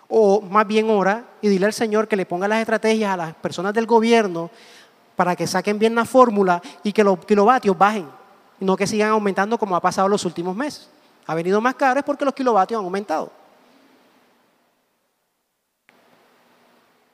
O 0.10 0.42
más 0.42 0.66
bien 0.66 0.90
ora 0.90 1.26
y 1.42 1.50
dile 1.50 1.66
al 1.66 1.74
Señor 1.74 2.08
que 2.08 2.16
le 2.16 2.26
ponga 2.26 2.48
las 2.48 2.60
estrategias 2.60 3.12
a 3.12 3.18
las 3.18 3.36
personas 3.36 3.74
del 3.74 3.86
gobierno 3.86 4.50
para 5.16 5.36
que 5.36 5.48
saquen 5.48 5.80
bien 5.80 5.96
la 5.96 6.06
fórmula 6.06 6.62
y 6.84 6.94
que 6.94 7.04
los 7.04 7.26
kilovatios 7.26 7.78
bajen, 7.78 8.08
no 8.60 8.78
que 8.78 8.88
sigan 8.88 9.10
aumentando 9.10 9.58
como 9.58 9.76
ha 9.76 9.82
pasado 9.82 10.08
los 10.08 10.24
últimos 10.26 10.56
meses. 10.56 10.90
Ha 11.26 11.36
venido 11.36 11.60
más 11.60 11.76
caro 11.76 12.00
es 12.00 12.06
porque 12.06 12.24
los 12.24 12.34
kilovatios 12.34 12.80
han 12.80 12.86
aumentado. 12.86 13.32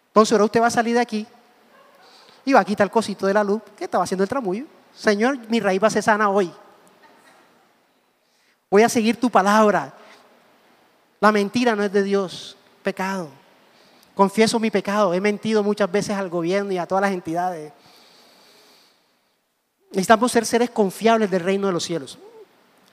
Entonces 0.07 0.31
ahora 0.33 0.45
usted 0.45 0.61
va 0.61 0.67
a 0.67 0.69
salir 0.69 0.93
de 0.93 1.01
aquí 1.01 1.25
y 2.45 2.53
va 2.53 2.59
a 2.59 2.65
quitar 2.65 2.85
el 2.85 2.91
cosito 2.91 3.25
de 3.25 3.33
la 3.33 3.43
luz 3.43 3.61
que 3.75 3.85
estaba 3.85 4.03
haciendo 4.03 4.23
el 4.23 4.29
tramullo. 4.29 4.65
Señor, 4.93 5.39
mi 5.49 5.59
raíz 5.59 5.81
va 5.81 5.87
a 5.87 5.91
ser 5.91 6.03
sana 6.03 6.29
hoy. 6.29 6.53
Voy 8.69 8.83
a 8.83 8.89
seguir 8.89 9.19
tu 9.19 9.29
palabra. 9.29 9.93
La 11.19 11.31
mentira 11.31 11.75
no 11.75 11.83
es 11.83 11.91
de 11.91 12.03
Dios, 12.03 12.57
pecado. 12.83 13.29
Confieso 14.13 14.59
mi 14.59 14.69
pecado. 14.69 15.13
He 15.13 15.21
mentido 15.21 15.63
muchas 15.63 15.91
veces 15.91 16.15
al 16.15 16.29
gobierno 16.29 16.71
y 16.71 16.77
a 16.77 16.85
todas 16.85 17.01
las 17.01 17.11
entidades. 17.11 17.73
Necesitamos 19.89 20.31
ser 20.31 20.45
seres 20.45 20.69
confiables 20.69 21.29
del 21.29 21.41
reino 21.41 21.67
de 21.67 21.73
los 21.73 21.83
cielos. 21.83 22.17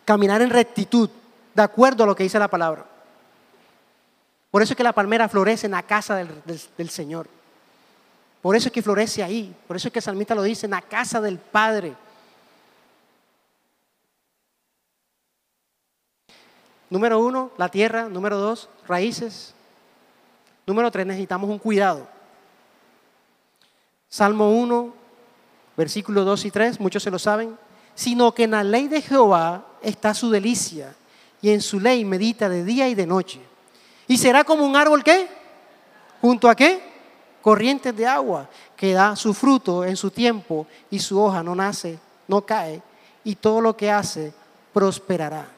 Caminar 0.05 0.43
en 0.43 0.51
rectitud, 0.51 1.11
de 1.55 1.62
acuerdo 1.62 2.05
a 2.05 2.07
lo 2.07 2.16
que 2.16 2.22
dice 2.22 2.38
la 2.38 2.49
palabra. 2.49 2.86
Por 4.51 4.62
eso 4.62 4.72
es 4.72 4.76
que 4.76 4.82
la 4.82 4.93
palmera 4.93 5.28
florece 5.28 5.66
en 5.66 5.72
la 5.72 5.82
casa 5.82 6.16
del, 6.16 6.91
Señor. 6.91 7.28
Por 8.43 8.57
eso 8.57 8.68
es 8.68 8.72
que 8.72 8.82
florece 8.82 9.22
ahí. 9.22 9.55
Por 9.66 9.76
eso 9.76 9.88
es 9.88 9.93
que 9.93 10.01
el 10.01 10.05
salmista 10.05 10.34
lo 10.34 10.43
dice, 10.43 10.66
en 10.66 10.72
la 10.72 10.82
casa 10.82 11.20
del 11.20 11.38
Padre. 11.38 11.95
Número 16.88 17.20
uno, 17.20 17.53
la 17.57 17.68
tierra. 17.68 18.09
Número 18.09 18.38
dos, 18.38 18.68
raíces. 18.88 19.55
Número 20.71 20.89
tres, 20.89 21.05
necesitamos 21.05 21.51
un 21.51 21.59
cuidado. 21.59 22.07
Salmo 24.09 24.53
1, 24.53 24.95
versículos 25.77 26.25
2 26.25 26.45
y 26.45 26.51
3, 26.53 26.79
muchos 26.79 27.03
se 27.03 27.11
lo 27.11 27.18
saben. 27.18 27.59
Sino 27.97 28.33
que 28.33 28.45
en 28.45 28.53
la 28.53 28.62
ley 28.62 28.87
de 28.87 29.03
Jehová 29.03 29.66
está 29.83 30.14
su 30.14 30.31
delicia, 30.31 30.95
y 31.43 31.51
en 31.51 31.61
su 31.61 31.81
ley 31.81 32.05
medita 32.05 32.49
de 32.49 32.62
día 32.62 32.89
y 32.89 32.95
de 32.95 33.05
noche. 33.05 33.41
Y 34.07 34.16
será 34.16 34.45
como 34.45 34.64
un 34.64 34.77
árbol 34.77 35.03
que, 35.03 35.27
junto 36.21 36.49
a 36.49 36.55
qué? 36.55 36.81
Corrientes 37.43 37.97
de 37.97 38.07
agua, 38.07 38.49
que 38.77 38.93
da 38.93 39.16
su 39.16 39.35
fruto 39.35 39.85
en 39.85 39.97
su 39.97 40.12
tiempo 40.12 40.68
y 40.89 41.01
su 41.01 41.21
hoja 41.21 41.43
no 41.43 41.57
nace, 41.57 41.99
no 42.29 42.43
cae, 42.43 42.81
y 43.25 43.35
todo 43.35 43.61
lo 43.61 43.77
que 43.77 43.91
hace 43.91 44.33
prosperará. 44.73 45.49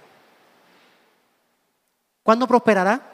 ¿Cuándo 2.23 2.49
prosperará? 2.49 3.12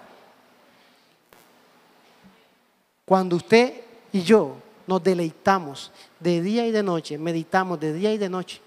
Cuando 3.09 3.37
usted 3.37 3.73
y 4.13 4.21
yo 4.21 4.57
nos 4.87 5.03
deleitamos 5.03 5.91
de 6.21 6.43
día 6.43 6.67
y 6.67 6.71
de 6.71 6.83
noche, 6.83 7.17
meditamos 7.17 7.81
de 7.81 7.95
día 7.95 8.13
y 8.13 8.19
de 8.19 8.29
noche, 8.29 8.61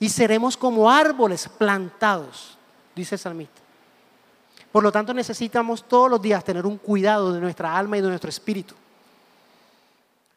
y 0.00 0.08
seremos 0.08 0.56
como 0.56 0.90
árboles 0.90 1.48
plantados, 1.48 2.58
dice 2.96 3.14
el 3.14 3.20
salmista. 3.20 3.60
Por 4.72 4.82
lo 4.82 4.90
tanto, 4.90 5.14
necesitamos 5.14 5.84
todos 5.84 6.10
los 6.10 6.20
días 6.20 6.42
tener 6.42 6.66
un 6.66 6.78
cuidado 6.78 7.32
de 7.32 7.40
nuestra 7.40 7.78
alma 7.78 7.96
y 7.96 8.00
de 8.00 8.08
nuestro 8.08 8.28
espíritu. 8.28 8.74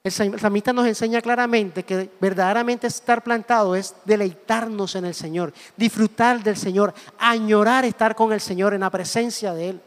El 0.03 0.11
salmista 0.11 0.71
nos 0.71 0.85
enseña 0.85 1.21
claramente 1.21 1.83
que 1.83 2.07
verdaderamente 2.19 2.85
estar 2.85 3.23
plantado 3.23 3.75
es 3.75 3.95
deleitarnos 4.05 4.95
en 4.95 5.05
el 5.05 5.15
Señor, 5.15 5.53
disfrutar 5.75 6.43
del 6.43 6.55
Señor, 6.55 6.93
añorar 7.17 7.83
estar 7.83 8.15
con 8.15 8.31
el 8.31 8.41
Señor 8.41 8.75
en 8.75 8.81
la 8.81 8.91
presencia 8.91 9.55
de 9.55 9.69
Él. 9.69 9.81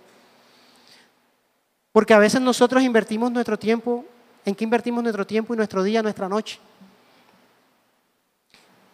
Porque 1.95 2.13
a 2.13 2.19
veces 2.19 2.41
nosotros 2.41 2.83
invertimos 2.83 3.31
nuestro 3.31 3.57
tiempo, 3.57 4.05
¿en 4.45 4.57
qué 4.57 4.65
invertimos 4.65 5.01
nuestro 5.01 5.25
tiempo 5.25 5.55
y 5.55 5.57
nuestro 5.57 5.81
día, 5.85 6.03
nuestra 6.03 6.29
noche? 6.29 6.59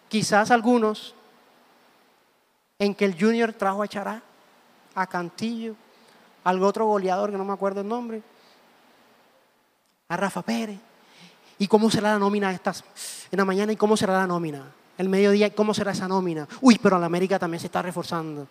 Quizás 0.06 0.50
algunos 0.50 1.14
en 2.78 2.94
que 2.94 3.06
el 3.06 3.18
Junior 3.18 3.54
trajo 3.54 3.82
a 3.82 3.88
Chará 3.88 4.22
a 4.94 5.06
Cantillo, 5.06 5.76
al 6.44 6.62
otro 6.62 6.84
goleador 6.84 7.30
que 7.30 7.38
no 7.38 7.44
me 7.46 7.54
acuerdo 7.54 7.80
el 7.80 7.88
nombre, 7.88 8.22
a 10.06 10.16
Rafa 10.18 10.42
Pérez. 10.42 10.78
¿Y 11.56 11.68
cómo 11.68 11.90
será 11.90 12.12
la 12.12 12.18
nómina 12.18 12.52
estas 12.52 12.84
en 13.30 13.38
la 13.38 13.46
mañana? 13.46 13.72
¿Y 13.72 13.76
cómo 13.76 13.96
será 13.96 14.12
la 14.12 14.26
nómina? 14.26 14.62
El 14.98 15.08
mediodía, 15.08 15.54
¿cómo 15.54 15.72
será 15.72 15.92
esa 15.92 16.06
nómina? 16.06 16.46
Uy, 16.60 16.78
pero 16.82 16.98
la 16.98 17.06
América 17.06 17.38
también 17.38 17.60
se 17.60 17.68
está 17.68 17.80
reforzando. 17.80 18.46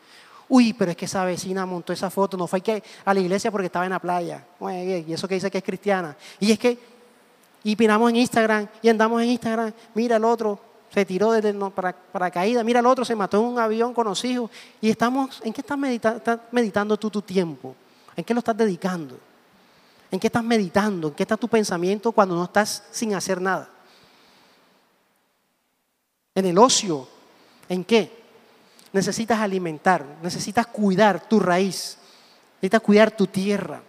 Uy, 0.49 0.73
pero 0.73 0.89
es 0.89 0.97
que 0.97 1.05
esa 1.05 1.23
vecina 1.25 1.63
montó 1.67 1.93
esa 1.93 2.09
foto, 2.09 2.35
no 2.35 2.47
fue 2.47 2.61
a 3.05 3.13
la 3.13 3.19
iglesia 3.19 3.51
porque 3.51 3.67
estaba 3.67 3.85
en 3.85 3.91
la 3.91 3.99
playa. 3.99 4.43
Y 5.07 5.13
eso 5.13 5.27
que 5.27 5.35
dice 5.35 5.51
que 5.51 5.59
es 5.59 5.63
cristiana. 5.63 6.17
Y 6.39 6.51
es 6.51 6.57
que, 6.57 6.77
y 7.63 7.75
pinamos 7.75 8.09
en 8.09 8.15
Instagram, 8.15 8.67
y 8.81 8.89
andamos 8.89 9.21
en 9.21 9.29
Instagram, 9.29 9.71
mira 9.93 10.15
el 10.15 10.25
otro, 10.25 10.59
se 10.91 11.05
tiró 11.05 11.31
para, 11.69 11.93
para, 11.93 12.31
caída, 12.31 12.63
mira 12.63 12.79
el 12.79 12.87
otro, 12.87 13.05
se 13.05 13.15
mató 13.15 13.37
en 13.37 13.43
un 13.43 13.59
avión 13.59 13.93
con 13.93 14.07
los 14.07 14.25
hijos. 14.25 14.49
Y 14.81 14.89
estamos, 14.89 15.39
¿en 15.43 15.53
qué 15.53 15.61
estás, 15.61 15.77
meditando 16.51 16.97
tú 16.97 17.11
tu 17.11 17.21
tiempo? 17.21 17.75
¿En 18.15 18.23
qué 18.23 18.33
lo 18.33 18.39
estás 18.39 18.57
dedicando? 18.57 19.19
¿En 20.09 20.19
qué 20.19 20.27
estás 20.27 20.43
meditando? 20.43 21.09
¿En 21.09 21.13
qué 21.13 21.23
está 21.23 21.37
tu 21.37 21.47
pensamiento 21.47 22.11
cuando 22.11 22.33
no 22.33 22.45
estás 22.45 22.83
sin 22.89 23.13
hacer 23.13 23.39
nada? 23.39 23.69
En 26.33 26.45
el 26.47 26.57
ocio, 26.57 27.07
¿en 27.67 27.83
qué? 27.83 28.18
Necesitas 28.91 29.39
alimentar, 29.39 30.05
necesitas 30.23 30.67
cuidar 30.67 31.27
tu 31.27 31.39
raíz, 31.39 31.97
necesitas 32.55 32.81
cuidar 32.81 33.11
tu 33.11 33.27
tierra. 33.27 33.81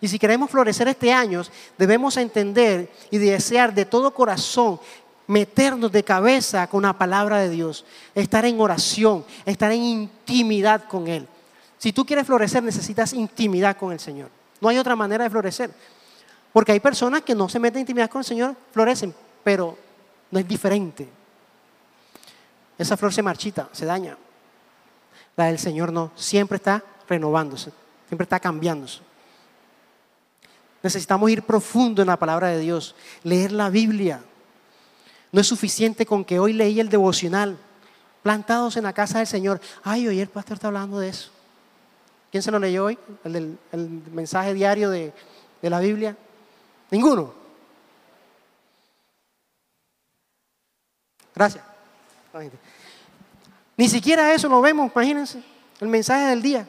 Y 0.00 0.08
si 0.08 0.18
queremos 0.18 0.50
florecer 0.50 0.86
este 0.88 1.12
año, 1.12 1.42
debemos 1.76 2.16
entender 2.16 2.90
y 3.10 3.18
desear 3.18 3.74
de 3.74 3.84
todo 3.84 4.14
corazón 4.14 4.78
meternos 5.26 5.92
de 5.92 6.04
cabeza 6.04 6.66
con 6.68 6.82
la 6.82 6.92
palabra 6.92 7.38
de 7.38 7.50
Dios, 7.50 7.84
estar 8.14 8.44
en 8.44 8.60
oración, 8.60 9.24
estar 9.44 9.70
en 9.72 9.82
intimidad 9.82 10.84
con 10.84 11.06
Él. 11.08 11.26
Si 11.78 11.92
tú 11.92 12.04
quieres 12.04 12.26
florecer, 12.26 12.62
necesitas 12.62 13.12
intimidad 13.12 13.76
con 13.76 13.92
el 13.92 14.00
Señor. 14.00 14.30
No 14.60 14.68
hay 14.68 14.78
otra 14.78 14.96
manera 14.96 15.24
de 15.24 15.30
florecer. 15.30 15.70
Porque 16.52 16.72
hay 16.72 16.80
personas 16.80 17.22
que 17.22 17.34
no 17.34 17.48
se 17.48 17.58
meten 17.58 17.78
en 17.78 17.82
intimidad 17.82 18.10
con 18.10 18.20
el 18.20 18.24
Señor, 18.24 18.56
florecen, 18.72 19.14
pero 19.44 19.76
no 20.30 20.38
es 20.38 20.48
diferente. 20.48 21.08
Esa 22.78 22.96
flor 22.96 23.12
se 23.12 23.22
marchita, 23.22 23.68
se 23.72 23.84
daña. 23.84 24.16
La 25.36 25.46
del 25.46 25.58
Señor 25.58 25.92
no, 25.92 26.12
siempre 26.14 26.56
está 26.56 26.82
renovándose, 27.08 27.72
siempre 28.06 28.22
está 28.22 28.40
cambiándose. 28.40 29.00
Necesitamos 30.82 31.28
ir 31.30 31.42
profundo 31.42 32.02
en 32.02 32.08
la 32.08 32.16
palabra 32.16 32.48
de 32.48 32.60
Dios, 32.60 32.94
leer 33.24 33.52
la 33.52 33.68
Biblia, 33.68 34.22
no 35.32 35.40
es 35.40 35.46
suficiente 35.46 36.06
con 36.06 36.24
que 36.24 36.38
hoy 36.38 36.52
leí 36.52 36.80
el 36.80 36.88
devocional, 36.88 37.58
plantados 38.22 38.76
en 38.76 38.84
la 38.84 38.92
casa 38.92 39.18
del 39.18 39.26
Señor. 39.26 39.60
Ay, 39.82 40.08
hoy 40.08 40.20
el 40.20 40.28
pastor 40.28 40.54
está 40.54 40.68
hablando 40.68 40.98
de 40.98 41.10
eso. 41.10 41.30
¿Quién 42.30 42.42
se 42.42 42.50
lo 42.50 42.58
leyó 42.58 42.86
hoy? 42.86 42.98
El, 43.24 43.58
mensaje 44.12 44.54
diario 44.54 44.90
de, 44.90 45.12
de 45.60 45.70
la 45.70 45.80
Biblia. 45.80 46.16
Ninguno. 46.90 47.34
Gracias. 51.34 51.67
Ni 53.76 53.88
siquiera 53.88 54.32
eso 54.32 54.48
lo 54.48 54.60
vemos, 54.60 54.90
imagínense, 54.94 55.42
el 55.80 55.88
mensaje 55.88 56.26
del 56.26 56.42
día. 56.42 56.66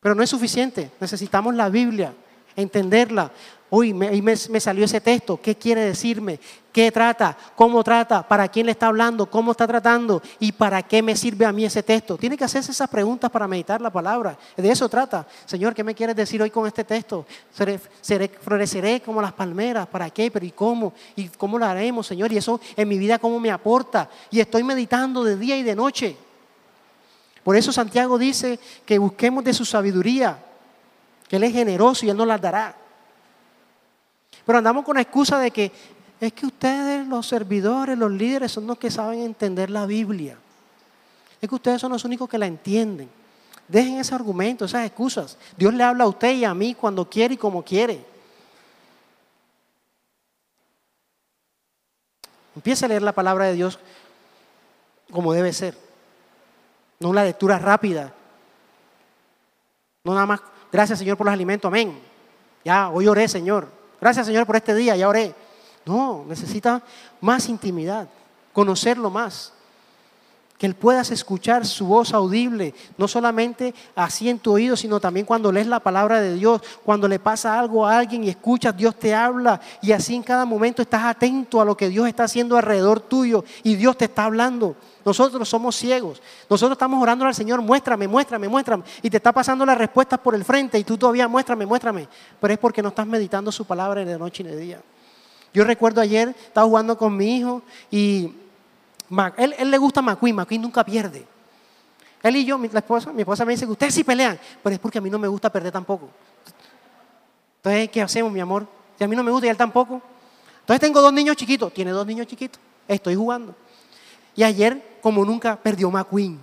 Pero 0.00 0.14
no 0.14 0.22
es 0.22 0.30
suficiente, 0.30 0.90
necesitamos 1.00 1.54
la 1.54 1.68
Biblia, 1.68 2.14
entenderla, 2.56 3.30
Uy, 3.68 3.92
me, 3.92 4.36
salió 4.36 4.84
ese 4.84 5.00
texto. 5.00 5.40
¿Qué 5.42 5.56
quiere 5.56 5.80
decirme? 5.80 6.38
¿Qué 6.70 6.92
trata? 6.92 7.36
¿Cómo 7.56 7.82
trata? 7.82 8.26
¿Para 8.26 8.46
quién 8.46 8.66
le 8.66 8.72
está 8.72 8.86
hablando? 8.86 9.28
¿Cómo 9.28 9.50
está 9.50 9.66
tratando? 9.66 10.22
¿Y 10.38 10.52
para 10.52 10.82
qué 10.82 11.02
me 11.02 11.16
sirve 11.16 11.44
a 11.44 11.50
mí 11.50 11.64
ese 11.64 11.82
texto? 11.82 12.16
Tiene 12.16 12.36
que 12.36 12.44
hacerse 12.44 12.70
esas 12.70 12.88
preguntas 12.88 13.28
para 13.28 13.48
meditar 13.48 13.80
la 13.80 13.90
palabra. 13.90 14.38
De 14.56 14.70
eso 14.70 14.88
trata. 14.88 15.26
Señor, 15.46 15.74
¿qué 15.74 15.82
me 15.82 15.96
quieres 15.96 16.14
decir 16.14 16.40
hoy 16.40 16.50
con 16.50 16.64
este 16.64 16.84
texto? 16.84 17.26
Seré, 18.00 18.28
floreceré 18.28 19.00
como 19.00 19.20
las 19.20 19.32
palmeras. 19.32 19.88
¿Para 19.88 20.10
qué? 20.10 20.30
¿Pero 20.30 20.46
y 20.46 20.52
cómo? 20.52 20.92
¿Y 21.16 21.28
cómo 21.30 21.58
lo 21.58 21.66
haremos, 21.66 22.06
Señor? 22.06 22.30
Y 22.32 22.36
eso 22.36 22.60
en 22.76 22.86
mi 22.86 22.98
vida, 22.98 23.18
¿cómo 23.18 23.40
me 23.40 23.50
aporta? 23.50 24.08
Y 24.30 24.38
estoy 24.38 24.62
meditando 24.62 25.24
de 25.24 25.36
día 25.36 25.56
y 25.56 25.64
de 25.64 25.74
noche. 25.74 26.16
Por 27.42 27.56
eso 27.56 27.72
Santiago 27.72 28.16
dice 28.16 28.60
que 28.84 28.98
busquemos 28.98 29.42
de 29.42 29.54
su 29.54 29.64
sabiduría, 29.64 30.45
que 31.28 31.36
Él 31.36 31.44
es 31.44 31.52
generoso 31.52 32.06
y 32.06 32.10
Él 32.10 32.16
nos 32.16 32.26
la 32.26 32.38
dará. 32.38 32.76
Pero 34.44 34.58
andamos 34.58 34.84
con 34.84 34.94
la 34.94 35.02
excusa 35.02 35.38
de 35.38 35.50
que 35.50 35.72
es 36.20 36.32
que 36.32 36.46
ustedes, 36.46 37.06
los 37.06 37.26
servidores, 37.26 37.98
los 37.98 38.10
líderes, 38.10 38.52
son 38.52 38.66
los 38.66 38.78
que 38.78 38.90
saben 38.90 39.20
entender 39.20 39.70
la 39.70 39.86
Biblia. 39.86 40.38
Es 41.40 41.48
que 41.48 41.54
ustedes 41.54 41.80
son 41.80 41.92
los 41.92 42.04
únicos 42.04 42.28
que 42.28 42.38
la 42.38 42.46
entienden. 42.46 43.10
Dejen 43.68 43.98
ese 43.98 44.14
argumento, 44.14 44.64
esas 44.64 44.86
excusas. 44.86 45.36
Dios 45.56 45.74
le 45.74 45.82
habla 45.82 46.04
a 46.04 46.08
usted 46.08 46.32
y 46.34 46.44
a 46.44 46.54
mí 46.54 46.74
cuando 46.74 47.08
quiere 47.08 47.34
y 47.34 47.36
como 47.36 47.64
quiere. 47.64 48.04
Empiece 52.54 52.86
a 52.86 52.88
leer 52.88 53.02
la 53.02 53.12
palabra 53.12 53.46
de 53.46 53.52
Dios 53.52 53.78
como 55.10 55.32
debe 55.32 55.52
ser. 55.52 55.76
No 57.00 57.10
una 57.10 57.24
lectura 57.24 57.58
rápida. 57.58 58.14
No 60.04 60.14
nada 60.14 60.26
más, 60.26 60.40
gracias 60.72 60.98
Señor 60.98 61.16
por 61.16 61.26
los 61.26 61.32
alimentos, 61.32 61.68
amén. 61.68 61.98
Ya, 62.64 62.90
hoy 62.90 63.06
oré, 63.06 63.28
Señor. 63.28 63.68
Gracias 64.00 64.26
Señor 64.26 64.46
por 64.46 64.56
este 64.56 64.74
día, 64.74 64.96
ya 64.96 65.08
oré. 65.08 65.34
No, 65.84 66.24
necesita 66.28 66.82
más 67.20 67.48
intimidad, 67.48 68.08
conocerlo 68.52 69.10
más 69.10 69.52
que 70.58 70.66
Él 70.66 70.74
puedas 70.74 71.10
escuchar 71.10 71.66
su 71.66 71.86
voz 71.86 72.14
audible, 72.14 72.74
no 72.96 73.08
solamente 73.08 73.74
así 73.94 74.28
en 74.28 74.38
tu 74.38 74.52
oído, 74.52 74.76
sino 74.76 75.00
también 75.00 75.26
cuando 75.26 75.52
lees 75.52 75.66
la 75.66 75.80
palabra 75.80 76.20
de 76.20 76.34
Dios, 76.34 76.62
cuando 76.84 77.08
le 77.08 77.18
pasa 77.18 77.58
algo 77.58 77.86
a 77.86 77.98
alguien 77.98 78.24
y 78.24 78.30
escuchas, 78.30 78.76
Dios 78.76 78.96
te 78.96 79.14
habla 79.14 79.60
y 79.82 79.92
así 79.92 80.14
en 80.14 80.22
cada 80.22 80.44
momento 80.44 80.82
estás 80.82 81.04
atento 81.04 81.60
a 81.60 81.64
lo 81.64 81.76
que 81.76 81.88
Dios 81.88 82.08
está 82.08 82.24
haciendo 82.24 82.56
alrededor 82.56 83.00
tuyo 83.00 83.44
y 83.62 83.74
Dios 83.74 83.98
te 83.98 84.06
está 84.06 84.24
hablando. 84.24 84.76
Nosotros 85.06 85.48
somos 85.48 85.76
ciegos, 85.76 86.20
nosotros 86.50 86.72
estamos 86.72 87.00
orando 87.00 87.24
al 87.24 87.32
Señor, 87.32 87.62
muéstrame, 87.62 88.08
muéstrame, 88.08 88.48
muéstrame, 88.48 88.82
y 89.02 89.08
te 89.08 89.18
está 89.18 89.30
pasando 89.30 89.64
las 89.64 89.78
respuestas 89.78 90.18
por 90.18 90.34
el 90.34 90.44
frente 90.44 90.80
y 90.80 90.82
tú 90.82 90.98
todavía 90.98 91.28
muéstrame, 91.28 91.64
muéstrame, 91.64 92.08
pero 92.40 92.52
es 92.52 92.58
porque 92.58 92.82
no 92.82 92.88
estás 92.88 93.06
meditando 93.06 93.52
su 93.52 93.64
palabra 93.64 94.04
de 94.04 94.18
noche 94.18 94.42
y 94.42 94.46
de 94.46 94.56
día. 94.56 94.82
Yo 95.54 95.62
recuerdo 95.62 96.00
ayer, 96.00 96.30
estaba 96.30 96.66
jugando 96.66 96.98
con 96.98 97.16
mi 97.16 97.36
hijo 97.36 97.62
y 97.88 98.32
él, 99.36 99.54
él 99.56 99.70
le 99.70 99.78
gusta 99.78 100.02
McQueen, 100.02 100.34
McQueen 100.34 100.62
nunca 100.62 100.84
pierde. 100.84 101.24
Él 102.24 102.34
y 102.34 102.44
yo, 102.44 102.58
mi, 102.58 102.66
esposa, 102.66 103.12
mi 103.12 103.20
esposa 103.20 103.44
me 103.44 103.52
dice 103.52 103.64
que 103.64 103.70
ustedes 103.70 103.94
sí 103.94 104.02
pelean, 104.02 104.36
pero 104.60 104.74
es 104.74 104.80
porque 104.80 104.98
a 104.98 105.00
mí 105.00 105.08
no 105.08 105.20
me 105.20 105.28
gusta 105.28 105.52
perder 105.52 105.70
tampoco. 105.70 106.10
Entonces, 107.58 107.90
¿qué 107.90 108.02
hacemos, 108.02 108.32
mi 108.32 108.40
amor? 108.40 108.66
Si 108.98 109.04
a 109.04 109.06
mí 109.06 109.14
no 109.14 109.22
me 109.22 109.30
gusta 109.30 109.46
y 109.46 109.50
él 109.50 109.56
tampoco. 109.56 110.02
Entonces 110.62 110.80
tengo 110.80 111.00
dos 111.00 111.12
niños 111.12 111.36
chiquitos, 111.36 111.72
tiene 111.72 111.92
dos 111.92 112.04
niños 112.04 112.26
chiquitos, 112.26 112.60
estoy 112.88 113.14
jugando. 113.14 113.54
Y 114.36 114.42
ayer, 114.42 114.95
como 115.06 115.24
nunca, 115.24 115.54
perdió 115.54 115.88
McQueen. 115.88 116.36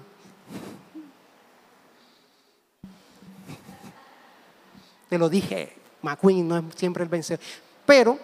Te 5.09 5.17
lo 5.17 5.27
dije, 5.27 5.75
McQueen 6.01 6.47
no 6.47 6.57
es 6.59 6.63
siempre 6.73 7.03
el 7.03 7.09
vencedor. 7.09 7.43
Pero 7.85 8.17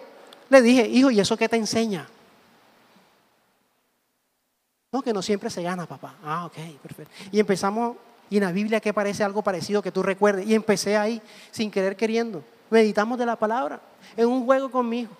le 0.48 0.62
dije, 0.62 0.88
hijo, 0.88 1.10
¿y 1.10 1.20
eso 1.20 1.36
qué 1.36 1.46
te 1.46 1.56
enseña? 1.56 2.08
No, 4.90 5.02
que 5.02 5.12
no 5.12 5.20
siempre 5.20 5.50
se 5.50 5.62
gana, 5.62 5.84
papá. 5.84 6.14
Ah, 6.24 6.46
ok, 6.46 6.56
perfecto. 6.82 7.12
Y 7.30 7.38
empezamos, 7.38 7.98
y 8.30 8.38
en 8.38 8.44
la 8.44 8.52
Biblia 8.52 8.80
que 8.80 8.94
parece 8.94 9.22
algo 9.22 9.42
parecido 9.42 9.82
que 9.82 9.92
tú 9.92 10.02
recuerdes. 10.02 10.46
Y 10.46 10.54
empecé 10.54 10.96
ahí, 10.96 11.20
sin 11.50 11.70
querer 11.70 11.96
queriendo. 11.96 12.42
Meditamos 12.70 13.18
de 13.18 13.26
la 13.26 13.36
palabra, 13.36 13.78
en 14.16 14.26
un 14.26 14.46
juego 14.46 14.70
con 14.70 14.88
mi 14.88 15.00
hijo. 15.00 15.12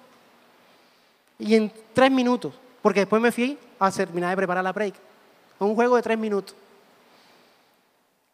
Y 1.39 1.57
en 1.57 1.71
tres 1.93 2.11
minutos, 2.11 2.55
porque 2.81 3.01
después 3.01 3.21
me 3.21 3.31
fui 3.31 3.59
a 3.79 3.91
terminar 3.91 4.31
de 4.31 4.37
preparar 4.37 4.65
la 4.65 4.73
break. 4.73 5.10
Un 5.61 5.75
juego 5.75 5.97
de 5.97 6.03
tres 6.03 6.19
minutos. 6.19 6.57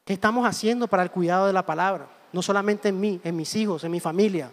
¿Qué 0.04 0.12
estamos 0.12 0.46
haciendo 0.46 0.86
para 0.86 1.02
el 1.02 1.10
cuidado 1.10 1.48
de 1.48 1.52
la 1.52 1.66
palabra? 1.66 2.06
No 2.32 2.40
solamente 2.40 2.88
en 2.88 3.00
mí, 3.00 3.20
en 3.24 3.34
mis 3.34 3.54
hijos, 3.56 3.82
en 3.82 3.90
mi 3.90 3.98
familia. 3.98 4.50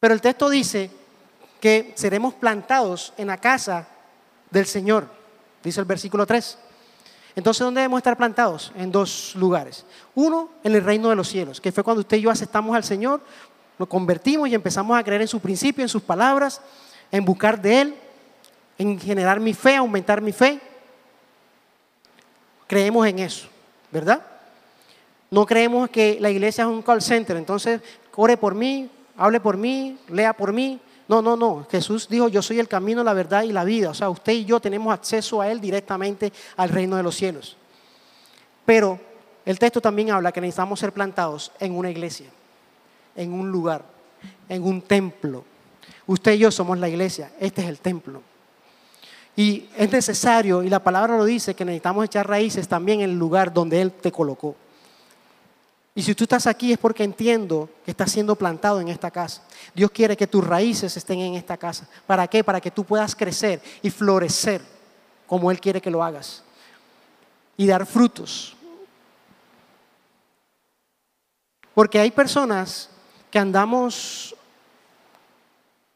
Pero 0.00 0.12
el 0.12 0.20
texto 0.20 0.50
dice 0.50 0.90
que 1.60 1.92
seremos 1.94 2.34
plantados 2.34 3.12
en 3.16 3.28
la 3.28 3.36
casa 3.36 3.86
del 4.50 4.66
Señor, 4.66 5.06
dice 5.62 5.78
el 5.78 5.86
versículo 5.86 6.26
3. 6.26 6.58
Entonces, 7.36 7.64
¿dónde 7.64 7.82
debemos 7.82 7.98
estar 7.98 8.16
plantados? 8.16 8.72
En 8.74 8.90
dos 8.90 9.34
lugares. 9.36 9.86
Uno, 10.16 10.50
en 10.64 10.74
el 10.74 10.82
reino 10.82 11.10
de 11.10 11.16
los 11.16 11.28
cielos, 11.28 11.60
que 11.60 11.70
fue 11.70 11.84
cuando 11.84 12.00
usted 12.00 12.16
y 12.16 12.22
yo 12.22 12.30
aceptamos 12.30 12.74
al 12.74 12.82
Señor, 12.82 13.20
nos 13.78 13.88
convertimos 13.88 14.48
y 14.48 14.54
empezamos 14.54 14.98
a 14.98 15.04
creer 15.04 15.22
en 15.22 15.28
su 15.28 15.38
principio, 15.38 15.82
en 15.82 15.88
sus 15.88 16.02
palabras, 16.02 16.60
en 17.12 17.24
buscar 17.24 17.60
de 17.62 17.80
Él, 17.82 17.96
en 18.80 18.98
generar 18.98 19.38
mi 19.40 19.52
fe, 19.52 19.76
aumentar 19.76 20.22
mi 20.22 20.32
fe. 20.32 20.58
Creemos 22.66 23.06
en 23.06 23.18
eso, 23.18 23.46
¿verdad? 23.92 24.24
No 25.30 25.44
creemos 25.44 25.90
que 25.90 26.16
la 26.18 26.30
iglesia 26.30 26.62
es 26.62 26.68
un 26.70 26.80
call 26.80 27.02
center, 27.02 27.36
entonces 27.36 27.82
ore 28.16 28.38
por 28.38 28.54
mí, 28.54 28.88
hable 29.18 29.38
por 29.38 29.58
mí, 29.58 29.98
lea 30.08 30.32
por 30.32 30.54
mí, 30.54 30.80
no, 31.08 31.20
no, 31.20 31.36
no. 31.36 31.66
Jesús 31.70 32.08
dijo, 32.08 32.28
yo 32.28 32.40
soy 32.40 32.58
el 32.58 32.68
camino, 32.68 33.04
la 33.04 33.12
verdad 33.12 33.42
y 33.42 33.52
la 33.52 33.64
vida. 33.64 33.90
O 33.90 33.94
sea, 33.94 34.08
usted 34.08 34.32
y 34.32 34.46
yo 34.46 34.60
tenemos 34.60 34.94
acceso 34.94 35.42
a 35.42 35.50
Él 35.50 35.60
directamente 35.60 36.32
al 36.56 36.70
reino 36.70 36.96
de 36.96 37.02
los 37.02 37.14
cielos. 37.14 37.58
Pero 38.64 38.98
el 39.44 39.58
texto 39.58 39.82
también 39.82 40.10
habla 40.10 40.32
que 40.32 40.40
necesitamos 40.40 40.80
ser 40.80 40.92
plantados 40.92 41.52
en 41.60 41.76
una 41.76 41.90
iglesia, 41.90 42.28
en 43.14 43.34
un 43.34 43.50
lugar, 43.50 43.84
en 44.48 44.62
un 44.62 44.80
templo. 44.80 45.44
Usted 46.06 46.32
y 46.32 46.38
yo 46.38 46.50
somos 46.50 46.78
la 46.78 46.88
iglesia, 46.88 47.30
este 47.40 47.60
es 47.60 47.68
el 47.68 47.80
templo. 47.80 48.22
Y 49.36 49.68
es 49.76 49.90
necesario, 49.90 50.62
y 50.62 50.68
la 50.68 50.82
palabra 50.82 51.16
lo 51.16 51.24
dice, 51.24 51.54
que 51.54 51.64
necesitamos 51.64 52.04
echar 52.04 52.28
raíces 52.28 52.66
también 52.68 53.00
en 53.00 53.10
el 53.10 53.18
lugar 53.18 53.52
donde 53.52 53.80
Él 53.80 53.92
te 53.92 54.10
colocó. 54.10 54.56
Y 55.94 56.02
si 56.02 56.14
tú 56.14 56.24
estás 56.24 56.46
aquí 56.46 56.72
es 56.72 56.78
porque 56.78 57.04
entiendo 57.04 57.68
que 57.84 57.90
estás 57.90 58.12
siendo 58.12 58.36
plantado 58.36 58.80
en 58.80 58.88
esta 58.88 59.10
casa. 59.10 59.42
Dios 59.74 59.90
quiere 59.90 60.16
que 60.16 60.26
tus 60.26 60.46
raíces 60.46 60.96
estén 60.96 61.18
en 61.20 61.34
esta 61.34 61.56
casa. 61.56 61.88
¿Para 62.06 62.26
qué? 62.28 62.44
Para 62.44 62.60
que 62.60 62.70
tú 62.70 62.84
puedas 62.84 63.14
crecer 63.14 63.60
y 63.82 63.90
florecer 63.90 64.62
como 65.26 65.50
Él 65.50 65.60
quiere 65.60 65.80
que 65.80 65.90
lo 65.90 66.02
hagas. 66.02 66.42
Y 67.56 67.66
dar 67.66 67.86
frutos. 67.86 68.56
Porque 71.74 71.98
hay 71.98 72.10
personas 72.10 72.88
que 73.30 73.38
andamos 73.38 74.34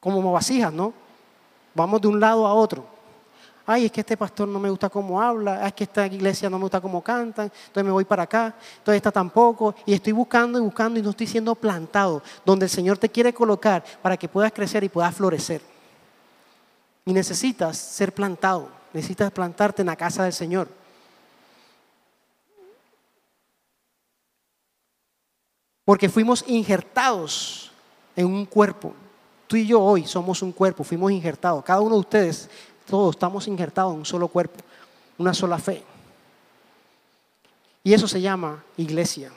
como 0.01 0.33
vasijas, 0.33 0.73
¿no? 0.73 0.93
Vamos 1.75 2.01
de 2.01 2.09
un 2.09 2.21
lado 2.21 2.47
a 2.47 2.55
otro 2.55 2.94
ay, 3.67 3.87
es 3.87 3.93
que 3.93 4.01
este 4.01 4.17
pastor 4.17 4.49
no 4.49 4.59
me 4.59 4.69
gusta 4.69 4.89
cómo 4.89 5.21
habla, 5.21 5.67
es 5.67 5.73
que 5.73 5.85
esta 5.85 6.07
iglesia 6.07 6.51
no 6.51 6.59
me 6.59 6.65
gusta 6.65 6.81
cómo 6.81 7.03
cantan, 7.03 7.51
entonces 7.67 7.85
me 7.85 7.91
voy 7.91 8.05
para 8.05 8.25
acá, 8.25 8.55
entonces 8.79 8.97
esta 8.97 9.11
tampoco, 9.11 9.75
y 9.87 9.95
estoy 9.95 10.13
buscando 10.13 10.59
y 10.59 10.63
buscando 10.63 10.99
y 10.99 11.03
no 11.03 11.11
estoy 11.11 11.27
siendo 11.27 11.55
plantado, 11.55 12.23
donde 12.45 12.67
el 12.67 12.71
Señor 12.71 12.99
te 12.99 13.09
quiere 13.09 13.33
colocar 13.33 13.85
para 14.03 14.17
que 14.17 14.29
puedas 14.29 14.53
crecer 14.53 14.85
y 14.85 14.89
puedas 14.89 15.15
florecer. 15.15 15.63
Y 17.07 17.13
necesitas 17.13 17.77
ser 17.77 18.13
plantado, 18.13 18.69
necesitas 18.93 19.31
plantarte 19.31 19.83
en 19.83 19.87
la 19.87 19.97
casa 19.97 20.25
del 20.25 20.33
Señor. 20.33 20.69
Porque 25.85 26.09
fuimos 26.09 26.45
injertados 26.47 27.71
en 28.17 28.27
un 28.27 28.47
cuerpo. 28.47 28.95
Tú 29.47 29.57
y 29.57 29.67
yo 29.67 29.83
hoy 29.83 30.07
somos 30.07 30.41
un 30.41 30.53
cuerpo, 30.53 30.83
fuimos 30.83 31.13
injertados. 31.13 31.63
Cada 31.63 31.83
uno 31.83 31.97
de 31.97 32.01
ustedes 32.01 32.49
todos 32.87 33.15
estamos 33.15 33.49
injertados 33.49 33.93
en 33.93 34.01
un 34.01 34.05
solo 34.05 34.29
cuerpo, 34.29 34.63
una 35.19 35.35
sola 35.35 35.59
fe. 35.59 35.83
Y 37.83 37.93
eso 37.93 38.09
se 38.09 38.21
llama 38.21 38.63
iglesia. 38.77 39.31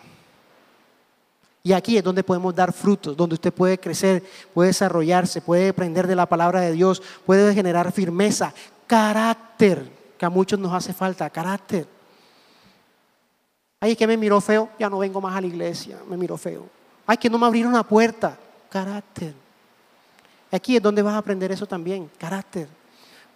Y 1.64 1.74
aquí 1.74 1.98
es 1.98 2.04
donde 2.04 2.24
podemos 2.24 2.56
dar 2.56 2.72
frutos, 2.72 3.16
donde 3.16 3.36
usted 3.36 3.54
puede 3.54 3.78
crecer, 3.78 4.24
puede 4.54 4.70
desarrollarse, 4.70 5.42
puede 5.42 5.70
aprender 5.70 6.08
de 6.08 6.16
la 6.16 6.26
palabra 6.26 6.62
de 6.62 6.72
Dios, 6.72 7.02
puede 7.26 7.54
generar 7.54 7.92
firmeza, 7.92 8.54
carácter, 8.86 9.90
que 10.18 10.26
a 10.26 10.30
muchos 10.30 10.58
nos 10.60 10.74
hace 10.74 10.94
falta, 10.94 11.30
carácter. 11.30 11.86
Ay, 13.82 13.96
que 13.96 14.08
me 14.08 14.16
miró 14.16 14.40
feo, 14.40 14.70
ya 14.80 14.90
no 14.90 15.00
vengo 15.00 15.20
más 15.20 15.36
a 15.36 15.42
la 15.42 15.48
iglesia, 15.48 16.00
me 16.10 16.16
miró 16.16 16.38
feo. 16.38 16.70
Ay, 17.06 17.18
que 17.18 17.30
no 17.30 17.38
me 17.38 17.46
abrieron 17.46 17.74
una 17.74 17.84
puerta, 17.84 18.38
carácter. 18.70 19.34
Aquí 20.50 20.78
es 20.78 20.82
donde 20.82 21.02
vas 21.02 21.16
a 21.16 21.18
aprender 21.18 21.52
eso 21.52 21.66
también, 21.66 22.10
carácter 22.18 22.77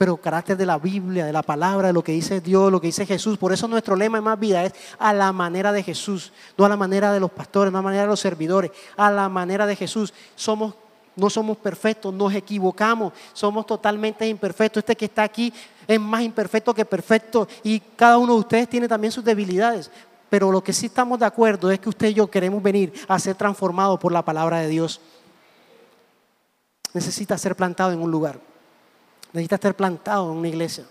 pero 0.02 0.18
carácter 0.18 0.58
de 0.58 0.66
la 0.66 0.80
Biblia, 0.80 1.28
de 1.28 1.32
la 1.32 1.44
palabra, 1.44 1.90
de 1.90 1.94
lo 1.94 2.04
que 2.04 2.12
dice 2.12 2.42
Dios, 2.42 2.72
lo 2.72 2.82
que 2.82 2.88
dice 2.88 3.06
Jesús. 3.06 3.38
Por 3.38 3.54
eso 3.54 3.68
nuestro 3.68 3.96
lema 3.96 4.18
en 4.18 4.24
más 4.24 4.40
vida 4.40 4.66
es 4.66 4.74
a 4.98 5.14
la 5.14 5.32
manera 5.32 5.72
de 5.72 5.84
Jesús, 5.84 6.34
no 6.58 6.66
a 6.66 6.70
la 6.70 6.76
manera 6.76 7.14
de 7.14 7.20
los 7.20 7.30
pastores, 7.30 7.72
no 7.72 7.78
a 7.78 7.82
la 7.82 7.86
manera 7.86 8.02
de 8.02 8.08
los 8.08 8.20
servidores, 8.20 8.72
a 8.98 9.12
la 9.12 9.30
manera 9.30 9.68
de 9.68 9.76
Jesús. 9.76 10.12
Somos 10.36 10.74
no 11.16 11.30
somos 11.30 11.56
perfectos, 11.56 12.12
nos 12.12 12.34
equivocamos, 12.34 13.14
somos 13.32 13.68
totalmente 13.68 14.28
imperfectos. 14.28 14.82
Este 14.82 14.96
que 14.96 15.06
está 15.06 15.22
aquí 15.22 15.54
es 15.88 16.00
más 16.00 16.24
imperfecto 16.24 16.74
que 16.74 16.84
perfecto 16.84 17.48
y 17.62 17.80
cada 17.80 18.18
uno 18.18 18.34
de 18.34 18.40
ustedes 18.40 18.70
tiene 18.70 18.88
también 18.88 19.12
sus 19.12 19.24
debilidades. 19.24 19.92
Pero 20.32 20.52
lo 20.52 20.64
que 20.64 20.74
sí 20.74 20.88
estamos 20.88 21.20
de 21.20 21.28
acuerdo 21.28 21.70
es 21.70 21.80
que 21.80 21.90
usted 21.90 22.08
y 22.08 22.16
yo 22.16 22.26
queremos 22.26 22.64
venir 22.64 22.92
a 23.08 23.20
ser 23.20 23.36
transformados 23.36 24.00
por 24.00 24.12
la 24.12 24.26
palabra 24.26 24.62
de 24.62 24.68
Dios. 24.68 25.00
Necesita 26.92 27.38
ser 27.38 27.56
plantado 27.56 27.92
en 27.92 28.02
un 28.02 28.10
lugar. 28.10 28.51
Necesita 29.34 29.56
estar 29.56 29.76
plantado 29.76 30.32
en 30.32 30.38
una 30.38 30.48
iglesia. 30.48 30.86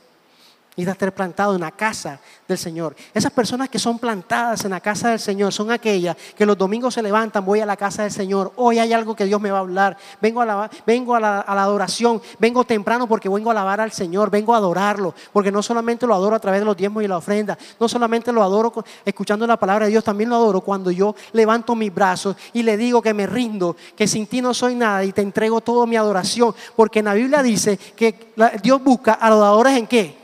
Necesita 0.77 0.93
estar 0.93 1.13
plantado 1.13 1.57
en 1.57 1.63
la 1.63 1.73
casa 1.73 2.21
del 2.47 2.57
Señor. 2.57 2.95
Esas 3.13 3.33
personas 3.33 3.69
que 3.69 3.79
son 3.81 3.99
plantadas 3.99 4.65
en 4.65 4.71
la 4.71 4.79
casa 4.79 5.11
del 5.11 5.19
Señor 5.19 5.53
son 5.53 5.73
aquellas 5.73 6.17
que 6.37 6.47
los 6.47 6.57
domingos 6.57 6.95
se 6.95 7.03
levantan, 7.03 7.45
voy 7.45 7.59
a 7.59 7.67
la 7.67 7.77
casa 7.77 8.05
del 8.05 8.13
Señor, 8.13 8.53
hoy 8.55 8.79
hay 8.79 8.93
algo 8.93 9.17
que 9.17 9.25
Dios 9.25 9.41
me 9.41 9.51
va 9.51 9.59
a 9.59 9.61
hablar, 9.63 9.97
vengo 10.23 10.41
a 10.41 10.47
la, 10.47 10.71
vengo 10.87 11.17
a 11.17 11.21
la, 11.21 11.41
adoración, 11.41 12.23
vengo 12.39 12.63
temprano 12.63 13.09
porque 13.09 13.29
vengo 13.29 13.51
a 13.51 13.53
alabar 13.53 13.81
al 13.81 13.91
Señor, 13.91 14.31
vengo 14.31 14.55
a 14.55 14.59
adorarlo, 14.59 15.13
porque 15.33 15.51
no 15.51 15.61
solamente 15.61 16.07
lo 16.07 16.15
adoro 16.15 16.37
a 16.37 16.39
través 16.39 16.61
de 16.61 16.65
los 16.65 16.77
diezmos 16.77 17.03
y 17.03 17.09
la 17.09 17.19
ofrenda, 17.19 17.59
no 17.81 17.89
solamente 17.89 18.33
lo 18.33 18.41
adoro 18.41 18.73
escuchando 19.05 19.49
la 19.49 19.57
palabra 19.57 19.87
de 19.87 19.91
Dios, 19.91 20.05
también 20.05 20.31
lo 20.31 20.37
adoro 20.37 20.61
cuando 20.61 20.93
yo 20.93 21.17
levanto 21.33 21.75
mis 21.75 21.93
brazos 21.93 22.37
y 22.53 22.63
le 22.63 22.77
digo 22.77 23.03
que 23.03 23.13
me 23.13 23.27
rindo, 23.27 23.75
que 23.97 24.07
sin 24.07 24.29
ti 24.29 24.41
no 24.41 24.55
soy 24.55 24.77
nada 24.77 25.05
y 25.05 25.11
te 25.11 25.21
entrego 25.21 25.61
toda 25.61 25.85
mi 25.85 25.97
adoración, 25.97 26.55
porque 26.77 27.01
en 27.01 27.07
la 27.07 27.15
Biblia 27.15 27.43
dice 27.43 27.77
que 27.77 28.33
Dios 28.63 28.83
busca 28.85 29.19
adoradores 29.21 29.77
en 29.77 29.89
qué? 29.89 30.20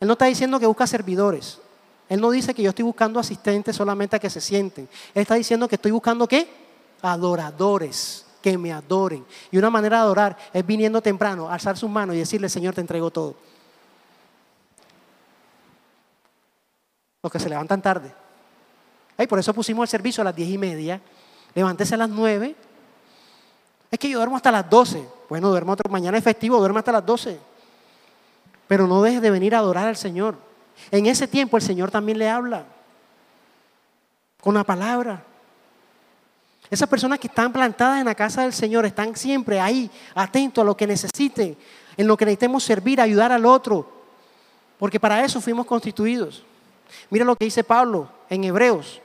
Él 0.00 0.08
no 0.08 0.14
está 0.14 0.24
diciendo 0.24 0.58
que 0.58 0.66
busca 0.66 0.86
servidores. 0.86 1.58
Él 2.08 2.20
no 2.20 2.30
dice 2.30 2.54
que 2.54 2.62
yo 2.62 2.70
estoy 2.70 2.84
buscando 2.84 3.20
asistentes 3.20 3.76
solamente 3.76 4.16
a 4.16 4.18
que 4.18 4.30
se 4.30 4.40
sienten. 4.40 4.88
Él 5.14 5.22
está 5.22 5.34
diciendo 5.34 5.68
que 5.68 5.76
estoy 5.76 5.92
buscando 5.92 6.26
qué? 6.26 6.48
Adoradores 7.02 8.26
que 8.42 8.56
me 8.56 8.72
adoren. 8.72 9.24
Y 9.50 9.58
una 9.58 9.70
manera 9.70 9.98
de 9.98 10.02
adorar 10.02 10.36
es 10.52 10.66
viniendo 10.66 11.00
temprano, 11.02 11.48
alzar 11.48 11.76
sus 11.76 11.90
manos 11.90 12.16
y 12.16 12.18
decirle, 12.18 12.48
Señor, 12.48 12.74
te 12.74 12.80
entrego 12.80 13.10
todo. 13.10 13.36
Los 17.22 17.30
que 17.30 17.38
se 17.38 17.50
levantan 17.50 17.82
tarde. 17.82 18.12
Y 19.18 19.26
por 19.26 19.38
eso 19.38 19.52
pusimos 19.52 19.84
el 19.84 19.88
servicio 19.88 20.22
a 20.22 20.24
las 20.24 20.34
diez 20.34 20.48
y 20.48 20.56
media. 20.56 21.00
Levántese 21.54 21.94
a 21.94 21.98
las 21.98 22.08
nueve. 22.08 22.56
Es 23.90 23.98
que 23.98 24.08
yo 24.08 24.16
duermo 24.18 24.36
hasta 24.36 24.50
las 24.50 24.68
doce. 24.70 25.06
Bueno, 25.28 25.50
duermo 25.50 25.72
otro. 25.72 25.90
Mañana 25.90 26.16
es 26.16 26.24
festivo, 26.24 26.58
duermo 26.58 26.78
hasta 26.78 26.92
las 26.92 27.04
doce. 27.04 27.38
Pero 28.70 28.86
no 28.86 29.02
dejes 29.02 29.20
de 29.20 29.32
venir 29.32 29.56
a 29.56 29.58
adorar 29.58 29.88
al 29.88 29.96
Señor. 29.96 30.36
En 30.92 31.06
ese 31.06 31.26
tiempo 31.26 31.56
el 31.56 31.62
Señor 31.64 31.90
también 31.90 32.18
le 32.18 32.28
habla. 32.28 32.66
Con 34.40 34.54
la 34.54 34.62
palabra. 34.62 35.24
Esas 36.70 36.88
personas 36.88 37.18
que 37.18 37.26
están 37.26 37.52
plantadas 37.52 37.98
en 37.98 38.04
la 38.04 38.14
casa 38.14 38.42
del 38.42 38.52
Señor 38.52 38.86
están 38.86 39.16
siempre 39.16 39.58
ahí, 39.58 39.90
atentos 40.14 40.62
a 40.62 40.64
lo 40.64 40.76
que 40.76 40.86
necesiten, 40.86 41.56
en 41.96 42.06
lo 42.06 42.16
que 42.16 42.24
necesitemos 42.24 42.62
servir, 42.62 43.00
ayudar 43.00 43.32
al 43.32 43.44
otro. 43.44 43.90
Porque 44.78 45.00
para 45.00 45.24
eso 45.24 45.40
fuimos 45.40 45.66
constituidos. 45.66 46.44
Mira 47.10 47.24
lo 47.24 47.34
que 47.34 47.46
dice 47.46 47.64
Pablo 47.64 48.08
en 48.28 48.44
Hebreos, 48.44 49.00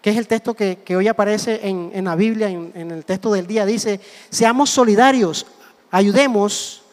que 0.00 0.10
es 0.10 0.16
el 0.16 0.28
texto 0.28 0.54
que, 0.54 0.78
hoy 0.96 1.08
aparece 1.08 1.58
en, 1.68 2.04
la 2.04 2.14
Biblia, 2.14 2.48
en, 2.48 2.70
en 2.76 2.92
el 2.92 3.04
texto 3.04 3.32
del 3.32 3.48
día. 3.48 3.66
Dice, 3.66 4.00
seamos 4.30 4.70
solidarios, 4.70 5.44
ayudemos 5.90 6.84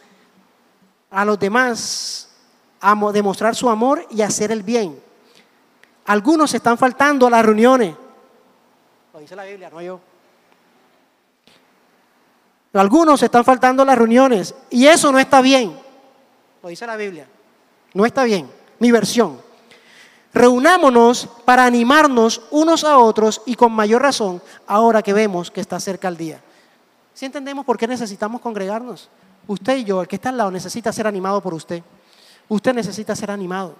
a 1.14 1.24
los 1.24 1.40
demás 1.40 2.30
a 2.82 2.94
demostrar 3.14 3.56
su 3.56 3.70
amor 3.70 4.06
y 4.10 4.22
hacer 4.22 4.52
el 4.52 4.64
bien. 4.64 5.02
Algunos 6.06 6.54
están 6.54 6.78
faltando 6.78 7.28
a 7.28 7.30
las 7.30 7.46
reuniones 7.46 7.96
lo 9.14 9.20
dice 9.20 9.36
la 9.36 9.44
Biblia, 9.44 9.70
no 9.70 9.80
yo. 9.80 10.00
Algunos 12.74 13.22
están 13.22 13.46
faltando 13.46 13.86
las 13.86 13.96
reuniones 13.96 14.56
y 14.72 14.88
eso 14.88 15.12
no 15.12 15.20
está 15.20 15.40
bien. 15.40 15.80
Lo 16.64 16.70
dice 16.70 16.88
la 16.88 16.96
Biblia. 16.96 17.28
No 17.94 18.08
está 18.08 18.24
bien. 18.24 18.50
Mi 18.80 18.92
versión. 18.92 19.40
Reunámonos 20.34 21.30
para 21.46 21.66
animarnos 21.66 22.42
unos 22.50 22.84
a 22.84 22.98
otros 22.98 23.44
y 23.46 23.54
con 23.54 23.72
mayor 23.72 24.02
razón 24.02 24.42
ahora 24.66 25.04
que 25.04 25.14
vemos 25.14 25.52
que 25.52 25.62
está 25.62 25.80
cerca 25.80 26.08
el 26.08 26.18
día. 26.18 26.42
Si 27.14 27.28
entendemos 27.28 27.64
por 27.64 27.78
qué 27.78 27.88
necesitamos 27.88 28.42
congregarnos? 28.42 29.10
Usted 29.48 29.78
y 29.78 29.84
yo, 29.84 30.02
el 30.02 30.08
que 30.08 30.16
está 30.16 30.30
al 30.30 30.38
lado, 30.38 30.52
necesita 30.52 30.92
ser 30.94 31.08
animado 31.08 31.42
por 31.42 31.54
usted. 31.54 31.84
Usted 32.48 32.74
necesita 32.74 33.16
ser 33.16 33.32
animado 33.32 33.76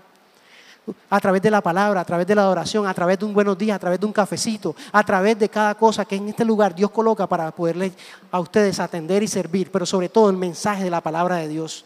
a 1.10 1.20
través 1.20 1.42
de 1.42 1.52
la 1.52 1.62
palabra, 1.62 2.02
a 2.02 2.06
través 2.06 2.28
de 2.28 2.36
la 2.36 2.42
adoración, 2.42 2.86
a 2.88 2.94
través 2.94 3.18
de 3.20 3.26
un 3.26 3.34
buenos 3.34 3.58
días, 3.58 3.76
a 3.76 3.80
través 3.80 4.00
de 4.00 4.06
un 4.06 4.12
cafecito, 4.12 4.76
a 4.92 5.04
través 5.04 5.40
de 5.40 5.50
cada 5.50 5.76
cosa 5.76 6.06
que 6.06 6.16
en 6.16 6.30
este 6.30 6.44
lugar 6.44 6.76
Dios 6.76 6.92
coloca 6.92 7.28
para 7.28 7.52
poderles 7.52 7.94
a 8.32 8.40
ustedes 8.40 8.80
atender 8.80 9.24
y 9.24 9.28
servir, 9.28 9.72
pero 9.72 9.86
sobre 9.86 10.10
todo 10.10 10.30
el 10.30 10.38
mensaje 10.38 10.84
de 10.84 10.90
la 10.90 11.02
palabra 11.02 11.38
de 11.38 11.48
Dios. 11.48 11.86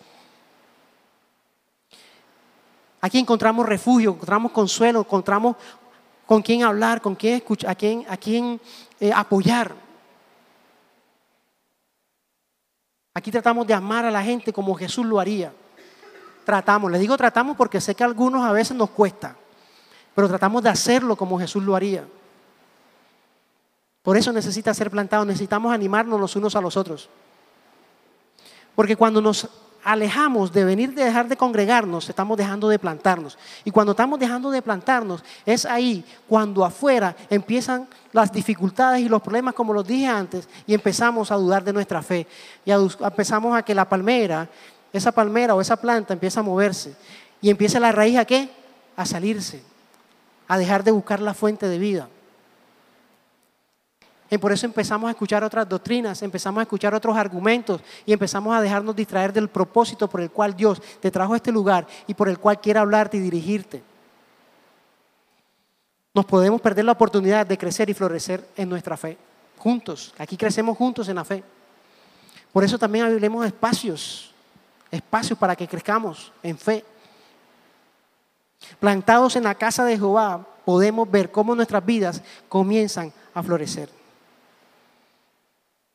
Aquí 3.02 3.20
encontramos 3.20 3.66
refugio, 3.66 4.12
encontramos 4.12 4.52
consuelo, 4.52 5.00
encontramos 5.00 5.56
con 6.26 6.42
quién 6.42 6.64
hablar, 6.64 7.02
con 7.02 7.16
quién 7.16 7.36
escuchar, 7.36 7.70
a 7.70 7.76
quién, 7.76 8.06
a 8.10 8.18
quién 8.18 8.60
eh, 9.00 9.12
apoyar. 9.14 9.74
Aquí 13.18 13.32
tratamos 13.32 13.66
de 13.66 13.74
amar 13.74 14.06
a 14.06 14.12
la 14.12 14.24
gente 14.24 14.54
como 14.54 14.76
Jesús 14.76 15.06
lo 15.06 15.20
haría 15.20 15.52
tratamos. 16.48 16.90
Les 16.90 17.02
digo 17.02 17.18
tratamos 17.18 17.58
porque 17.58 17.82
sé 17.82 17.94
que 17.94 18.04
a 18.04 18.08
algunos 18.08 18.46
a 18.46 18.54
veces 18.54 18.78
nos 18.78 18.90
cuesta, 18.92 19.36
pero 20.16 20.30
tratamos 20.30 20.64
de 20.64 20.70
hacerlo 20.70 21.18
como 21.18 21.38
Jesús 21.38 21.62
lo 21.62 21.76
haría. 21.76 22.08
Por 24.02 24.16
eso 24.16 24.32
necesita 24.32 24.74
ser 24.74 24.90
plantado, 24.90 25.26
necesitamos 25.26 25.74
animarnos 25.74 26.18
los 26.18 26.38
unos 26.38 26.56
a 26.56 26.62
los 26.62 26.78
otros. 26.78 27.10
Porque 28.76 28.96
cuando 28.96 29.20
nos 29.20 29.50
alejamos 29.88 30.52
de 30.52 30.66
venir 30.66 30.94
de 30.94 31.06
dejar 31.06 31.28
de 31.28 31.38
congregarnos, 31.38 32.10
estamos 32.10 32.38
dejando 32.38 32.68
de 32.70 32.78
plantarnos. 32.78 33.38
Y 33.64 33.72
cuando 33.72 33.92
estamos 33.92 34.20
dejando 34.20 34.52
de 34.52 34.62
plantarnos, 34.62 35.24
es 35.46 35.66
ahí 35.66 36.04
cuando 36.28 36.66
afuera 36.66 37.16
empiezan 37.30 37.88
las 38.12 38.32
dificultades 38.32 39.02
y 39.02 39.10
los 39.10 39.22
problemas, 39.22 39.54
como 39.54 39.74
los 39.74 39.88
dije 39.88 40.08
antes, 40.08 40.50
y 40.66 40.74
empezamos 40.74 41.32
a 41.32 41.36
dudar 41.36 41.64
de 41.64 41.74
nuestra 41.74 42.02
fe. 42.02 42.28
Y 42.66 42.72
empezamos 42.72 43.56
a 43.56 43.64
que 43.64 43.74
la 43.74 43.88
palmera 43.88 44.50
esa 44.94 45.12
palmera 45.12 45.56
o 45.56 45.62
esa 45.62 45.78
planta 45.78 46.14
empieza 46.14 46.40
a 46.40 46.44
moverse 46.44 46.96
y 47.42 47.50
empieza 47.50 47.80
la 47.80 47.92
raíz 47.92 48.18
a 48.18 48.26
qué? 48.26 48.50
A 48.96 49.06
salirse, 49.06 49.62
a 50.48 50.58
dejar 50.58 50.84
de 50.84 50.92
buscar 50.92 51.22
la 51.22 51.34
fuente 51.34 51.68
de 51.68 51.78
vida. 51.78 52.10
Y 54.30 54.38
por 54.38 54.52
eso 54.52 54.66
empezamos 54.66 55.08
a 55.08 55.12
escuchar 55.12 55.44
otras 55.44 55.68
doctrinas, 55.68 56.22
empezamos 56.22 56.60
a 56.60 56.64
escuchar 56.64 56.94
otros 56.94 57.16
argumentos 57.16 57.82
y 58.06 58.14
empezamos 58.14 58.56
a 58.56 58.62
dejarnos 58.62 58.96
distraer 58.96 59.32
del 59.32 59.48
propósito 59.48 60.10
por 60.10 60.22
el 60.22 60.30
cual 60.32 60.56
Dios 60.56 60.82
te 61.00 61.12
trajo 61.12 61.34
a 61.34 61.38
este 61.38 61.52
lugar 61.52 61.88
y 62.08 62.14
por 62.14 62.28
el 62.28 62.38
cual 62.38 62.60
quiere 62.60 62.80
hablarte 62.80 63.18
y 63.18 63.22
dirigirte. 63.22 63.82
Nos 66.14 66.26
podemos 66.26 66.60
perder 66.60 66.86
la 66.86 66.94
oportunidad 66.94 67.46
de 67.46 67.58
crecer 67.58 67.90
y 67.90 67.94
florecer 67.94 68.48
en 68.58 68.68
nuestra 68.68 68.98
fe, 68.98 69.18
juntos. 69.58 70.14
Aquí 70.18 70.36
crecemos 70.36 70.78
juntos 70.78 71.08
en 71.08 71.16
la 71.16 71.24
fe. 71.24 71.44
Por 72.52 72.64
eso 72.64 72.78
también 72.78 73.06
hablemos 73.06 73.46
espacios 73.46 74.34
espacios 74.92 75.38
para 75.38 75.56
que 75.56 75.68
crezcamos 75.68 76.32
en 76.44 76.58
fe. 76.58 76.84
Plantados 78.80 79.36
en 79.36 79.44
la 79.44 79.56
casa 79.56 79.86
de 79.86 79.98
Jehová, 79.98 80.46
podemos 80.66 81.10
ver 81.10 81.32
cómo 81.32 81.56
nuestras 81.56 81.86
vidas 81.86 82.22
comienzan 82.50 83.14
a 83.34 83.44
florecer. 83.44 83.90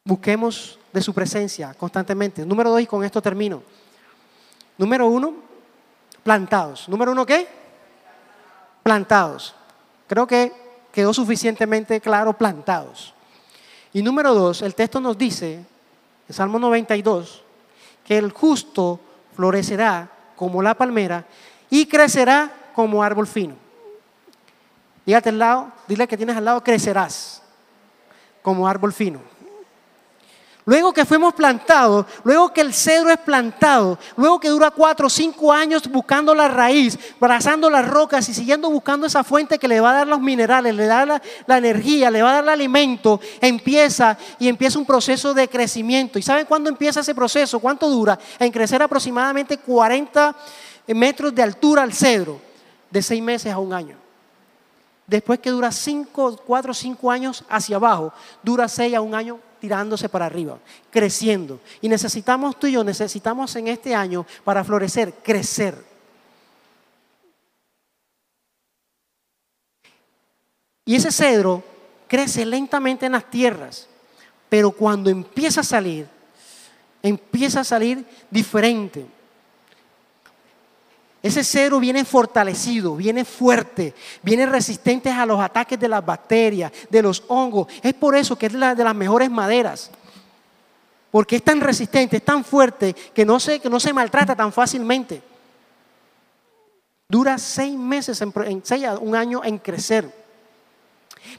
Busquemos 0.05 0.79
de 0.93 1.01
su 1.01 1.15
presencia 1.15 1.75
constantemente. 1.75 2.45
Número 2.45 2.71
dos, 2.71 2.81
y 2.81 2.87
con 2.87 3.05
esto 3.05 3.23
termino. 3.23 3.63
Número 4.77 5.07
uno, 5.07 5.35
plantados. 6.23 6.89
Número 6.89 7.13
uno, 7.13 7.25
¿qué? 7.25 7.47
Plantados. 8.83 9.55
Creo 10.09 10.27
que 10.27 10.53
quedó 10.93 11.15
suficientemente 11.15 12.01
claro, 12.01 12.33
plantados. 12.33 13.15
Y 13.93 14.03
número 14.03 14.35
dos, 14.35 14.63
el 14.63 14.75
texto 14.75 15.01
nos 15.01 15.17
dice, 15.17 15.65
en 16.29 16.35
Salmo 16.35 16.59
92, 16.59 17.43
que 18.05 18.19
el 18.19 18.33
justo 18.33 18.99
florecerá 19.37 20.11
como 20.35 20.63
la 20.63 20.75
palmera 20.75 21.27
y 21.71 21.87
crecerá 21.87 22.51
como 22.75 23.03
árbol 23.03 23.27
fino. 23.27 23.55
Dígate 25.07 25.29
al 25.29 25.39
lado, 25.39 25.73
dile 25.87 26.09
que 26.09 26.17
tienes 26.17 26.37
al 26.37 26.45
lado, 26.45 26.63
crecerás 26.63 27.43
como 28.43 28.67
árbol 28.67 28.93
fino. 28.93 29.32
Luego 30.65 30.93
que 30.93 31.05
fuimos 31.05 31.35
plantados, 31.35 32.07
luego 32.23 32.53
que 32.53 32.61
el 32.61 32.73
cedro 32.73 33.11
es 33.11 33.19
plantado, 33.19 33.99
luego 34.17 34.39
que 34.39 34.49
dura 34.49 34.71
cuatro 34.71 35.09
o 35.09 35.11
cinco 35.11 35.53
años 35.53 35.89
buscando 35.91 36.37
la 36.37 36.47
raíz, 36.47 36.97
abrazando 37.21 37.69
las 37.69 37.89
rocas 37.89 38.29
y 38.29 38.35
siguiendo 38.35 38.71
buscando 38.71 39.09
esa 39.09 39.25
fuente 39.25 39.59
que 39.59 39.67
le 39.67 39.81
va 39.81 39.91
a 39.91 39.95
dar 39.95 40.07
los 40.07 40.21
minerales, 40.21 40.73
le 40.73 40.87
da 40.87 41.05
la, 41.05 41.23
la, 41.47 41.59
energía, 41.59 42.13
le 42.13 42.23
va 42.23 42.31
a 42.31 42.35
dar 42.35 42.45
el 42.45 42.51
alimento, 42.51 43.21
empieza 43.41 44.17
y 44.39 44.47
empieza 44.47 44.79
un 44.79 44.87
proceso 44.87 45.35
de 45.35 45.49
crecimiento. 45.49 46.17
¿Y 46.21 46.23
saben 46.23 46.47
cuándo 46.47 46.71
empieza 46.71 47.01
ese 47.01 47.15
proceso? 47.15 47.59
¿Cuánto 47.59 47.91
dura? 47.91 48.17
En 48.39 48.53
crecer 48.53 48.81
aproximadamente 48.81 49.59
40 49.59 50.33
metros 50.87 51.35
de 51.35 51.43
altura 51.43 51.83
al 51.83 51.93
cedro, 51.93 52.41
de 52.89 53.03
seis 53.03 53.21
meses 53.21 53.53
a 53.53 53.59
un 53.59 53.73
año. 53.73 53.97
Después 55.09 55.41
que 55.41 55.51
dura 55.51 55.73
cinco, 55.73 56.37
cuatro 56.47 56.71
o 56.71 56.75
cinco 56.75 57.11
años 57.11 57.43
hacia 57.49 57.75
abajo, 57.75 58.13
dura 58.45 58.69
seis 58.69 58.95
a 58.95 59.01
un 59.01 59.17
año 59.17 59.41
tirándose 59.63 60.09
para 60.09 60.27
arriba, 60.27 60.59
creciendo. 60.91 61.61
Y 61.81 61.89
necesitamos 61.89 62.59
tú 62.59 62.67
y 62.67 62.73
yo, 62.73 62.83
necesitamos 62.83 63.55
en 63.55 63.69
este 63.69 63.95
año 63.95 64.27
para 64.43 64.65
florecer, 64.65 65.15
crecer. 65.23 65.77
Y 70.85 70.97
ese 70.97 71.13
cedro 71.13 71.63
crece 72.09 72.45
lentamente 72.45 73.07
en 73.07 73.13
las 73.13 73.31
tierras, 73.31 73.87
pero 74.49 74.73
cuando 74.73 75.09
empieza 75.11 75.61
a 75.61 75.65
salir, 75.65 76.09
empieza 77.01 77.61
a 77.61 77.65
salir 77.65 78.05
diferente. 78.33 79.07
Ese 81.23 81.45
cedro 81.45 81.79
viene 81.79 82.05
fortalecido, 82.05 82.97
viene 82.97 83.25
fuerte, 83.25 83.95
viene 84.23 84.45
resistente 84.45 85.09
a 85.09 85.25
los 85.25 85.41
ataques 85.41 85.79
de 85.79 85.89
las 85.89 86.05
bacterias, 86.05 86.73
de 86.91 87.01
los 87.01 87.23
hongos. 87.29 87.69
Es 87.81 87.95
por 87.95 88.17
eso 88.17 88.37
que 88.37 88.47
es 88.47 88.53
la 88.53 88.75
de 88.75 88.83
las 88.83 88.95
mejores 88.95 89.31
maderas. 89.31 89.91
Porque 91.13 91.37
es 91.37 91.45
tan 91.45 91.61
resistente, 91.61 92.17
es 92.17 92.25
tan 92.25 92.43
fuerte 92.45 92.95
que 93.15 93.25
no 93.25 93.39
se, 93.39 93.61
que 93.61 93.71
no 93.71 93.79
se 93.79 93.93
maltrata 93.93 94.35
tan 94.35 94.53
fácilmente. 94.53 95.23
Dura 97.09 97.39
seis 97.39 97.79
meses, 97.79 98.21
en, 98.21 98.33
un 99.01 99.15
año 99.15 99.43
en 99.45 99.59
crecer. 99.59 100.22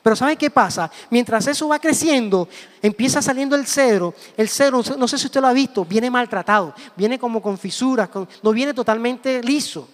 Pero 0.02 0.16
¿saben 0.16 0.38
qué 0.38 0.50
pasa? 0.50 0.90
Mientras 1.10 1.48
eso 1.48 1.68
va 1.68 1.80
creciendo, 1.80 2.48
empieza 2.82 3.22
saliendo 3.22 3.56
el 3.56 3.66
cedro. 3.66 4.14
El 4.38 4.50
cedro, 4.50 4.82
no 4.98 5.08
sé 5.08 5.18
si 5.18 5.26
usted 5.26 5.42
lo 5.42 5.48
ha 5.48 5.54
visto, 5.54 5.86
viene 5.86 6.10
maltratado, 6.10 6.74
viene 6.96 7.20
como 7.20 7.42
con 7.42 7.58
fisuras, 7.58 8.10
no 8.42 8.52
viene 8.52 8.74
totalmente 8.74 9.42
liso. 9.44 9.88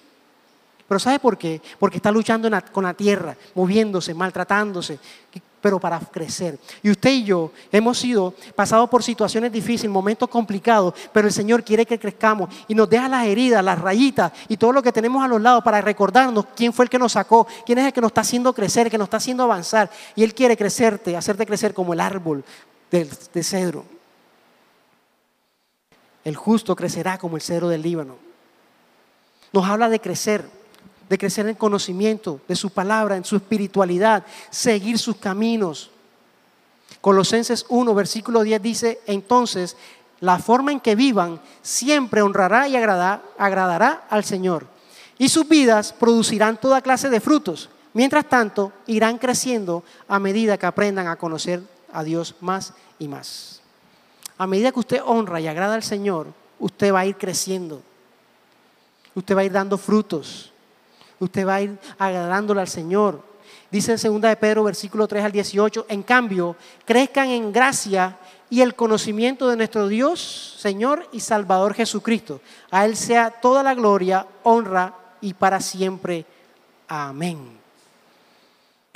Pero 0.88 1.00
¿sabe 1.00 1.20
por 1.20 1.38
qué? 1.38 1.62
Porque 1.78 1.98
está 1.98 2.12
luchando 2.12 2.50
con 2.72 2.84
la 2.84 2.96
tierra, 2.96 3.38
moviéndose, 3.54 4.14
maltratándose, 4.14 4.98
pero 5.62 5.80
para 5.80 6.00
crecer. 6.00 6.58
Y 6.82 6.92
usted 6.92 7.12
y 7.12 7.24
yo 7.24 7.52
hemos 7.72 7.98
sido 7.98 8.34
pasados 8.56 8.90
por 8.90 9.04
situaciones 9.04 9.52
difíciles, 9.52 9.92
momentos 9.92 10.30
complicados, 10.30 10.94
pero 11.12 11.28
el 11.28 11.34
Señor 11.34 11.64
quiere 11.64 11.86
que 11.86 12.00
crezcamos 12.00 12.50
y 12.68 12.76
nos 12.76 12.90
deja 12.90 13.10
las 13.10 13.26
heridas, 13.26 13.64
las 13.64 13.80
rayitas 13.80 14.32
y 14.48 14.58
todo 14.58 14.72
lo 14.72 14.84
que 14.84 14.92
tenemos 14.92 15.24
a 15.24 15.28
los 15.28 15.42
lados 15.42 15.64
para 15.64 15.82
recordarnos 15.82 16.46
quién 16.56 16.74
fue 16.74 16.86
el 16.86 16.90
que 16.90 17.00
nos 17.00 17.14
sacó, 17.14 17.48
quién 17.66 17.78
es 17.80 17.86
el 17.86 17.94
que 17.94 18.02
nos 18.02 18.10
está 18.10 18.22
haciendo 18.22 18.54
crecer, 18.54 18.90
que 18.90 18.98
nos 18.98 19.06
está 19.06 19.18
haciendo 19.18 19.44
avanzar. 19.44 19.90
Y 20.16 20.24
Él 20.24 20.34
quiere 20.34 20.58
crecerte, 20.58 21.16
hacerte 21.16 21.46
crecer 21.46 21.74
como 21.74 21.94
el 21.94 22.00
árbol 22.00 22.44
de 22.92 23.44
cedro. 23.44 23.86
El 26.24 26.36
justo 26.36 26.76
crecerá 26.76 27.18
como 27.18 27.38
el 27.38 27.42
cedro 27.42 27.70
del 27.70 27.82
Líbano. 27.82 28.18
Nos 29.52 29.66
habla 29.66 29.90
de 29.90 30.00
crecer 30.00 30.59
de 31.10 31.18
crecer 31.18 31.48
en 31.48 31.56
conocimiento 31.56 32.40
de 32.48 32.56
su 32.56 32.70
palabra, 32.70 33.18
en 33.18 33.26
su 33.26 33.36
espiritualidad, 33.36 34.24
seguir 34.52 35.00
sus 35.00 35.16
caminos. 35.18 35.90
Colosenses 37.02 37.66
1, 37.68 37.96
versículo 37.96 38.44
10 38.44 38.62
dice, 38.62 39.02
entonces, 39.08 39.76
la 40.20 40.38
forma 40.38 40.72
en 40.72 40.80
que 40.80 40.96
vivan 40.96 41.42
siempre 41.64 42.22
honrará 42.22 42.68
y 42.68 42.76
agradará, 42.76 43.24
agradará 43.38 44.06
al 44.10 44.24
Señor. 44.24 44.68
Y 45.18 45.30
sus 45.30 45.48
vidas 45.48 45.94
producirán 45.94 46.58
toda 46.58 46.82
clase 46.82 47.10
de 47.10 47.20
frutos. 47.20 47.70
Mientras 47.94 48.30
tanto, 48.30 48.72
irán 48.86 49.18
creciendo 49.18 49.84
a 50.08 50.20
medida 50.20 50.58
que 50.58 50.68
aprendan 50.68 51.08
a 51.08 51.16
conocer 51.16 51.62
a 51.92 52.04
Dios 52.04 52.36
más 52.40 52.74
y 53.00 53.08
más. 53.08 53.62
A 54.38 54.46
medida 54.46 54.72
que 54.72 54.80
usted 54.80 55.02
honra 55.04 55.42
y 55.42 55.48
agrada 55.48 55.74
al 55.74 55.84
Señor, 55.84 56.28
usted 56.60 56.94
va 56.94 57.00
a 57.00 57.06
ir 57.06 57.18
creciendo. 57.18 57.82
Usted 59.16 59.36
va 59.36 59.42
a 59.42 59.46
ir 59.46 59.52
dando 59.52 59.78
frutos 59.78 60.54
usted 61.20 61.48
va 61.48 61.56
a 61.56 61.62
ir 61.62 61.78
agradándole 61.98 62.62
al 62.62 62.68
Señor. 62.68 63.24
Dice 63.72 63.92
en 63.92 64.14
2 64.14 64.22
de 64.22 64.36
Pedro, 64.36 64.64
versículo 64.64 65.08
3 65.08 65.26
al 65.26 65.32
18, 65.32 65.86
en 65.90 66.04
cambio, 66.04 66.56
crezcan 66.86 67.30
en 67.30 67.52
gracia 67.52 68.18
y 68.50 68.62
el 68.62 68.74
conocimiento 68.74 69.48
de 69.48 69.58
nuestro 69.58 69.88
Dios, 69.88 70.56
Señor 70.60 71.08
y 71.12 71.20
Salvador 71.20 71.76
Jesucristo. 71.76 72.42
A 72.72 72.86
Él 72.86 72.96
sea 72.96 73.30
toda 73.30 73.62
la 73.62 73.76
gloria, 73.76 74.26
honra 74.44 74.96
y 75.22 75.36
para 75.36 75.62
siempre. 75.62 76.26
Amén. 76.88 77.60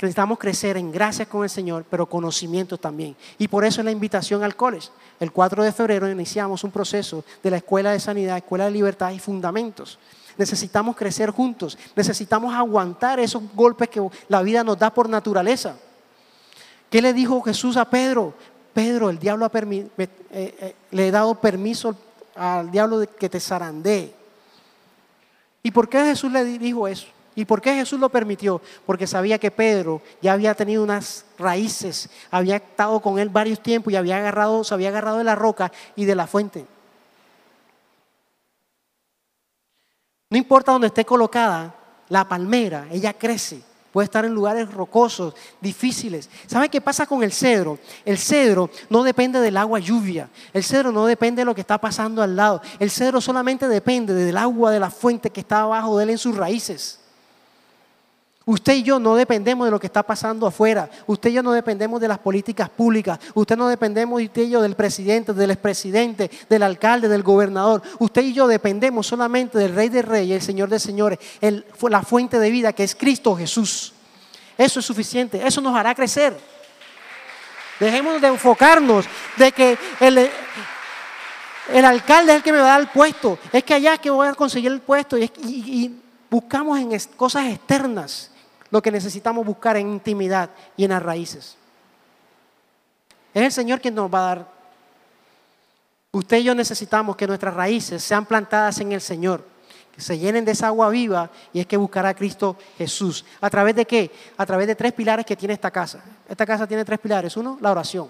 Necesitamos 0.00 0.38
crecer 0.38 0.76
en 0.76 0.90
gracia 0.90 1.26
con 1.26 1.44
el 1.44 1.50
Señor, 1.50 1.84
pero 1.88 2.06
conocimiento 2.06 2.76
también. 2.76 3.16
Y 3.38 3.46
por 3.46 3.64
eso 3.64 3.80
es 3.80 3.84
la 3.84 3.92
invitación 3.92 4.42
al 4.42 4.56
college. 4.56 4.88
El 5.20 5.30
4 5.30 5.62
de 5.62 5.72
febrero 5.72 6.10
iniciamos 6.10 6.64
un 6.64 6.72
proceso 6.72 7.24
de 7.42 7.50
la 7.50 7.58
Escuela 7.58 7.92
de 7.92 8.00
Sanidad, 8.00 8.36
Escuela 8.36 8.64
de 8.64 8.72
Libertad 8.72 9.12
y 9.12 9.20
Fundamentos. 9.20 9.98
Necesitamos 10.36 10.96
crecer 10.96 11.30
juntos. 11.30 11.78
Necesitamos 11.94 12.54
aguantar 12.54 13.20
esos 13.20 13.42
golpes 13.54 13.88
que 13.88 14.06
la 14.28 14.42
vida 14.42 14.64
nos 14.64 14.78
da 14.78 14.92
por 14.92 15.08
naturaleza. 15.08 15.76
¿Qué 16.90 17.02
le 17.02 17.12
dijo 17.12 17.40
Jesús 17.42 17.76
a 17.76 17.84
Pedro? 17.84 18.34
Pedro, 18.72 19.10
el 19.10 19.18
diablo 19.18 19.50
eh, 19.54 20.08
eh, 20.30 20.74
le 20.90 21.08
he 21.08 21.10
dado 21.10 21.34
permiso 21.36 21.96
al 22.34 22.70
diablo 22.70 22.98
de 22.98 23.06
que 23.06 23.28
te 23.28 23.40
zarandee. 23.40 24.12
¿Y 25.62 25.70
por 25.70 25.88
qué 25.88 26.04
Jesús 26.04 26.30
le 26.30 26.44
dijo 26.44 26.86
eso? 26.88 27.06
¿Y 27.36 27.44
por 27.44 27.60
qué 27.60 27.74
Jesús 27.74 27.98
lo 27.98 28.10
permitió? 28.10 28.60
Porque 28.86 29.06
sabía 29.06 29.38
que 29.38 29.50
Pedro 29.50 30.02
ya 30.22 30.32
había 30.32 30.54
tenido 30.54 30.82
unas 30.82 31.24
raíces, 31.38 32.08
había 32.30 32.56
estado 32.56 33.00
con 33.00 33.18
él 33.18 33.28
varios 33.28 33.60
tiempos 33.60 33.92
y 33.92 33.96
había 33.96 34.18
agarrado, 34.18 34.62
se 34.62 34.74
había 34.74 34.90
agarrado 34.90 35.18
de 35.18 35.24
la 35.24 35.34
roca 35.34 35.72
y 35.96 36.04
de 36.04 36.14
la 36.14 36.26
fuente. 36.26 36.66
No 40.34 40.38
importa 40.38 40.72
dónde 40.72 40.88
esté 40.88 41.04
colocada 41.04 41.72
la 42.08 42.28
palmera, 42.28 42.88
ella 42.90 43.12
crece. 43.12 43.62
Puede 43.92 44.06
estar 44.06 44.24
en 44.24 44.34
lugares 44.34 44.68
rocosos, 44.68 45.32
difíciles. 45.60 46.28
¿Saben 46.48 46.68
qué 46.68 46.80
pasa 46.80 47.06
con 47.06 47.22
el 47.22 47.30
cedro? 47.30 47.78
El 48.04 48.18
cedro 48.18 48.68
no 48.90 49.04
depende 49.04 49.38
del 49.38 49.56
agua 49.56 49.78
lluvia. 49.78 50.28
El 50.52 50.64
cedro 50.64 50.90
no 50.90 51.06
depende 51.06 51.42
de 51.42 51.44
lo 51.44 51.54
que 51.54 51.60
está 51.60 51.78
pasando 51.78 52.20
al 52.20 52.34
lado. 52.34 52.60
El 52.80 52.90
cedro 52.90 53.20
solamente 53.20 53.68
depende 53.68 54.12
del 54.12 54.36
agua 54.36 54.72
de 54.72 54.80
la 54.80 54.90
fuente 54.90 55.30
que 55.30 55.38
está 55.38 55.60
abajo 55.60 55.98
de 55.98 56.02
él 56.02 56.10
en 56.10 56.18
sus 56.18 56.36
raíces. 56.36 56.98
Usted 58.46 58.74
y 58.74 58.82
yo 58.82 58.98
no 58.98 59.16
dependemos 59.16 59.66
de 59.66 59.70
lo 59.70 59.80
que 59.80 59.86
está 59.86 60.02
pasando 60.02 60.46
afuera. 60.46 60.90
Usted 61.06 61.30
y 61.30 61.32
yo 61.32 61.42
no 61.42 61.52
dependemos 61.52 61.98
de 61.98 62.08
las 62.08 62.18
políticas 62.18 62.68
públicas. 62.68 63.18
Usted 63.32 63.56
no 63.56 63.68
dependemos, 63.68 64.20
usted 64.20 64.42
y 64.42 64.50
yo, 64.50 64.60
del 64.60 64.74
presidente, 64.74 65.32
del 65.32 65.50
expresidente, 65.50 66.30
del 66.50 66.62
alcalde, 66.62 67.08
del 67.08 67.22
gobernador. 67.22 67.80
Usted 67.98 68.22
y 68.22 68.34
yo 68.34 68.46
dependemos 68.46 69.06
solamente 69.06 69.56
del 69.56 69.74
Rey 69.74 69.88
de 69.88 70.02
Reyes, 70.02 70.36
el 70.36 70.42
Señor 70.42 70.68
de 70.68 70.78
Señores, 70.78 71.18
la 71.88 72.02
fuente 72.02 72.38
de 72.38 72.50
vida 72.50 72.74
que 72.74 72.84
es 72.84 72.94
Cristo 72.94 73.34
Jesús. 73.34 73.94
Eso 74.58 74.80
es 74.80 74.84
suficiente. 74.84 75.40
Eso 75.46 75.62
nos 75.62 75.74
hará 75.74 75.94
crecer. 75.94 76.38
Dejemos 77.80 78.20
de 78.20 78.28
enfocarnos 78.28 79.06
de 79.38 79.52
que 79.52 79.78
el, 80.00 80.30
alcalde 81.82 82.32
es 82.32 82.36
el 82.36 82.42
que 82.42 82.52
me 82.52 82.58
va 82.58 82.66
a 82.66 82.70
dar 82.72 82.80
el 82.82 82.88
puesto. 82.88 83.38
Es 83.50 83.64
que 83.64 83.72
allá 83.72 83.96
que 83.96 84.10
voy 84.10 84.28
a 84.28 84.34
conseguir 84.34 84.70
el 84.70 84.82
puesto. 84.82 85.16
y 85.16 85.98
buscamos 86.28 86.78
en 86.78 86.90
cosas 87.16 87.46
externas 87.46 88.32
lo 88.74 88.82
que 88.82 88.90
necesitamos 88.90 89.46
buscar 89.46 89.76
en 89.76 89.88
intimidad 89.88 90.50
y 90.76 90.82
en 90.82 90.90
las 90.90 91.00
raíces. 91.00 91.54
Es 93.32 93.42
el 93.44 93.52
Señor 93.52 93.80
quien 93.80 93.94
nos 93.94 94.12
va 94.12 94.18
a 94.18 94.34
dar. 94.34 94.48
Usted 96.10 96.38
y 96.38 96.42
yo 96.42 96.56
necesitamos 96.56 97.14
que 97.14 97.28
nuestras 97.28 97.54
raíces 97.54 98.02
sean 98.02 98.26
plantadas 98.26 98.80
en 98.80 98.90
el 98.90 99.00
Señor, 99.00 99.44
que 99.94 100.00
se 100.00 100.18
llenen 100.18 100.44
de 100.44 100.50
esa 100.50 100.66
agua 100.66 100.88
viva 100.88 101.30
y 101.52 101.60
es 101.60 101.68
que 101.68 101.76
buscará 101.76 102.08
a 102.08 102.14
Cristo 102.14 102.56
Jesús. 102.76 103.24
¿A 103.40 103.48
través 103.48 103.76
de 103.76 103.86
qué? 103.86 104.10
A 104.36 104.44
través 104.44 104.66
de 104.66 104.74
tres 104.74 104.92
pilares 104.92 105.24
que 105.24 105.36
tiene 105.36 105.54
esta 105.54 105.70
casa. 105.70 106.02
Esta 106.28 106.44
casa 106.44 106.66
tiene 106.66 106.84
tres 106.84 106.98
pilares. 106.98 107.36
Uno, 107.36 107.58
la 107.60 107.70
oración. 107.70 108.08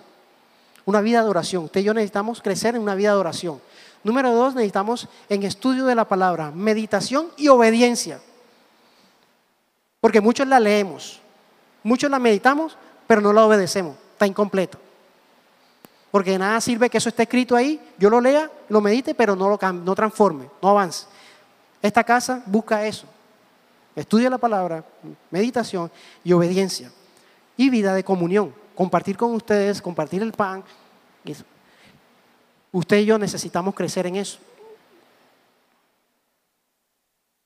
Una 0.86 1.02
vida 1.02 1.22
de 1.22 1.28
oración. 1.28 1.64
Usted 1.64 1.82
y 1.82 1.84
yo 1.84 1.92
necesitamos 1.92 2.40
crecer 2.40 2.74
en 2.74 2.80
una 2.80 2.94
vida 2.94 3.10
de 3.10 3.18
oración. 3.18 3.60
Número 4.02 4.32
dos, 4.32 4.54
necesitamos 4.54 5.08
en 5.28 5.42
estudio 5.42 5.84
de 5.84 5.94
la 5.94 6.08
palabra, 6.08 6.50
meditación 6.52 7.26
y 7.36 7.48
obediencia. 7.48 8.18
Porque 10.04 10.20
muchos 10.20 10.46
la 10.46 10.60
leemos, 10.60 11.18
muchos 11.82 12.10
la 12.10 12.18
meditamos, 12.18 12.76
pero 13.06 13.22
no 13.22 13.32
la 13.32 13.46
obedecemos. 13.46 13.96
Está 14.12 14.26
incompleto. 14.26 14.76
Porque 16.10 16.32
de 16.32 16.38
nada 16.40 16.60
sirve 16.60 16.90
que 16.90 16.98
eso 16.98 17.08
esté 17.08 17.22
escrito 17.22 17.56
ahí, 17.56 17.80
yo 17.96 18.10
lo 18.10 18.20
lea, 18.20 18.50
lo 18.68 18.82
medite, 18.82 19.14
pero 19.14 19.34
no 19.34 19.48
lo 19.48 19.72
no 19.72 19.94
transforme, 19.94 20.50
no 20.60 20.68
avance. 20.68 21.06
Esta 21.80 22.04
casa 22.04 22.42
busca 22.44 22.86
eso. 22.86 23.06
Estudia 23.96 24.28
la 24.28 24.36
palabra, 24.36 24.84
meditación 25.30 25.90
y 26.22 26.34
obediencia. 26.34 26.92
Y 27.56 27.70
vida 27.70 27.94
de 27.94 28.04
comunión. 28.04 28.54
Compartir 28.74 29.16
con 29.16 29.32
ustedes, 29.32 29.80
compartir 29.80 30.20
el 30.20 30.32
pan. 30.32 30.62
Usted 32.72 32.98
y 32.98 33.06
yo 33.06 33.16
necesitamos 33.16 33.74
crecer 33.74 34.06
en 34.06 34.16
eso. 34.16 34.38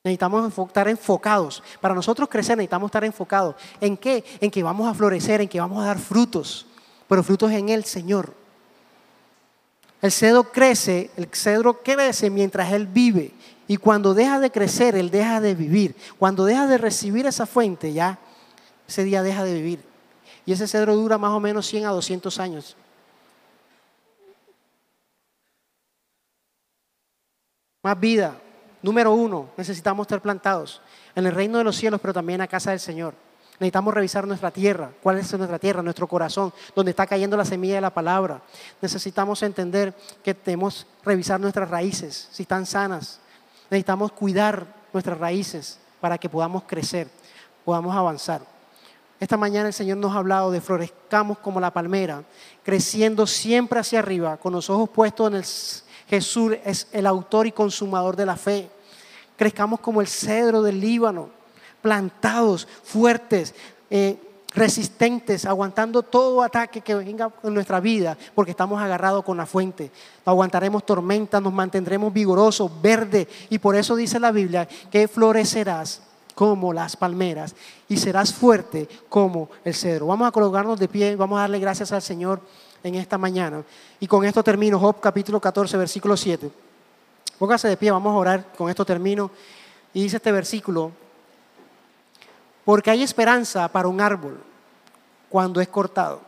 Necesitamos 0.04 0.56
estar 0.58 0.88
enfocados. 0.88 1.62
Para 1.80 1.94
nosotros 1.94 2.28
crecer 2.28 2.56
necesitamos 2.56 2.88
estar 2.88 3.04
enfocados. 3.04 3.56
¿En 3.80 3.96
qué? 3.96 4.24
En 4.40 4.50
que 4.50 4.62
vamos 4.62 4.88
a 4.88 4.94
florecer, 4.94 5.40
en 5.40 5.48
que 5.48 5.60
vamos 5.60 5.82
a 5.82 5.86
dar 5.86 5.98
frutos. 5.98 6.66
Pero 7.08 7.22
frutos 7.22 7.50
en 7.52 7.68
el 7.68 7.84
Señor. 7.84 8.34
El 10.00 10.12
cedro 10.12 10.44
crece, 10.52 11.10
el 11.16 11.28
cedro 11.32 11.82
crece 11.82 12.30
mientras 12.30 12.72
Él 12.72 12.86
vive. 12.86 13.32
Y 13.66 13.76
cuando 13.76 14.14
deja 14.14 14.38
de 14.38 14.50
crecer, 14.50 14.94
Él 14.94 15.10
deja 15.10 15.40
de 15.40 15.54
vivir. 15.54 15.96
Cuando 16.18 16.44
deja 16.44 16.66
de 16.66 16.78
recibir 16.78 17.26
esa 17.26 17.46
fuente, 17.46 17.92
ya 17.92 18.18
ese 18.86 19.02
día 19.04 19.22
deja 19.22 19.44
de 19.44 19.54
vivir. 19.54 19.84
Y 20.46 20.52
ese 20.52 20.68
cedro 20.68 20.94
dura 20.94 21.18
más 21.18 21.32
o 21.32 21.40
menos 21.40 21.66
100 21.66 21.86
a 21.86 21.90
200 21.90 22.38
años. 22.38 22.76
Más 27.82 27.98
vida, 27.98 28.40
Número 28.82 29.12
uno, 29.12 29.50
necesitamos 29.56 30.04
estar 30.04 30.20
plantados 30.20 30.80
en 31.14 31.26
el 31.26 31.34
reino 31.34 31.58
de 31.58 31.64
los 31.64 31.76
cielos, 31.76 32.00
pero 32.00 32.14
también 32.14 32.36
en 32.36 32.44
la 32.44 32.48
casa 32.48 32.70
del 32.70 32.80
Señor. 32.80 33.14
Necesitamos 33.58 33.92
revisar 33.92 34.24
nuestra 34.26 34.52
tierra. 34.52 34.92
¿Cuál 35.02 35.18
es 35.18 35.32
nuestra 35.36 35.58
tierra? 35.58 35.82
Nuestro 35.82 36.06
corazón, 36.06 36.52
donde 36.76 36.90
está 36.90 37.06
cayendo 37.06 37.36
la 37.36 37.44
semilla 37.44 37.74
de 37.74 37.80
la 37.80 37.92
palabra. 37.92 38.40
Necesitamos 38.80 39.42
entender 39.42 39.94
que 40.22 40.32
tenemos 40.32 40.86
revisar 41.04 41.40
nuestras 41.40 41.68
raíces, 41.68 42.28
si 42.30 42.42
están 42.42 42.66
sanas. 42.66 43.18
Necesitamos 43.68 44.12
cuidar 44.12 44.64
nuestras 44.92 45.18
raíces 45.18 45.80
para 46.00 46.18
que 46.18 46.28
podamos 46.28 46.62
crecer, 46.64 47.08
podamos 47.64 47.96
avanzar. 47.96 48.42
Esta 49.18 49.36
mañana 49.36 49.66
el 49.66 49.74
Señor 49.74 49.98
nos 49.98 50.14
ha 50.14 50.18
hablado 50.18 50.52
de 50.52 50.60
florezcamos 50.60 51.38
como 51.38 51.58
la 51.58 51.72
palmera, 51.72 52.22
creciendo 52.62 53.26
siempre 53.26 53.80
hacia 53.80 53.98
arriba, 53.98 54.36
con 54.36 54.52
los 54.52 54.70
ojos 54.70 54.88
puestos 54.90 55.28
en 55.28 55.36
el 55.36 55.44
Jesús 56.08 56.54
es 56.64 56.88
el 56.92 57.06
autor 57.06 57.46
y 57.46 57.52
consumador 57.52 58.16
de 58.16 58.26
la 58.26 58.36
fe. 58.36 58.70
Crezcamos 59.36 59.80
como 59.80 60.00
el 60.00 60.08
cedro 60.08 60.62
del 60.62 60.80
Líbano, 60.80 61.30
plantados, 61.80 62.66
fuertes, 62.82 63.54
eh, 63.90 64.18
resistentes, 64.54 65.44
aguantando 65.44 66.02
todo 66.02 66.42
ataque 66.42 66.80
que 66.80 66.94
venga 66.94 67.30
en 67.42 67.54
nuestra 67.54 67.80
vida, 67.80 68.16
porque 68.34 68.50
estamos 68.50 68.80
agarrados 68.80 69.24
con 69.24 69.36
la 69.36 69.46
fuente. 69.46 69.90
Aguantaremos 70.24 70.84
tormentas, 70.84 71.42
nos 71.42 71.52
mantendremos 71.52 72.12
vigorosos, 72.12 72.70
verdes, 72.80 73.28
y 73.50 73.58
por 73.58 73.76
eso 73.76 73.94
dice 73.94 74.18
la 74.18 74.32
Biblia 74.32 74.66
que 74.90 75.06
florecerás 75.06 76.02
como 76.34 76.72
las 76.72 76.96
palmeras 76.96 77.54
y 77.88 77.96
serás 77.96 78.32
fuerte 78.32 78.88
como 79.08 79.50
el 79.64 79.74
cedro. 79.74 80.06
Vamos 80.06 80.28
a 80.28 80.32
colocarnos 80.32 80.78
de 80.78 80.88
pie, 80.88 81.16
vamos 81.16 81.36
a 81.38 81.42
darle 81.42 81.58
gracias 81.58 81.92
al 81.92 82.00
Señor 82.00 82.40
en 82.82 82.94
esta 82.94 83.18
mañana. 83.18 83.62
Y 84.00 84.06
con 84.06 84.24
esto 84.24 84.42
termino, 84.42 84.78
Job 84.78 85.00
capítulo 85.00 85.40
14, 85.40 85.76
versículo 85.76 86.16
7. 86.16 86.50
Póngase 87.38 87.68
de 87.68 87.76
pie, 87.76 87.90
vamos 87.90 88.12
a 88.12 88.16
orar, 88.16 88.52
con 88.56 88.68
esto 88.68 88.84
termino. 88.84 89.30
Y 89.94 90.02
dice 90.02 90.16
este 90.16 90.32
versículo, 90.32 90.92
porque 92.64 92.90
hay 92.90 93.02
esperanza 93.02 93.66
para 93.68 93.88
un 93.88 94.00
árbol 94.00 94.38
cuando 95.28 95.60
es 95.60 95.68
cortado, 95.68 96.20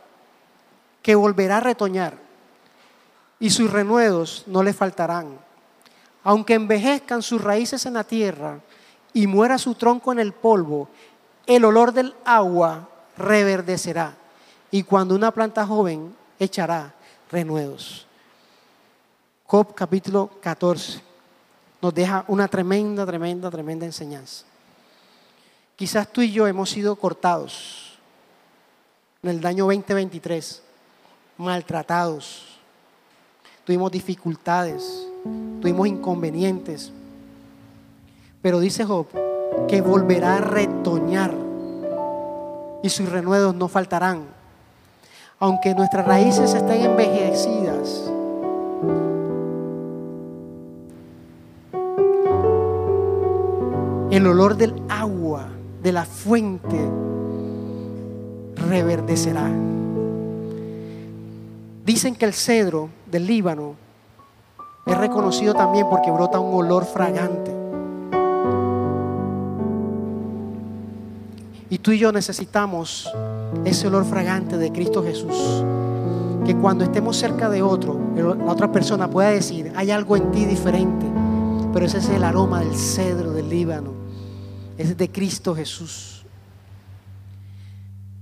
que 1.01 1.15
volverá 1.15 1.57
a 1.57 1.61
retoñar 1.61 2.17
y 3.39 3.49
sus 3.49 3.71
renuevos 3.71 4.43
no 4.47 4.63
le 4.63 4.73
faltarán. 4.73 5.37
Aunque 6.23 6.53
envejezcan 6.53 7.21
sus 7.21 7.43
raíces 7.43 7.85
en 7.85 7.95
la 7.95 8.03
tierra 8.03 8.59
y 9.13 9.27
muera 9.27 9.57
su 9.57 9.75
tronco 9.75 10.11
en 10.11 10.19
el 10.19 10.33
polvo, 10.33 10.87
el 11.47 11.65
olor 11.65 11.91
del 11.91 12.15
agua 12.23 12.87
reverdecerá 13.17 14.15
y 14.69 14.83
cuando 14.83 15.15
una 15.15 15.31
planta 15.31 15.65
joven 15.65 16.15
echará 16.43 16.93
renuevos. 17.31 18.07
Job 19.45 19.75
capítulo 19.75 20.29
14 20.41 21.01
nos 21.81 21.93
deja 21.93 22.25
una 22.27 22.47
tremenda, 22.47 23.05
tremenda, 23.05 23.49
tremenda 23.49 23.85
enseñanza. 23.85 24.45
Quizás 25.75 26.11
tú 26.11 26.21
y 26.21 26.31
yo 26.31 26.47
hemos 26.47 26.69
sido 26.69 26.95
cortados 26.95 27.97
en 29.23 29.29
el 29.29 29.45
año 29.45 29.65
2023, 29.65 30.63
maltratados, 31.37 32.59
tuvimos 33.63 33.91
dificultades, 33.91 35.07
tuvimos 35.61 35.87
inconvenientes. 35.87 36.91
Pero 38.41 38.59
dice 38.59 38.83
Job 38.83 39.07
que 39.67 39.81
volverá 39.81 40.37
a 40.37 40.41
retoñar 40.41 41.33
y 42.81 42.89
sus 42.89 43.09
renuevos 43.09 43.53
no 43.53 43.67
faltarán. 43.67 44.40
Aunque 45.41 45.73
nuestras 45.73 46.05
raíces 46.05 46.53
estén 46.53 46.83
envejecidas, 46.83 48.11
el 54.11 54.27
olor 54.27 54.55
del 54.55 54.79
agua 54.87 55.47
de 55.81 55.91
la 55.93 56.05
fuente 56.05 56.77
reverdecerá. 58.55 59.49
Dicen 61.85 62.15
que 62.15 62.25
el 62.25 62.33
cedro 62.33 62.89
del 63.07 63.25
Líbano 63.25 63.73
es 64.85 64.95
reconocido 64.95 65.55
también 65.55 65.87
porque 65.89 66.11
brota 66.11 66.39
un 66.39 66.53
olor 66.53 66.85
fragante. 66.85 67.60
Y 71.71 71.79
tú 71.79 71.91
y 71.91 71.97
yo 71.97 72.11
necesitamos 72.11 73.11
ese 73.65 73.87
olor 73.87 74.05
fragante 74.05 74.57
de 74.57 74.71
Cristo 74.71 75.03
Jesús. 75.03 75.63
Que 76.45 76.55
cuando 76.55 76.83
estemos 76.83 77.17
cerca 77.17 77.49
de 77.49 77.63
otro, 77.63 77.99
la 78.15 78.51
otra 78.51 78.71
persona 78.71 79.09
pueda 79.09 79.29
decir, 79.29 79.71
hay 79.75 79.89
algo 79.89 80.15
en 80.15 80.31
ti 80.31 80.45
diferente. 80.45 81.07
Pero 81.73 81.85
ese 81.87 81.97
es 81.97 82.09
el 82.09 82.23
aroma 82.23 82.59
del 82.59 82.75
cedro 82.75 83.31
del 83.31 83.49
Líbano. 83.49 83.93
Es 84.77 84.95
de 84.95 85.09
Cristo 85.09 85.55
Jesús. 85.55 86.23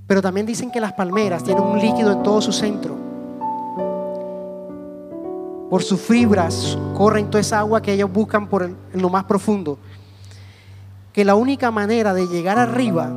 Pero 0.08 0.22
también 0.22 0.46
dicen 0.46 0.72
que 0.72 0.80
las 0.80 0.94
palmeras 0.94 1.44
tienen 1.44 1.64
un 1.64 1.80
líquido 1.80 2.14
en 2.14 2.24
todo 2.24 2.42
su 2.42 2.54
centro 2.54 3.10
por 5.70 5.84
sus 5.84 6.02
fibras 6.02 6.78
corren 6.98 7.30
toda 7.30 7.42
esa 7.42 7.60
agua 7.60 7.82
que 7.82 7.94
ellos 7.94 8.12
buscan 8.12 8.48
por 8.48 8.64
en 8.64 8.76
lo 8.94 9.10
más 9.10 9.26
profundo. 9.26 9.78
Que 11.14 11.24
la 11.24 11.36
única 11.36 11.70
manera 11.70 12.14
de 12.14 12.28
llegar 12.28 12.58
arriba, 12.58 13.12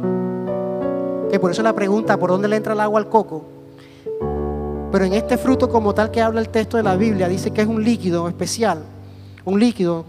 que 1.32 1.40
por 1.40 1.50
eso 1.50 1.62
la 1.62 1.72
pregunta, 1.72 2.18
¿por 2.18 2.28
dónde 2.28 2.46
le 2.46 2.56
entra 2.56 2.74
el 2.74 2.80
agua 2.80 3.00
al 3.00 3.08
coco? 3.08 3.42
Pero 4.92 5.02
en 5.06 5.14
este 5.14 5.38
fruto 5.38 5.70
como 5.70 5.94
tal 5.94 6.10
que 6.10 6.20
habla 6.20 6.42
el 6.42 6.50
texto 6.50 6.76
de 6.76 6.82
la 6.82 6.94
Biblia, 6.94 7.26
dice 7.26 7.50
que 7.52 7.62
es 7.62 7.66
un 7.66 7.82
líquido 7.82 8.28
especial, 8.28 8.82
un 9.46 9.58
líquido 9.58 10.04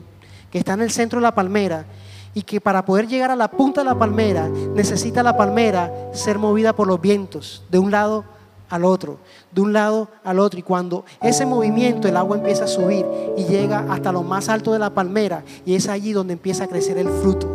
que 0.52 0.58
está 0.58 0.74
en 0.74 0.82
el 0.82 0.92
centro 0.92 1.20
de 1.20 1.24
la 1.24 1.34
palmera 1.34 1.86
y 2.34 2.42
que 2.42 2.60
para 2.60 2.84
poder 2.84 3.08
llegar 3.08 3.32
a 3.32 3.38
la 3.38 3.50
punta 3.50 3.80
de 3.80 3.86
la 3.86 3.98
palmera 3.98 4.50
necesita 4.50 5.24
la 5.24 5.38
palmera 5.38 5.90
ser 6.12 6.38
movida 6.38 6.74
por 6.74 6.88
los 6.90 7.00
vientos 7.00 7.64
de 7.72 7.80
un 7.80 7.90
lado 7.90 8.26
al 8.70 8.84
otro, 8.84 9.20
de 9.50 9.62
un 9.62 9.72
lado 9.72 10.10
al 10.26 10.40
otro. 10.40 10.60
Y 10.60 10.64
cuando 10.64 11.06
ese 11.22 11.46
movimiento, 11.46 12.10
el 12.10 12.18
agua 12.18 12.36
empieza 12.36 12.66
a 12.66 12.68
subir 12.68 13.06
y 13.38 13.46
llega 13.46 13.86
hasta 13.90 14.12
lo 14.12 14.24
más 14.24 14.50
alto 14.50 14.74
de 14.74 14.80
la 14.80 14.90
palmera, 14.90 15.46
y 15.66 15.76
es 15.76 15.88
allí 15.88 16.12
donde 16.12 16.34
empieza 16.34 16.66
a 16.66 16.68
crecer 16.68 16.98
el 16.98 17.08
fruto. 17.08 17.48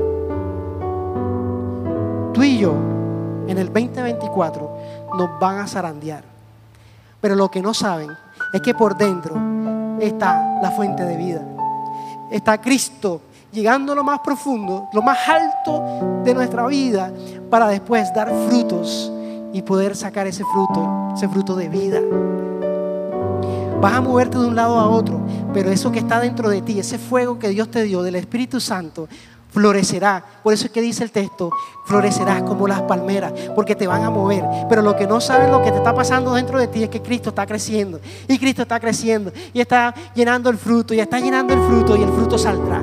Tú 2.32 2.42
y 2.42 2.56
yo, 2.56 2.96
en 3.48 3.58
el 3.58 3.66
2024, 3.66 4.78
nos 5.16 5.40
van 5.40 5.58
a 5.58 5.66
zarandear. 5.66 6.22
Pero 7.20 7.34
lo 7.34 7.50
que 7.50 7.60
no 7.60 7.74
saben 7.74 8.10
es 8.52 8.60
que 8.60 8.74
por 8.74 8.96
dentro 8.96 9.34
está 10.00 10.60
la 10.62 10.70
fuente 10.70 11.04
de 11.04 11.16
vida. 11.16 11.42
Está 12.30 12.60
Cristo 12.60 13.22
llegando 13.52 13.92
a 13.92 13.94
lo 13.94 14.04
más 14.04 14.20
profundo, 14.20 14.88
lo 14.92 15.02
más 15.02 15.18
alto 15.28 16.22
de 16.22 16.34
nuestra 16.34 16.66
vida, 16.66 17.10
para 17.50 17.68
después 17.68 18.12
dar 18.14 18.30
frutos 18.48 19.10
y 19.52 19.62
poder 19.62 19.96
sacar 19.96 20.26
ese 20.26 20.44
fruto, 20.44 21.12
ese 21.14 21.28
fruto 21.28 21.56
de 21.56 21.68
vida. 21.68 22.00
Vas 23.80 23.94
a 23.94 24.00
moverte 24.00 24.38
de 24.38 24.46
un 24.46 24.56
lado 24.56 24.78
a 24.78 24.88
otro, 24.88 25.20
pero 25.54 25.70
eso 25.70 25.90
que 25.90 26.00
está 26.00 26.20
dentro 26.20 26.50
de 26.50 26.62
ti, 26.62 26.78
ese 26.78 26.98
fuego 26.98 27.38
que 27.38 27.48
Dios 27.48 27.70
te 27.70 27.82
dio 27.84 28.02
del 28.02 28.16
Espíritu 28.16 28.60
Santo, 28.60 29.08
florecerá. 29.58 30.24
Por 30.44 30.52
eso 30.54 30.66
es 30.66 30.70
que 30.70 30.80
dice 30.80 31.02
el 31.02 31.10
texto, 31.10 31.50
florecerás 31.84 32.44
como 32.44 32.68
las 32.68 32.82
palmeras, 32.82 33.32
porque 33.56 33.74
te 33.74 33.88
van 33.88 34.04
a 34.04 34.10
mover. 34.10 34.44
Pero 34.68 34.82
lo 34.82 34.94
que 34.94 35.04
no 35.04 35.20
sabes, 35.20 35.50
lo 35.50 35.60
que 35.64 35.72
te 35.72 35.78
está 35.78 35.92
pasando 35.92 36.32
dentro 36.32 36.60
de 36.60 36.68
ti 36.68 36.84
es 36.84 36.88
que 36.88 37.02
Cristo 37.02 37.30
está 37.30 37.44
creciendo. 37.44 37.98
Y 38.28 38.38
Cristo 38.38 38.62
está 38.62 38.78
creciendo 38.78 39.32
y 39.52 39.60
está 39.60 39.92
llenando 40.14 40.48
el 40.48 40.58
fruto, 40.58 40.94
y 40.94 41.00
está 41.00 41.18
llenando 41.18 41.54
el 41.54 41.60
fruto 41.60 41.96
y 41.96 42.02
el 42.04 42.10
fruto 42.10 42.38
saldrá. 42.38 42.80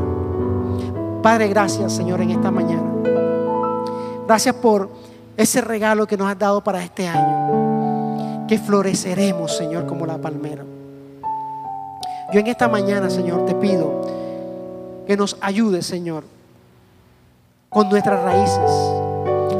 Padre, 1.24 1.48
gracias 1.48 1.94
Señor 1.94 2.20
en 2.20 2.32
esta 2.32 2.52
mañana. 2.52 2.92
Gracias 4.28 4.56
por 4.56 4.90
ese 5.38 5.62
regalo 5.62 6.06
que 6.06 6.18
nos 6.18 6.28
has 6.28 6.38
dado 6.38 6.62
para 6.62 6.84
este 6.84 7.08
año. 7.08 8.48
Que 8.50 8.60
floreceremos, 8.60 9.56
Señor, 9.56 9.86
como 9.86 10.06
la 10.06 10.18
palmera. 10.18 10.66
Yo 12.34 12.40
en 12.42 12.48
esta 12.48 12.68
mañana, 12.68 13.10
Señor, 13.10 13.46
te 13.46 13.56
pido 13.56 14.02
que 15.08 15.16
nos 15.16 15.38
ayudes, 15.40 15.86
Señor, 15.86 16.35
con 17.76 17.90
nuestras 17.90 18.24
raíces, 18.24 18.72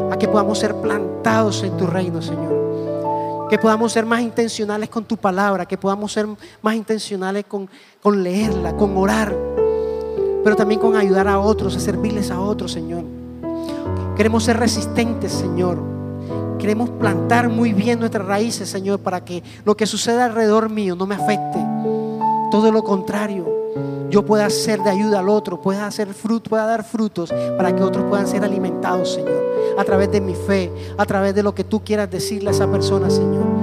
a 0.10 0.16
que 0.18 0.30
podamos 0.30 0.58
ser 0.58 0.74
plantados 0.76 1.62
en 1.64 1.76
tu 1.76 1.86
reino, 1.86 2.22
Señor. 2.22 3.50
Que 3.50 3.58
podamos 3.58 3.92
ser 3.92 4.06
más 4.06 4.22
intencionales 4.22 4.88
con 4.88 5.04
tu 5.04 5.18
palabra, 5.18 5.66
que 5.66 5.78
podamos 5.78 6.14
ser 6.14 6.26
más 6.62 6.76
intencionales 6.76 7.44
con, 7.44 7.70
con 8.02 8.24
leerla, 8.24 8.74
con 8.78 8.96
orar, 8.96 9.36
pero 10.46 10.56
también 10.56 10.80
con 10.80 10.96
ayudar 10.96 11.28
a 11.28 11.40
otros, 11.40 11.76
a 11.76 11.80
servirles 11.82 12.32
a 12.32 12.40
otros, 12.40 12.72
Señor. 12.72 13.04
Queremos 14.16 14.46
ser 14.46 14.60
resistentes, 14.60 15.34
Señor. 15.34 15.78
Queremos 16.58 16.90
plantar 16.92 17.50
muy 17.50 17.74
bien 17.74 18.00
nuestras 18.00 18.26
raíces, 18.26 18.70
Señor, 18.70 19.00
para 19.02 19.26
que 19.26 19.44
lo 19.66 19.76
que 19.76 19.86
suceda 19.86 20.24
alrededor 20.24 20.70
mío 20.70 20.96
no 20.96 21.06
me 21.06 21.16
afecte. 21.16 21.60
Todo 22.50 22.72
lo 22.72 22.82
contrario, 22.82 23.55
yo 24.10 24.26
pueda 24.26 24.50
ser 24.50 24.82
de 24.82 24.90
ayuda 24.90 25.20
al 25.20 25.30
otro, 25.30 25.62
pueda 25.62 25.88
hacer 25.88 26.14
fruto, 26.14 26.50
pueda 26.50 26.66
dar 26.66 26.84
frutos 26.84 27.34
para 27.58 27.76
que 27.76 27.84
otros 27.84 28.06
puedan 28.06 28.28
ser 28.28 28.44
alimentados, 28.44 29.14
Señor, 29.14 29.44
a 29.78 29.84
través 29.84 30.12
de 30.12 30.22
mi 30.22 30.36
fe, 30.36 30.72
a 30.98 31.06
través 31.06 31.36
de 31.36 31.44
lo 31.44 31.54
que 31.54 31.64
tú 31.64 31.84
quieras 31.84 32.10
decirle 32.10 32.50
a 32.50 32.52
esa 32.52 32.70
persona, 32.72 33.10
Señor. 33.10 33.55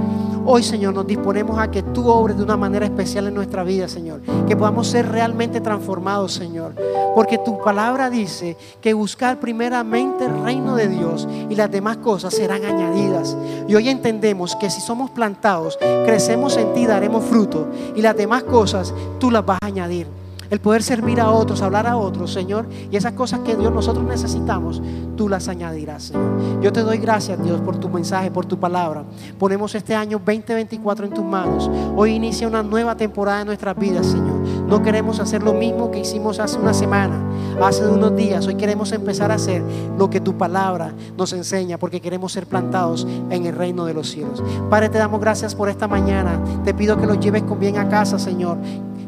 Hoy, 0.45 0.61
Señor, 0.61 0.93
nos 0.93 1.07
disponemos 1.07 1.57
a 1.57 1.71
que 1.71 1.81
tú 1.81 2.09
obres 2.09 2.35
de 2.35 2.43
una 2.43 2.57
manera 2.57 2.85
especial 2.85 3.27
en 3.27 3.33
nuestra 3.33 3.63
vida, 3.63 3.87
Señor. 3.87 4.21
Que 4.45 4.57
podamos 4.57 4.87
ser 4.87 5.09
realmente 5.09 5.61
transformados, 5.61 6.33
Señor. 6.33 6.75
Porque 7.15 7.37
tu 7.37 7.61
palabra 7.61 8.09
dice 8.09 8.57
que 8.81 8.93
buscar 8.93 9.39
primeramente 9.39 10.25
el 10.25 10.43
reino 10.43 10.75
de 10.75 10.89
Dios 10.89 11.27
y 11.49 11.55
las 11.55 11.71
demás 11.71 11.97
cosas 11.97 12.33
serán 12.33 12.65
añadidas. 12.65 13.37
Y 13.69 13.75
hoy 13.75 13.87
entendemos 13.87 14.57
que 14.57 14.69
si 14.69 14.81
somos 14.81 15.11
plantados, 15.11 15.77
crecemos 16.05 16.57
en 16.57 16.73
ti, 16.73 16.85
daremos 16.85 17.23
fruto. 17.23 17.67
Y 17.95 18.01
las 18.01 18.17
demás 18.17 18.43
cosas 18.43 18.93
tú 19.19 19.31
las 19.31 19.45
vas 19.45 19.59
a 19.61 19.67
añadir 19.67 20.22
el 20.53 20.61
poder 20.61 20.83
servir 20.83 21.19
a 21.19 21.31
otros, 21.31 21.63
hablar 21.63 21.87
a 21.87 21.97
otros, 21.97 22.31
Señor. 22.31 22.67
Y 22.91 22.95
esas 22.95 23.13
cosas 23.13 23.39
que 23.39 23.55
Dios 23.55 23.73
nosotros 23.73 24.05
necesitamos, 24.05 24.83
tú 25.17 25.27
las 25.27 25.47
añadirás, 25.47 26.03
Señor. 26.03 26.61
Yo 26.61 26.71
te 26.71 26.81
doy 26.81 26.99
gracias, 26.99 27.43
Dios, 27.43 27.59
por 27.59 27.77
tu 27.77 27.89
mensaje, 27.89 28.29
por 28.29 28.45
tu 28.45 28.59
palabra. 28.59 29.03
Ponemos 29.39 29.73
este 29.73 29.95
año 29.95 30.21
2024 30.23 31.07
en 31.07 31.11
tus 31.11 31.25
manos. 31.25 31.71
Hoy 31.95 32.11
inicia 32.11 32.47
una 32.47 32.61
nueva 32.61 32.95
temporada 32.95 33.41
en 33.41 33.47
nuestras 33.47 33.75
vidas, 33.75 34.05
Señor. 34.05 34.37
No 34.67 34.83
queremos 34.83 35.19
hacer 35.19 35.41
lo 35.41 35.53
mismo 35.53 35.89
que 35.89 36.01
hicimos 36.01 36.37
hace 36.37 36.59
una 36.59 36.75
semana, 36.75 37.19
hace 37.59 37.87
unos 37.87 38.15
días. 38.15 38.45
Hoy 38.45 38.53
queremos 38.53 38.91
empezar 38.91 39.31
a 39.31 39.35
hacer 39.35 39.63
lo 39.97 40.11
que 40.11 40.21
tu 40.21 40.37
palabra 40.37 40.93
nos 41.17 41.33
enseña, 41.33 41.79
porque 41.79 41.99
queremos 41.99 42.31
ser 42.31 42.45
plantados 42.45 43.07
en 43.31 43.47
el 43.47 43.55
reino 43.55 43.85
de 43.85 43.95
los 43.95 44.07
cielos. 44.07 44.43
Padre, 44.69 44.89
te 44.89 44.99
damos 44.99 45.19
gracias 45.19 45.55
por 45.55 45.67
esta 45.67 45.87
mañana. 45.87 46.39
Te 46.63 46.75
pido 46.75 46.95
que 46.95 47.07
los 47.07 47.19
lleves 47.19 47.41
con 47.41 47.57
bien 47.57 47.79
a 47.79 47.89
casa, 47.89 48.19
Señor. 48.19 48.59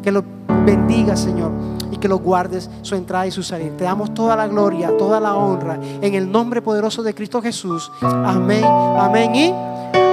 Que 0.01 0.11
lo 0.11 0.23
bendiga, 0.65 1.15
Señor. 1.15 1.51
Y 1.91 1.97
que 1.97 2.07
los 2.07 2.21
guardes 2.21 2.69
su 2.81 2.95
entrada 2.95 3.27
y 3.27 3.31
su 3.31 3.43
salir. 3.43 3.77
Te 3.77 3.83
damos 3.83 4.13
toda 4.13 4.35
la 4.35 4.47
gloria, 4.47 4.95
toda 4.97 5.19
la 5.19 5.35
honra 5.35 5.79
en 6.01 6.13
el 6.13 6.31
nombre 6.31 6.61
poderoso 6.61 7.03
de 7.03 7.13
Cristo 7.13 7.41
Jesús. 7.41 7.91
Amén, 8.01 8.63
amén. 8.65 9.35
Y 9.35 9.51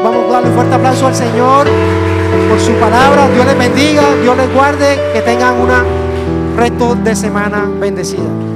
vamos 0.05 0.29
a 0.29 0.33
darle 0.33 0.49
un 0.51 0.55
fuerte 0.55 0.75
aplauso 0.75 1.07
al 1.07 1.15
Señor 1.15 1.67
por 2.49 2.61
su 2.61 2.73
palabra. 2.75 3.29
Dios 3.31 3.47
les 3.47 3.59
bendiga, 3.59 4.03
Dios 4.23 4.37
les 4.37 4.55
guarde, 4.55 4.99
que 5.13 5.21
tengan 5.23 5.55
un 5.61 6.57
resto 6.57 6.95
de 6.95 7.17
semana 7.17 7.69
bendecida. 7.81 8.52